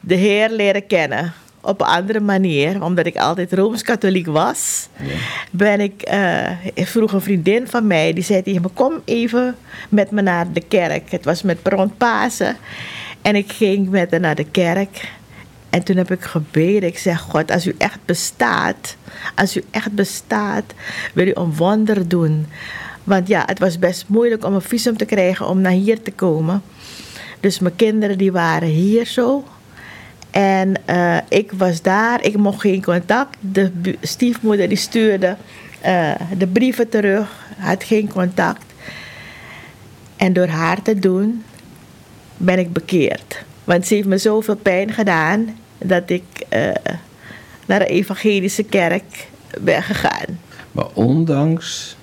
de 0.00 0.14
Heer 0.14 0.50
leren 0.50 0.86
kennen. 0.86 1.32
Op 1.60 1.80
een 1.80 1.86
andere 1.86 2.20
manier, 2.20 2.82
omdat 2.82 3.06
ik 3.06 3.16
altijd 3.16 3.52
rooms-katholiek 3.52 4.26
was. 4.26 4.88
Ben 5.50 5.80
ik, 5.80 6.02
eh, 6.02 6.50
vroeg 6.74 7.12
een 7.12 7.20
vriendin 7.20 7.68
van 7.68 7.86
mij, 7.86 8.12
die 8.12 8.24
zei 8.24 8.42
tegen 8.42 8.62
me: 8.62 8.68
Kom 8.68 9.02
even 9.04 9.56
met 9.88 10.10
me 10.10 10.22
naar 10.22 10.52
de 10.52 10.60
kerk. 10.60 11.10
Het 11.10 11.24
was 11.24 11.42
met 11.42 11.58
rond 11.62 11.96
Pasen. 11.96 12.56
En 13.22 13.36
ik 13.36 13.52
ging 13.52 13.88
met 13.88 14.10
haar 14.10 14.20
naar 14.20 14.34
de 14.34 14.50
kerk. 14.50 15.08
En 15.74 15.82
toen 15.82 15.96
heb 15.96 16.10
ik 16.10 16.22
gebeden. 16.22 16.88
Ik 16.88 16.98
zeg, 16.98 17.20
God, 17.20 17.50
als 17.50 17.66
u 17.66 17.74
echt 17.78 17.98
bestaat, 18.04 18.96
als 19.34 19.56
u 19.56 19.64
echt 19.70 19.92
bestaat, 19.92 20.64
wil 21.14 21.26
u 21.26 21.30
een 21.34 21.54
wonder 21.56 22.08
doen. 22.08 22.46
Want 23.04 23.28
ja, 23.28 23.42
het 23.46 23.58
was 23.58 23.78
best 23.78 24.04
moeilijk 24.06 24.44
om 24.44 24.54
een 24.54 24.62
visum 24.62 24.96
te 24.96 25.04
krijgen 25.04 25.48
om 25.48 25.60
naar 25.60 25.72
hier 25.72 26.02
te 26.02 26.10
komen. 26.10 26.62
Dus 27.40 27.58
mijn 27.58 27.76
kinderen 27.76 28.18
die 28.18 28.32
waren 28.32 28.68
hier 28.68 29.06
zo. 29.06 29.44
En 30.30 30.74
eh, 30.84 31.16
ik 31.28 31.52
was 31.52 31.82
daar, 31.82 32.24
ik 32.24 32.36
mocht 32.36 32.60
geen 32.60 32.82
contact. 32.82 33.36
De 33.40 33.70
stiefmoeder 34.00 34.68
die 34.68 34.78
stuurde 34.78 35.36
eh, 35.80 36.12
de 36.38 36.46
brieven 36.46 36.88
terug, 36.88 37.28
had 37.58 37.84
geen 37.84 38.08
contact. 38.08 38.64
En 40.16 40.32
door 40.32 40.48
haar 40.48 40.82
te 40.82 40.98
doen 40.98 41.44
ben 42.36 42.58
ik 42.58 42.72
bekeerd. 42.72 43.44
Want 43.64 43.86
ze 43.86 43.94
heeft 43.94 44.08
me 44.08 44.18
zoveel 44.18 44.56
pijn 44.56 44.92
gedaan 44.92 45.62
dat 45.78 46.10
ik 46.10 46.24
eh, 46.48 46.70
naar 47.66 47.78
de 47.78 47.86
evangelische 47.86 48.62
kerk 48.62 49.28
ben 49.60 49.82
gegaan. 49.82 50.38
Maar 50.72 50.88
ondanks 50.92 51.96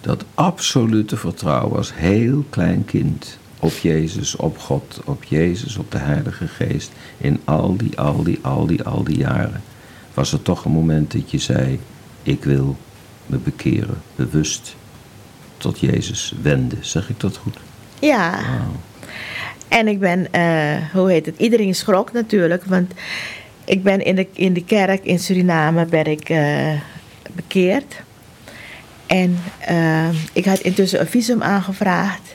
dat 0.00 0.24
absolute 0.34 1.16
vertrouwen 1.16 1.76
als 1.76 1.94
heel 1.94 2.44
klein 2.50 2.84
kind 2.84 3.38
op 3.60 3.72
Jezus, 3.72 4.36
op 4.36 4.58
God, 4.58 5.00
op 5.04 5.24
Jezus, 5.24 5.76
op 5.76 5.90
de 5.90 5.98
Heilige 5.98 6.48
Geest, 6.48 6.92
in 7.16 7.40
al 7.44 7.76
die, 7.76 7.98
al 8.00 8.22
die, 8.22 8.38
al 8.42 8.66
die, 8.66 8.82
al 8.82 9.04
die 9.04 9.16
jaren, 9.16 9.62
was 10.14 10.32
er 10.32 10.42
toch 10.42 10.64
een 10.64 10.72
moment 10.72 11.12
dat 11.12 11.30
je 11.30 11.38
zei: 11.38 11.80
Ik 12.22 12.44
wil 12.44 12.76
me 13.26 13.36
bekeren, 13.36 14.00
bewust 14.16 14.76
tot 15.56 15.80
Jezus 15.80 16.34
wenden. 16.42 16.78
Zeg 16.80 17.08
ik 17.08 17.20
dat 17.20 17.36
goed? 17.36 17.56
Ja. 17.98 18.40
En 19.68 19.88
ik 19.88 20.00
ben, 20.00 20.32
eh, 20.32 20.76
hoe 20.92 21.10
heet 21.10 21.26
het? 21.26 21.38
Iedereen 21.38 21.74
schrok 21.74 22.12
natuurlijk, 22.12 22.64
want 22.64 22.92
ik 23.64 23.82
ben 23.82 24.04
in 24.04 24.14
de, 24.14 24.26
in 24.32 24.52
de 24.52 24.64
kerk 24.64 25.04
in 25.04 25.18
Suriname 25.18 25.84
ben 25.84 26.04
ik 26.04 26.28
eh, 26.28 26.72
bekeerd. 27.32 27.94
En 29.06 29.38
eh, 29.58 30.08
ik 30.32 30.44
had 30.44 30.58
intussen 30.60 31.00
een 31.00 31.06
visum 31.06 31.42
aangevraagd. 31.42 32.34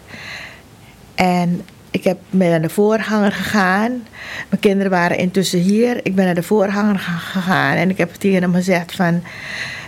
En 1.15 1.61
ik 1.91 2.03
heb 2.03 2.17
naar 2.29 2.61
de 2.61 2.69
voorganger 2.69 3.31
gegaan. 3.31 3.91
Mijn 4.49 4.61
kinderen 4.61 4.91
waren 4.91 5.17
intussen 5.17 5.59
hier. 5.59 5.99
Ik 6.03 6.15
ben 6.15 6.25
naar 6.25 6.35
de 6.35 6.43
voorganger 6.43 6.99
ge- 6.99 7.11
gegaan 7.39 7.75
en 7.75 7.89
ik 7.89 7.97
heb 7.97 8.13
tegen 8.13 8.41
hem 8.41 8.53
gezegd 8.53 8.95
van... 8.95 9.23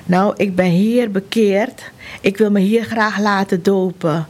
Nou, 0.06 0.34
ik 0.38 0.56
ben 0.56 0.70
hier 0.70 1.12
bekeerd. 1.12 1.92
Ik 2.22 2.38
wil 2.38 2.52
me 2.52 2.60
hier 2.60 2.84
graag 2.84 3.20
laten 3.20 3.64
dopen. 3.64 4.26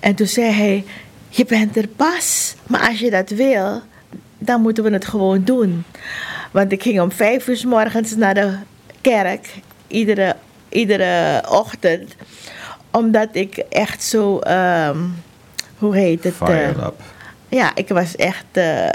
En 0.00 0.14
toen 0.14 0.26
zei 0.26 0.50
hij... 0.52 0.84
Je 1.28 1.44
bent 1.44 1.76
er 1.76 1.88
pas. 1.88 2.54
Maar 2.66 2.88
als 2.88 2.98
je 2.98 3.10
dat 3.10 3.30
wil, 3.30 3.80
dan 4.38 4.60
moeten 4.60 4.84
we 4.84 4.90
het 4.90 5.04
gewoon 5.04 5.44
doen. 5.44 5.84
Want 6.50 6.72
ik 6.72 6.82
ging 6.82 7.00
om 7.00 7.12
vijf 7.12 7.48
uur 7.48 7.56
's 7.56 7.64
morgens 7.64 8.16
naar 8.16 8.34
de 8.34 8.54
kerk. 9.00 9.54
Iedere, 9.86 10.36
iedere 10.68 11.42
ochtend. 11.50 12.14
Omdat 12.90 13.28
ik 13.32 13.56
echt 13.56 14.02
zo... 14.02 14.38
ehm, 14.38 14.98
hoe 15.78 15.96
heet 15.96 16.24
het? 16.24 16.34
eh, 16.40 16.46
Fired 16.46 16.76
up. 16.76 17.00
ja, 17.48 17.74
ik 17.74 17.88
was 17.88 18.16
echt, 18.16 18.44
eh, 18.52 18.88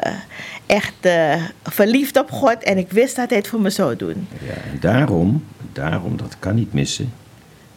echt 0.66 0.94
eh, 1.02 1.44
verliefd 1.64 2.18
op 2.20 2.32
God 2.32 2.64
en 2.64 2.78
ik 2.78 2.92
wist 2.92 3.16
dat 3.16 3.30
hij 3.30 3.38
het 3.38 3.48
voor 3.48 3.62
me 3.62 3.70
zou 3.70 3.96
doen. 3.96 4.28
Ja, 4.46 4.54
en 4.72 4.78
daarom, 4.80 5.44
daarom, 5.74 6.18
dat 6.18 6.36
kan 6.40 6.56
niet 6.56 6.74
missen. 6.74 7.14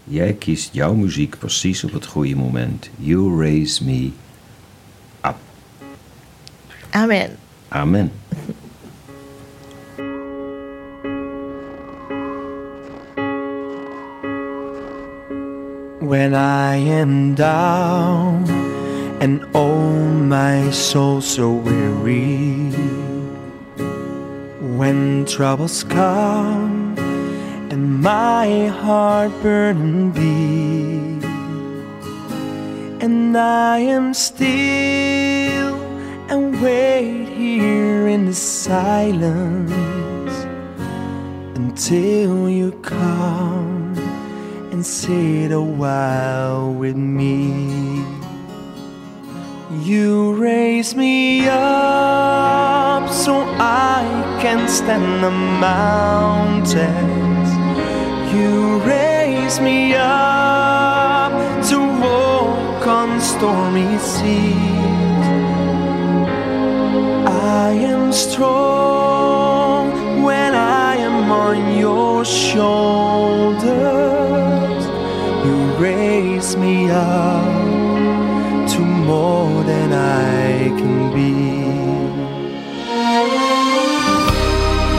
Jij 0.05 0.33
kiest 0.33 0.69
jouw 0.75 0.95
muziek 0.95 1.39
precies 1.39 1.85
op 1.85 1.93
het 1.93 2.07
goede 2.07 2.37
moment. 2.37 2.89
You 2.97 3.41
raise 3.41 3.85
me. 3.85 4.11
Amen. 6.95 7.37
Amen. 7.73 8.11
When 16.01 16.35
I 16.35 16.77
am 16.77 17.35
down 17.35 18.49
and 19.21 19.45
oh 19.55 19.91
my 20.07 20.71
soul 20.71 21.21
so 21.21 21.51
weary, 21.51 22.71
when 24.79 25.25
troubles 25.25 25.83
come 25.83 26.95
and 27.71 28.01
my 28.01 28.67
heart 28.69 29.33
burden 29.43 30.13
be, 30.13 31.27
and 33.05 33.37
I 33.37 33.79
am 33.79 34.15
still 34.15 35.54
and 35.54 35.54
wait 36.65 37.29
here 37.29 38.09
in 38.09 38.25
the 38.25 38.33
silence 38.33 40.35
until 41.55 42.49
you 42.49 42.73
come 42.81 43.93
and 44.73 44.85
sit 44.85 45.53
a 45.53 45.61
while 45.61 46.73
with 46.73 46.97
me. 46.97 48.03
You 49.83 50.35
raise 50.37 50.95
me 50.95 51.47
up 51.49 53.11
so 53.11 53.43
I 53.59 54.39
can 54.41 54.67
stand 54.67 55.23
the 55.23 55.33
mountains. 55.69 57.51
You 58.35 58.79
raise 58.89 59.61
me 59.61 59.95
up 59.97 61.33
to 61.69 61.79
walk 62.01 62.87
on 62.87 63.21
stormy 63.21 63.99
seas. 63.99 64.84
I 67.75 67.77
am 67.79 68.13
strong 68.13 69.91
when 70.23 70.55
I 70.55 70.95
am 70.95 71.33
on 71.33 71.77
your 71.77 72.25
shoulders. 72.25 73.65
You 75.45 75.57
raise 75.83 76.57
me 76.57 76.89
up 76.89 78.69
to 78.75 78.79
more 78.79 79.65
than 79.65 79.93
I 79.93 80.69
can 80.79 81.13
be. 81.17 81.33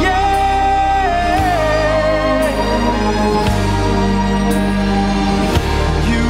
Yeah. 0.03 0.35
You 6.11 6.23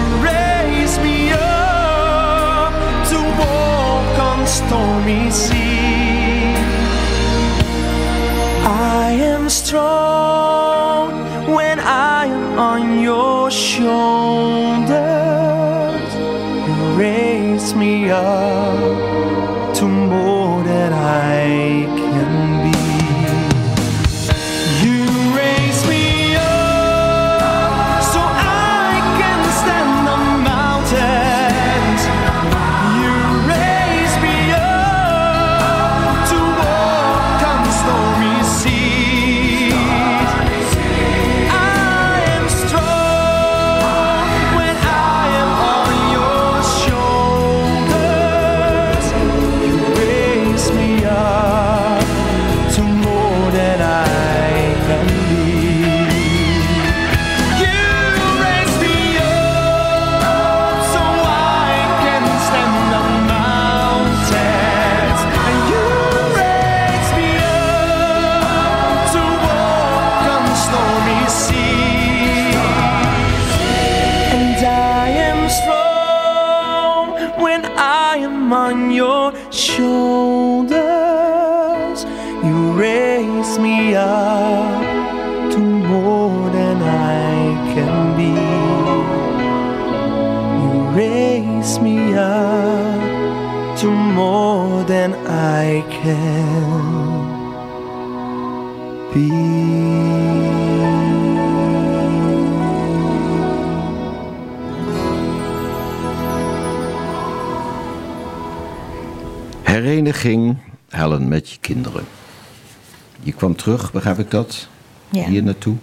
terug, 113.66 113.92
begrijp 113.92 114.20
ik 114.20 114.32
dat? 114.32 114.68
Ja. 115.10 115.26
Hier 115.26 115.44
naartoe. 115.44 115.76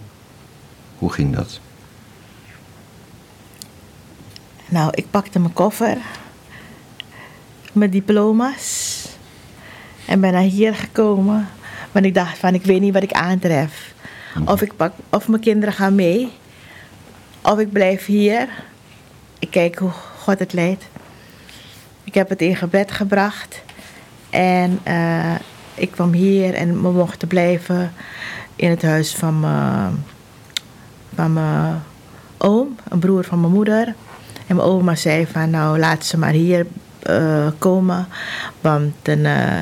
Hoe 0.97 1.11
ging 1.11 1.35
dat? 1.35 1.59
Nou, 4.67 4.91
ik 4.93 5.05
pakte 5.11 5.39
mijn 5.39 5.53
koffer, 5.53 5.97
mijn 7.71 7.89
diploma's 7.89 8.99
en 10.05 10.19
ben 10.19 10.31
naar 10.31 10.41
hier 10.41 10.75
gekomen. 10.75 11.47
Want 11.91 12.05
ik 12.05 12.13
dacht 12.13 12.37
van, 12.37 12.53
ik 12.53 12.63
weet 12.63 12.81
niet 12.81 12.93
wat 12.93 13.03
ik 13.03 13.11
aantref. 13.11 13.93
Of, 14.45 14.61
ik 14.61 14.75
pak, 14.75 14.93
of 15.09 15.27
mijn 15.27 15.41
kinderen 15.41 15.73
gaan 15.73 15.95
mee, 15.95 16.31
of 17.41 17.59
ik 17.59 17.71
blijf 17.71 18.05
hier. 18.05 18.49
Ik 19.39 19.51
kijk 19.51 19.77
hoe 19.77 19.91
God 20.19 20.39
het 20.39 20.53
leidt. 20.53 20.83
Ik 22.03 22.13
heb 22.13 22.29
het 22.29 22.41
in 22.41 22.55
gebed 22.55 22.91
gebracht 22.91 23.61
en 24.29 24.79
eh, 24.83 25.35
ik 25.75 25.91
kwam 25.91 26.13
hier 26.13 26.53
en 26.53 26.81
we 26.81 26.91
mochten 26.91 27.27
blijven 27.27 27.93
in 28.55 28.69
het 28.69 28.81
huis 28.81 29.15
van 29.15 29.39
mijn, 29.39 30.05
van 31.15 31.33
mijn 31.33 31.81
oom, 32.37 32.75
een 32.89 32.99
broer 32.99 33.23
van 33.23 33.39
mijn 33.41 33.53
moeder. 33.53 33.95
En 34.47 34.55
mijn 34.55 34.67
oma 34.67 34.95
zei 34.95 35.27
van 35.27 35.49
nou 35.49 35.79
laat 35.79 36.05
ze 36.05 36.17
maar 36.17 36.31
hier 36.31 36.65
eh, 36.99 37.47
komen, 37.57 38.07
want 38.61 38.93
een, 39.03 39.25
eh, 39.25 39.61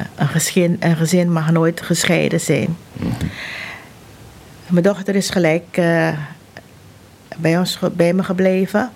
een, 0.79 0.95
gezin, 0.97 1.31
mag 1.31 1.51
nooit 1.51 1.81
gescheiden 1.81 2.39
zijn. 2.39 2.77
Mijn 4.67 4.83
dochter 4.83 5.15
is 5.15 5.29
gelijk 5.29 5.65
eh, 5.71 6.09
bij, 7.37 7.57
ons, 7.57 7.79
bij 7.93 8.13
me 8.13 8.23
gebleven. 8.23 8.91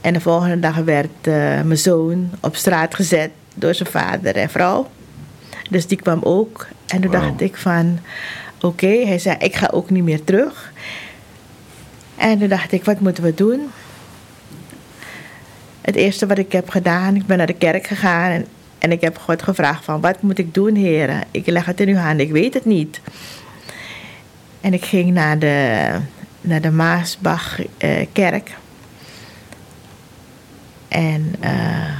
En 0.00 0.12
de 0.12 0.20
volgende 0.20 0.60
dag 0.60 0.76
werd 0.76 1.26
mijn 1.64 1.78
zoon 1.78 2.30
op 2.40 2.56
straat 2.56 2.94
gezet 2.94 3.30
door 3.54 3.74
zijn 3.74 3.88
vader 3.88 4.36
en 4.36 4.50
vrouw. 4.50 4.88
Dus 5.70 5.86
die 5.86 5.98
kwam 5.98 6.20
ook. 6.22 6.66
En 6.86 7.00
toen 7.00 7.10
dacht 7.10 7.40
ik 7.40 7.56
van, 7.56 7.98
oké, 8.60 8.86
hij 8.86 9.18
zei, 9.18 9.36
ik 9.38 9.56
ga 9.56 9.68
ook 9.72 9.90
niet 9.90 10.04
meer 10.04 10.24
terug. 10.24 10.72
En 12.16 12.38
toen 12.38 12.48
dacht 12.48 12.72
ik, 12.72 12.84
wat 12.84 13.00
moeten 13.00 13.22
we 13.22 13.34
doen? 13.34 13.60
Het 15.80 15.94
eerste 15.94 16.26
wat 16.26 16.38
ik 16.38 16.52
heb 16.52 16.68
gedaan, 16.68 17.14
ik 17.14 17.26
ben 17.26 17.38
naar 17.38 17.46
de 17.46 17.52
kerk 17.52 17.86
gegaan 17.86 18.30
en, 18.30 18.46
en 18.78 18.92
ik 18.92 19.00
heb 19.00 19.18
God 19.18 19.42
gevraagd 19.42 19.84
van, 19.84 20.00
wat 20.00 20.22
moet 20.22 20.38
ik 20.38 20.54
doen, 20.54 20.74
heren? 20.74 21.22
Ik 21.30 21.46
leg 21.46 21.64
het 21.64 21.80
in 21.80 21.88
uw 21.88 21.96
handen, 21.96 22.26
ik 22.26 22.32
weet 22.32 22.54
het 22.54 22.64
niet. 22.64 23.00
En 24.60 24.72
ik 24.72 24.84
ging 24.84 25.12
naar 25.12 25.38
de, 25.38 25.96
naar 26.40 26.60
de 26.60 26.70
Maasbach 26.70 27.58
eh, 27.76 28.06
kerk. 28.12 28.56
En, 30.88 31.34
eh, 31.40 31.98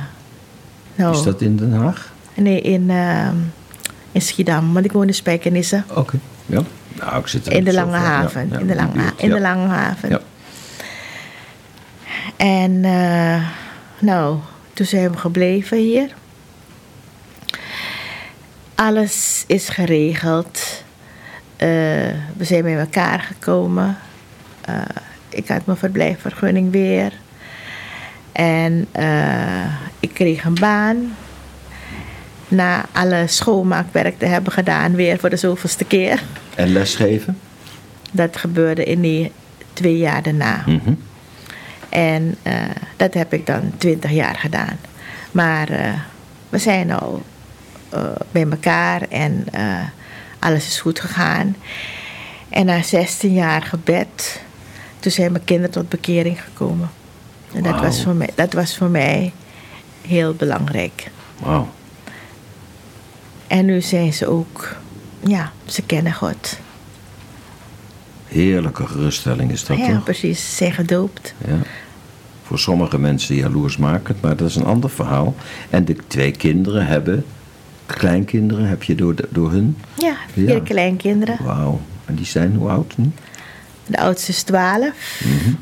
nou, 0.94 1.14
Is 1.14 1.22
dat 1.22 1.40
in 1.40 1.56
Den 1.56 1.72
Haag? 1.72 2.12
nee, 2.34 2.60
in, 2.60 2.90
eh, 2.90 3.28
in 4.12 4.22
Schiedam, 4.22 4.72
want 4.72 4.84
ik 4.84 4.92
woon 4.92 5.06
in 5.06 5.14
Spijkenisse. 5.14 5.82
Oké. 5.94 6.18
Ja. 6.46 6.62
Nou, 6.92 7.18
ik 7.18 7.26
zit 7.26 7.48
In 7.48 7.64
de 7.64 7.72
Lange. 7.72 7.92
Ja, 7.92 7.98
Haven. 7.98 8.48
ja, 8.52 8.58
in 8.58 8.66
de 8.66 8.74
Lange, 8.74 8.92
buurt, 8.92 9.20
in 9.20 9.30
de. 9.30 9.40
Lange 9.40 9.66
Haven. 9.66 10.08
Ja. 10.08 10.20
En 12.36 12.84
eh, 12.84 13.42
nou, 13.98 14.38
toen 14.72 14.86
zijn 14.86 15.11
we 15.11 15.16
gebleven 15.16 15.78
hier. 15.78 16.14
Alles 18.74 19.44
is 19.46 19.68
geregeld. 19.68 20.82
Eh, 21.56 21.68
we 22.36 22.44
zijn 22.44 22.62
bij 22.62 22.78
elkaar 22.78 23.20
gekomen. 23.20 23.96
Eh, 24.61 24.74
ik 25.28 25.48
had 25.48 25.66
mijn 25.66 25.78
verblijfvergunning 25.78 26.70
weer. 26.70 27.12
En 28.32 28.88
ik 30.00 30.14
kreeg 30.14 30.44
een 30.44 30.54
baan. 30.61 31.16
Na 32.51 32.86
alle 32.92 33.24
schoonmaakwerk 33.26 34.18
te 34.18 34.26
hebben 34.26 34.53
gedaan, 34.53 34.94
weer 34.94 35.18
voor 35.18 35.30
de 35.30 35.36
zoveelste 35.36 35.84
keer. 35.84 36.22
En 36.55 36.72
lesgeven? 36.72 37.38
Dat 38.12 38.36
gebeurde 38.36 38.84
in 38.84 39.01
die 39.01 39.32
twee 39.72 39.98
jaar 39.98 40.22
daarna. 40.22 40.62
Mhm. 40.66 40.92
En 41.88 42.36
eh, 42.42 42.55
dat 42.96 43.14
heb 43.14 43.32
ik 43.32 43.46
dan 43.46 43.72
twintig 43.76 44.11
jaar 44.11 44.36
gedaan. 44.36 44.78
Maar 45.32 45.68
eh, 45.68 45.92
we 46.48 46.59
zijn 46.59 46.86
nou 46.86 47.20
eh, 47.88 48.03
bij 48.32 48.46
elkaar 48.51 49.03
en 49.09 49.44
alles 50.38 50.66
is 50.66 50.80
goed 50.80 51.01
gegaan. 51.01 51.57
En 52.48 52.66
na 52.66 52.82
16 52.82 53.32
jaar 53.32 53.62
gebed, 53.62 54.42
toen 54.98 55.12
zijn 55.12 55.32
mijn 55.32 55.44
kinderen 55.44 55.70
tot 55.70 55.88
bekering 55.88 56.42
gekomen. 56.42 56.90
En 57.55 57.62
dat 57.62 57.80
was, 57.80 58.03
voor 58.03 58.14
mij, 58.14 58.30
dat 58.34 58.53
was 58.53 58.76
voor 58.76 58.90
mij 58.90 59.32
heel 60.07 60.34
belangrijk. 60.34 61.11
Wauw. 61.38 61.68
En 63.51 63.64
nu 63.64 63.80
zijn 63.80 64.12
ze 64.12 64.26
ook, 64.26 64.76
ja, 65.20 65.53
ze 65.64 65.82
kennen 65.82 66.12
God. 66.12 66.59
Heerlijke 68.28 68.86
geruststelling 68.86 69.51
is 69.51 69.64
dat 69.64 69.76
ja, 69.78 69.86
toch? 69.94 70.05
precies. 70.05 70.48
Ze 70.48 70.55
zijn 70.55 70.72
gedoopt. 70.72 71.34
Ja. 71.46 71.57
Voor 72.42 72.59
sommige 72.59 72.98
mensen 72.98 73.34
jaloersmakend, 73.34 74.20
maar 74.20 74.36
dat 74.36 74.48
is 74.48 74.57
een 74.57 74.64
ander 74.64 74.90
verhaal. 74.90 75.34
En 75.70 75.84
de 75.84 75.96
twee 76.07 76.30
kinderen 76.30 76.86
hebben, 76.86 77.24
kleinkinderen 77.86 78.68
heb 78.68 78.82
je 78.82 78.94
door, 78.94 79.14
de- 79.14 79.28
door 79.30 79.51
hun? 79.51 79.76
Ja, 79.96 80.16
vier 80.32 80.48
Ja. 80.48 80.61
kleinkinderen. 80.61 81.36
Wauw. 81.44 81.80
En 82.05 82.14
die 82.14 82.26
zijn 82.26 82.55
hoe 82.55 82.68
oud 82.70 82.96
nu? 82.96 83.11
De 83.86 83.98
oudste 83.98 84.30
is 84.30 84.42
12. 84.42 85.20
Mhm. 85.24 85.55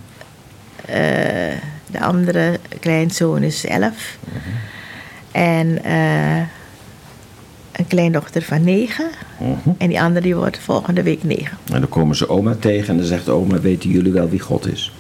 Eh, 0.87 1.55
de 1.87 2.01
andere 2.01 2.59
kleinzoon 2.81 3.43
is 3.43 3.65
11. 3.65 4.17
Mhm. 4.25 4.39
En 5.33 5.85
eh, 5.85 6.43
een 7.79 7.87
kleindochter 7.87 8.43
van 8.43 8.65
9. 8.65 9.11
Mhm. 9.39 9.71
En 9.79 9.89
die 9.89 10.01
andere 10.01 10.21
die 10.21 10.37
wordt 10.37 10.59
volgende 10.59 11.03
week 11.03 11.23
9. 11.25 11.59
En 11.73 11.81
dan 11.81 11.89
komen 11.89 12.17
ze 12.17 12.29
oma 12.29 12.57
tegen 12.61 12.89
en 12.89 12.97
dan 12.97 13.07
zegt 13.07 13.29
oma, 13.29 13.61
weten 13.61 13.91
jullie 13.91 14.13
wel 14.13 14.29
wie 14.29 14.41
God 14.41 14.67
is? 14.67 14.93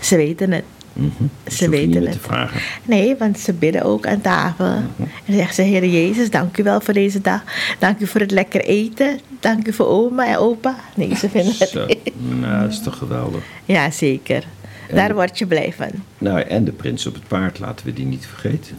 Ze 0.00 0.16
weten 0.16 0.52
het. 0.52 0.64
Mhm. 0.92 1.08
Ze 1.46 1.58
Dus 1.58 1.66
weten 1.66 2.06
het. 2.06 2.18
Nee, 2.84 3.16
want 3.16 3.38
ze 3.38 3.52
bidden 3.52 3.82
ook 3.82 4.06
aan 4.06 4.20
tafel. 4.20 4.66
Mhm. 4.66 5.02
En 5.24 5.34
zeggen 5.34 5.54
ze, 5.54 5.62
Heer 5.62 5.86
Jezus, 5.86 6.30
dank 6.30 6.58
u 6.58 6.62
wel 6.62 6.80
voor 6.80 6.94
deze 6.94 7.20
dag. 7.20 7.42
Dank 7.78 8.00
u 8.00 8.06
voor 8.06 8.20
het 8.20 8.30
lekker 8.30 8.60
eten. 8.60 9.20
Dank 9.40 9.68
u 9.68 9.72
voor 9.72 9.86
oma 9.86 10.26
en 10.26 10.36
opa. 10.36 10.76
Nee, 10.94 11.16
ze 11.16 11.28
vinden 11.28 11.54
het. 11.58 11.68
Zo. 11.68 11.86
Nou, 12.40 12.62
dat 12.62 12.70
is 12.70 12.82
toch 12.82 12.96
geweldig. 12.96 13.42
Ja, 13.64 13.90
zeker. 13.90 14.44
Daar 14.94 15.14
word 15.14 15.38
je 15.38 15.46
blij 15.46 15.72
van. 15.76 15.90
Nou, 16.18 16.40
en 16.40 16.64
de 16.64 16.72
prins 16.72 17.06
op 17.06 17.14
het 17.14 17.28
paard, 17.28 17.58
laten 17.58 17.86
we 17.86 17.92
die 17.92 18.06
niet 18.06 18.26
vergeten. 18.26 18.76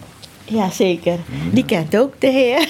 Ja, 0.51 0.69
zeker. 0.69 1.19
Die 1.51 1.65
kent 1.65 1.97
ook 1.97 2.13
de 2.19 2.27
Heer. 2.27 2.69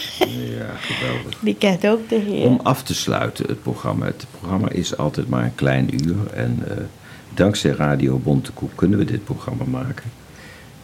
Ja, 0.57 0.75
geweldig. 0.75 1.39
Die 1.39 1.55
kent 1.55 1.87
ook 1.87 2.09
de 2.09 2.15
Heer. 2.15 2.45
Om 2.45 2.59
af 2.63 2.83
te 2.83 2.93
sluiten, 2.93 3.45
het 3.47 3.61
programma. 3.61 4.05
Het 4.05 4.25
programma 4.39 4.69
is 4.69 4.97
altijd 4.97 5.29
maar 5.29 5.43
een 5.43 5.55
klein 5.55 6.07
uur. 6.07 6.33
En 6.33 6.63
eh, 6.67 6.83
dankzij 7.33 7.71
Radio 7.71 8.17
Bontekoek 8.17 8.71
kunnen 8.75 8.97
we 8.97 9.05
dit 9.05 9.23
programma 9.23 9.63
maken. 9.63 10.11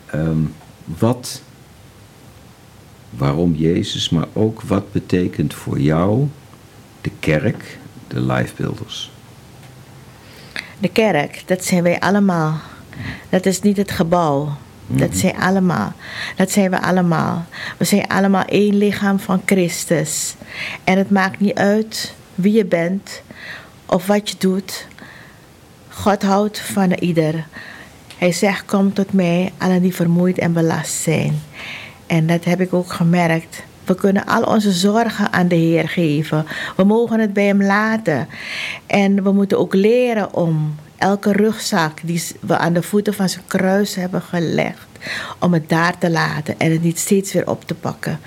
Ehm, 0.06 0.41
wat, 0.86 1.41
waarom 3.10 3.56
Jezus, 3.56 4.10
maar 4.10 4.28
ook 4.34 4.62
wat 4.62 4.91
betekent 4.91 5.54
voor 5.54 5.80
jou 5.80 6.28
de 7.02 7.12
kerk, 7.20 7.78
de 8.08 8.22
livebeelders? 8.22 9.12
De 10.80 10.89
kerk, 10.89 11.43
dat 11.45 11.66
zijn 11.66 11.84
wij 11.84 12.00
allemaal. 12.00 12.60
Dat 13.30 13.45
is 13.45 13.62
niet 13.62 13.78
het 13.78 13.91
gebouw. 13.91 14.58
Dat 14.88 15.15
zijn 15.15 15.38
allemaal. 15.38 15.93
Dat 16.35 16.51
zijn 16.51 16.69
we 16.69 16.81
allemaal. 16.81 17.45
We 17.77 17.85
zijn 17.85 18.07
allemaal 18.07 18.45
één 18.45 18.77
lichaam 18.77 19.19
van 19.19 19.41
Christus. 19.45 20.35
En 20.83 20.97
het 20.97 21.09
maakt 21.09 21.39
niet 21.39 21.55
uit 21.55 22.13
wie 22.35 22.53
je 22.53 22.65
bent 22.65 23.21
of 23.85 24.07
wat 24.07 24.29
je 24.29 24.35
doet. 24.38 24.88
God 25.89 26.21
houdt 26.21 26.59
van 26.59 26.93
ieder. 26.93 27.45
Hij 28.17 28.31
zegt: 28.31 28.65
Kom 28.65 28.93
tot 28.93 29.13
mij, 29.13 29.51
allen 29.57 29.81
die 29.81 29.95
vermoeid 29.95 30.38
en 30.38 30.53
belast 30.53 30.93
zijn. 30.93 31.41
En 32.05 32.27
dat 32.27 32.43
heb 32.43 32.61
ik 32.61 32.73
ook 32.73 32.93
gemerkt. 32.93 33.63
We 33.83 33.95
kunnen 33.95 34.25
al 34.25 34.43
onze 34.43 34.71
zorgen 34.71 35.33
aan 35.33 35.47
de 35.47 35.55
Heer 35.55 35.89
geven. 35.89 36.45
We 36.75 36.83
mogen 36.83 37.19
het 37.19 37.33
bij 37.33 37.45
Hem 37.45 37.63
laten. 37.63 38.27
En 38.85 39.23
we 39.23 39.31
moeten 39.31 39.59
ook 39.59 39.73
leren 39.73 40.33
om 40.33 40.75
elke 40.98 41.32
rugzak 41.32 42.00
die 42.04 42.24
we 42.39 42.58
aan 42.58 42.74
de 42.74 42.82
voeten 42.82 43.14
van 43.14 43.30
zijn 43.30 43.43
kruis 43.48 43.95
hebben 43.95 44.22
gelegd, 44.22 44.88
om 45.39 45.54
het 45.54 45.70
daar 45.70 45.98
te 45.98 46.10
laten 46.10 46.60
en 46.60 46.72
het 46.72 46.84
niet 46.84 47.00
steeds 47.00 47.34
weer 47.34 47.50
op 47.50 47.66
te 47.66 47.74
pakken 47.74 48.20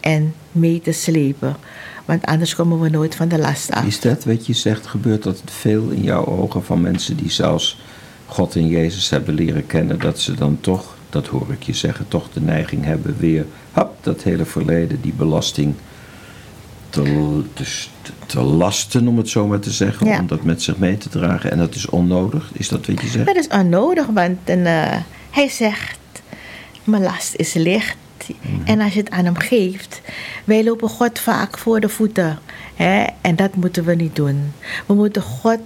en 0.00 0.34
mee 0.52 0.80
te 0.80 0.92
slepen. 0.92 1.56
Want 2.04 2.26
anders 2.26 2.54
komen 2.54 2.80
we 2.80 2.88
nooit 2.88 3.14
van 3.14 3.28
de 3.28 3.38
last 3.38 3.70
af. 3.70 3.84
Is 3.84 4.00
dat 4.00 4.24
wat 4.24 4.46
je 4.46 4.52
zegt, 4.52 4.86
gebeurt 4.86 5.22
dat 5.22 5.42
veel 5.44 5.88
in 5.88 6.02
jouw 6.02 6.26
ogen 6.26 6.64
van 6.64 6.80
mensen 6.80 7.16
die 7.16 7.30
zelfs 7.30 7.80
God 8.26 8.56
en 8.56 8.66
Jezus 8.66 9.10
hebben 9.10 9.34
leren 9.34 9.66
kennen, 9.66 9.98
dat 9.98 10.20
ze 10.20 10.34
dan 10.34 10.58
toch, 10.60 10.96
dat 11.10 11.26
hoor 11.26 11.46
ik 11.52 11.62
je 11.62 11.72
zeggen, 11.72 12.08
toch 12.08 12.28
de 12.32 12.40
neiging 12.40 12.84
hebben 12.84 13.16
weer, 13.18 13.46
hap, 13.72 14.04
dat 14.04 14.22
hele 14.22 14.44
verleden, 14.44 15.00
die 15.00 15.12
belasting 15.12 15.74
te, 16.90 17.42
te, 17.54 17.64
te 18.26 18.40
lasten, 18.40 19.08
om 19.08 19.16
het 19.16 19.28
zo 19.28 19.46
maar 19.46 19.60
te 19.60 19.70
zeggen, 19.70 20.06
Ja. 20.06 20.18
om 20.20 20.26
dat 20.26 20.42
met 20.42 20.62
zich 20.62 20.76
mee 20.78 20.98
te 20.98 21.08
dragen. 21.08 21.50
En 21.50 21.58
dat 21.58 21.74
is 21.74 21.88
onnodig, 21.88 22.50
is 22.52 22.68
dat 22.68 22.86
wat 22.86 23.00
je 23.00 23.08
zegt? 23.08 23.26
Dat 23.26 23.36
is 23.36 23.48
onnodig, 23.48 24.06
want 24.06 24.38
eh, 24.44 24.96
hij 25.30 25.48
zegt: 25.48 25.98
Mijn 26.84 27.02
last 27.02 27.34
is 27.34 27.52
licht 27.54 27.96
En 28.64 28.80
als 28.80 28.92
je 28.92 28.98
het 29.00 29.10
aan 29.10 29.24
hem 29.24 29.36
geeft, 29.36 30.00
wij 30.44 30.64
lopen 30.64 30.88
God 30.88 31.18
vaak 31.18 31.58
voor 31.58 31.80
de 31.80 31.88
voeten. 31.88 32.38
Hè? 32.74 33.04
En 33.20 33.36
dat 33.36 33.54
moeten 33.54 33.84
we 33.84 33.94
niet 33.94 34.16
doen. 34.16 34.52
We 34.86 34.94
moeten 34.94 35.22
God 35.22 35.60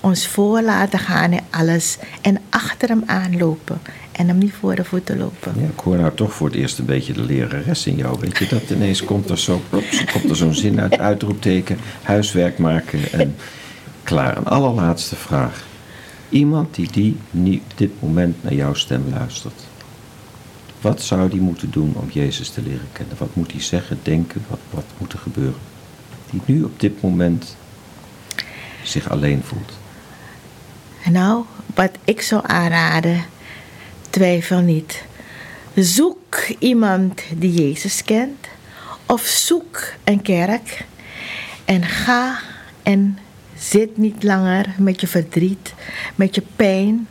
ons 0.00 0.26
voor 0.26 0.62
laten 0.62 0.98
gaan 0.98 1.32
in 1.32 1.40
alles. 1.50 1.98
En 2.20 2.38
achter 2.50 2.88
hem 2.88 3.02
aanlopen. 3.06 3.80
En 4.18 4.28
hem 4.28 4.38
niet 4.38 4.52
voor 4.52 4.74
de 4.74 4.84
voeten 4.84 5.18
lopen. 5.18 5.52
Ja, 5.56 5.66
ik 5.66 5.78
hoor 5.78 5.96
nou 5.96 6.14
toch 6.14 6.32
voor 6.32 6.46
het 6.46 6.56
eerst 6.56 6.78
een 6.78 6.84
beetje 6.84 7.12
de 7.12 7.22
lerares 7.22 7.86
in 7.86 7.96
jou. 7.96 8.20
Weet 8.20 8.38
je 8.38 8.46
dat? 8.46 8.70
Ineens 8.70 9.04
komt 9.04 9.30
er 9.30 9.38
zo, 9.38 9.62
plops, 9.68 10.04
komt 10.04 10.30
er 10.30 10.36
zo'n 10.36 10.54
zin 10.54 10.80
uit, 10.80 10.98
uitroepteken, 10.98 11.78
huiswerk 12.02 12.58
maken 12.58 13.12
en 13.12 13.36
klaar. 14.02 14.36
Een 14.36 14.44
allerlaatste 14.44 15.16
vraag. 15.16 15.66
Iemand 16.28 16.74
die, 16.74 16.92
die 16.92 17.16
niet 17.30 17.62
op 17.62 17.78
dit 17.78 17.90
moment 17.98 18.42
naar 18.42 18.54
jouw 18.54 18.74
stem 18.74 19.04
luistert. 19.10 19.66
Wat 20.80 21.02
zou 21.02 21.30
die 21.30 21.40
moeten 21.40 21.70
doen 21.70 21.94
om 21.94 22.08
Jezus 22.10 22.48
te 22.48 22.62
leren 22.62 22.88
kennen? 22.92 23.16
Wat 23.18 23.34
moet 23.34 23.52
hij 23.52 23.62
zeggen, 23.62 23.98
denken? 24.02 24.44
Wat, 24.48 24.60
wat 24.70 24.84
moet 24.98 25.12
er 25.12 25.18
gebeuren? 25.18 25.60
Die 26.30 26.40
nu 26.44 26.62
op 26.62 26.80
dit 26.80 27.02
moment 27.02 27.56
zich 28.82 29.10
alleen 29.10 29.42
voelt. 29.42 29.72
Nou, 31.10 31.44
wat 31.74 31.90
ik 32.04 32.20
zou 32.20 32.42
aanraden, 32.46 33.24
twijfel 34.10 34.60
niet. 34.60 35.02
Zoek 35.74 36.46
iemand 36.58 37.22
die 37.36 37.52
Jezus 37.52 38.04
kent. 38.04 38.46
Of 39.06 39.26
zoek 39.26 39.82
een 40.04 40.22
kerk. 40.22 40.84
En 41.64 41.82
ga 41.82 42.38
en 42.82 43.18
zit 43.58 43.96
niet 43.96 44.22
langer 44.22 44.74
met 44.78 45.00
je 45.00 45.06
verdriet, 45.06 45.74
met 46.14 46.34
je 46.34 46.42
pijn. 46.56 47.08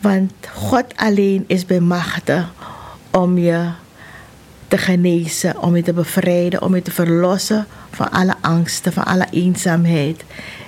Want 0.00 0.32
God 0.52 0.96
alleen 0.96 1.44
is 1.46 1.66
bemachtigd 1.66 2.48
om 3.10 3.38
je 3.38 3.70
te 4.68 4.78
genezen, 4.78 5.62
om 5.62 5.76
je 5.76 5.82
te 5.82 5.92
bevrijden, 5.92 6.62
om 6.62 6.74
je 6.74 6.82
te 6.82 6.90
verlossen 6.90 7.66
van 7.90 8.10
alle 8.10 8.34
angsten, 8.40 8.92
van 8.92 9.04
alle 9.04 9.26
eenzaamheid. 9.30 10.24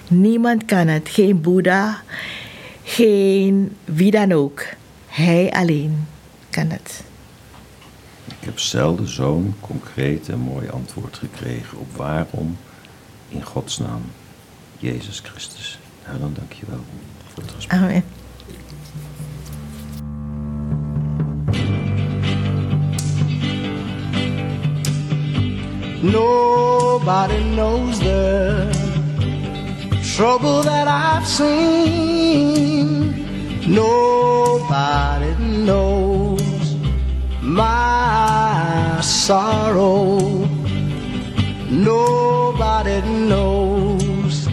Niemand 0.09 0.65
kan 0.65 0.87
het, 0.87 1.09
geen 1.09 1.41
Boeddha, 1.41 2.03
geen 2.83 3.77
wie 3.85 4.11
dan 4.11 4.33
ook. 4.33 4.65
Hij 5.17 5.51
alleen 5.51 6.07
kan 6.51 6.71
het. 6.71 7.05
Ik 8.25 8.37
heb 8.45 8.59
zelden 8.59 9.09
zo'n 9.09 9.55
concreet 9.61 10.29
en 10.29 10.39
mooi 10.39 10.69
antwoord 10.69 11.17
gekregen 11.17 11.79
op 11.79 11.97
waarom 11.97 12.57
in 13.29 13.43
Gods 13.43 13.79
naam 13.79 14.03
Jezus 14.79 15.21
Christus. 15.21 15.79
Nou, 16.07 16.19
dan 16.19 16.35
dank 16.35 16.53
je 16.53 16.67
wel 16.69 16.85
voor 17.27 17.43
het 17.43 17.53
gesprek. 17.53 17.81
Amen. 17.81 18.05
Nobody 26.01 27.43
knows 27.55 27.99
the 27.99 28.69
trouble 30.17 30.63
that 30.63 30.87
I've 30.89 31.31
seen. 31.31 33.06
Nobody 33.69 35.35
knows 35.65 36.77
my 37.43 39.01
sorrow. 39.03 40.19
Nobody 41.69 43.01
knows 43.29 44.47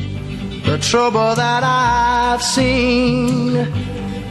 the 0.66 0.80
trouble 0.82 1.36
that 1.36 1.64
I've 1.64 2.42
seen. 2.42 3.72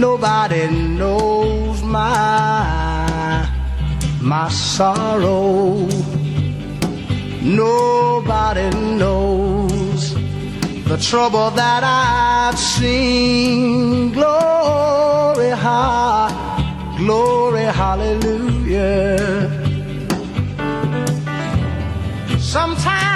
Nobody 0.00 0.66
knows 0.98 1.80
my 1.84 3.46
my 4.20 4.48
sorrow. 4.48 5.86
Nobody 7.40 8.68
knows 8.98 10.14
the 10.90 10.96
trouble 10.96 11.50
that 11.52 11.84
I've 11.84 12.58
seen. 12.58 14.10
Glory, 14.10 15.50
ha, 15.50 16.26
glory, 16.98 17.66
hallelujah. 17.80 19.18
Sometimes 22.40 23.11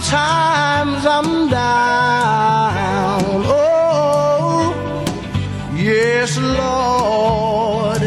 sometimes 0.00 1.06
I'm 1.06 1.48
down. 1.48 3.22
Oh, 3.46 5.04
yes, 5.74 6.36
Lord. 6.36 8.02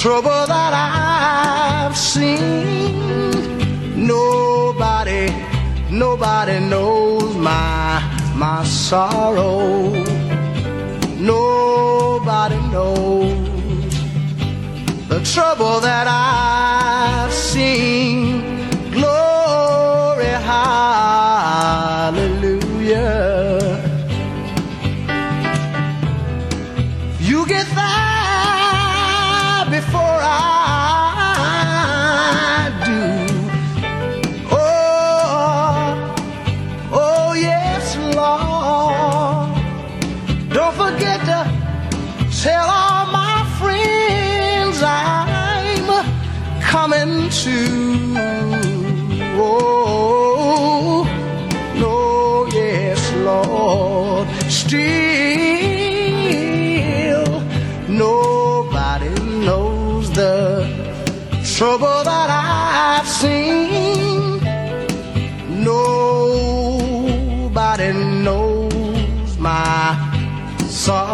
Trouble 0.00 0.46
that 0.46 0.72
I've 0.72 1.94
seen. 1.94 2.96
Nobody, 4.06 5.28
nobody 5.90 6.58
knows 6.58 7.36
my 7.36 8.00
my 8.34 8.64
sorrow. 8.64 9.90
Nobody 11.18 12.56
knows 12.72 13.92
the 15.10 15.20
trouble 15.34 15.80
that 15.80 16.06
I've 16.08 17.34
seen. 17.34 18.19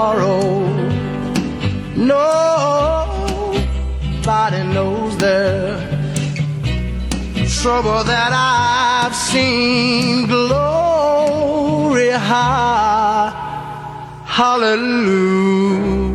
Sorrow. 0.07 0.41
Nobody 1.97 2.23
knows 4.75 5.13
the 5.17 5.41
trouble 7.59 8.05
that 8.13 8.33
I've 8.33 9.17
seen. 9.31 10.27
Glory, 10.29 12.11
ha, 12.11 13.33
hallelujah. 14.39 16.06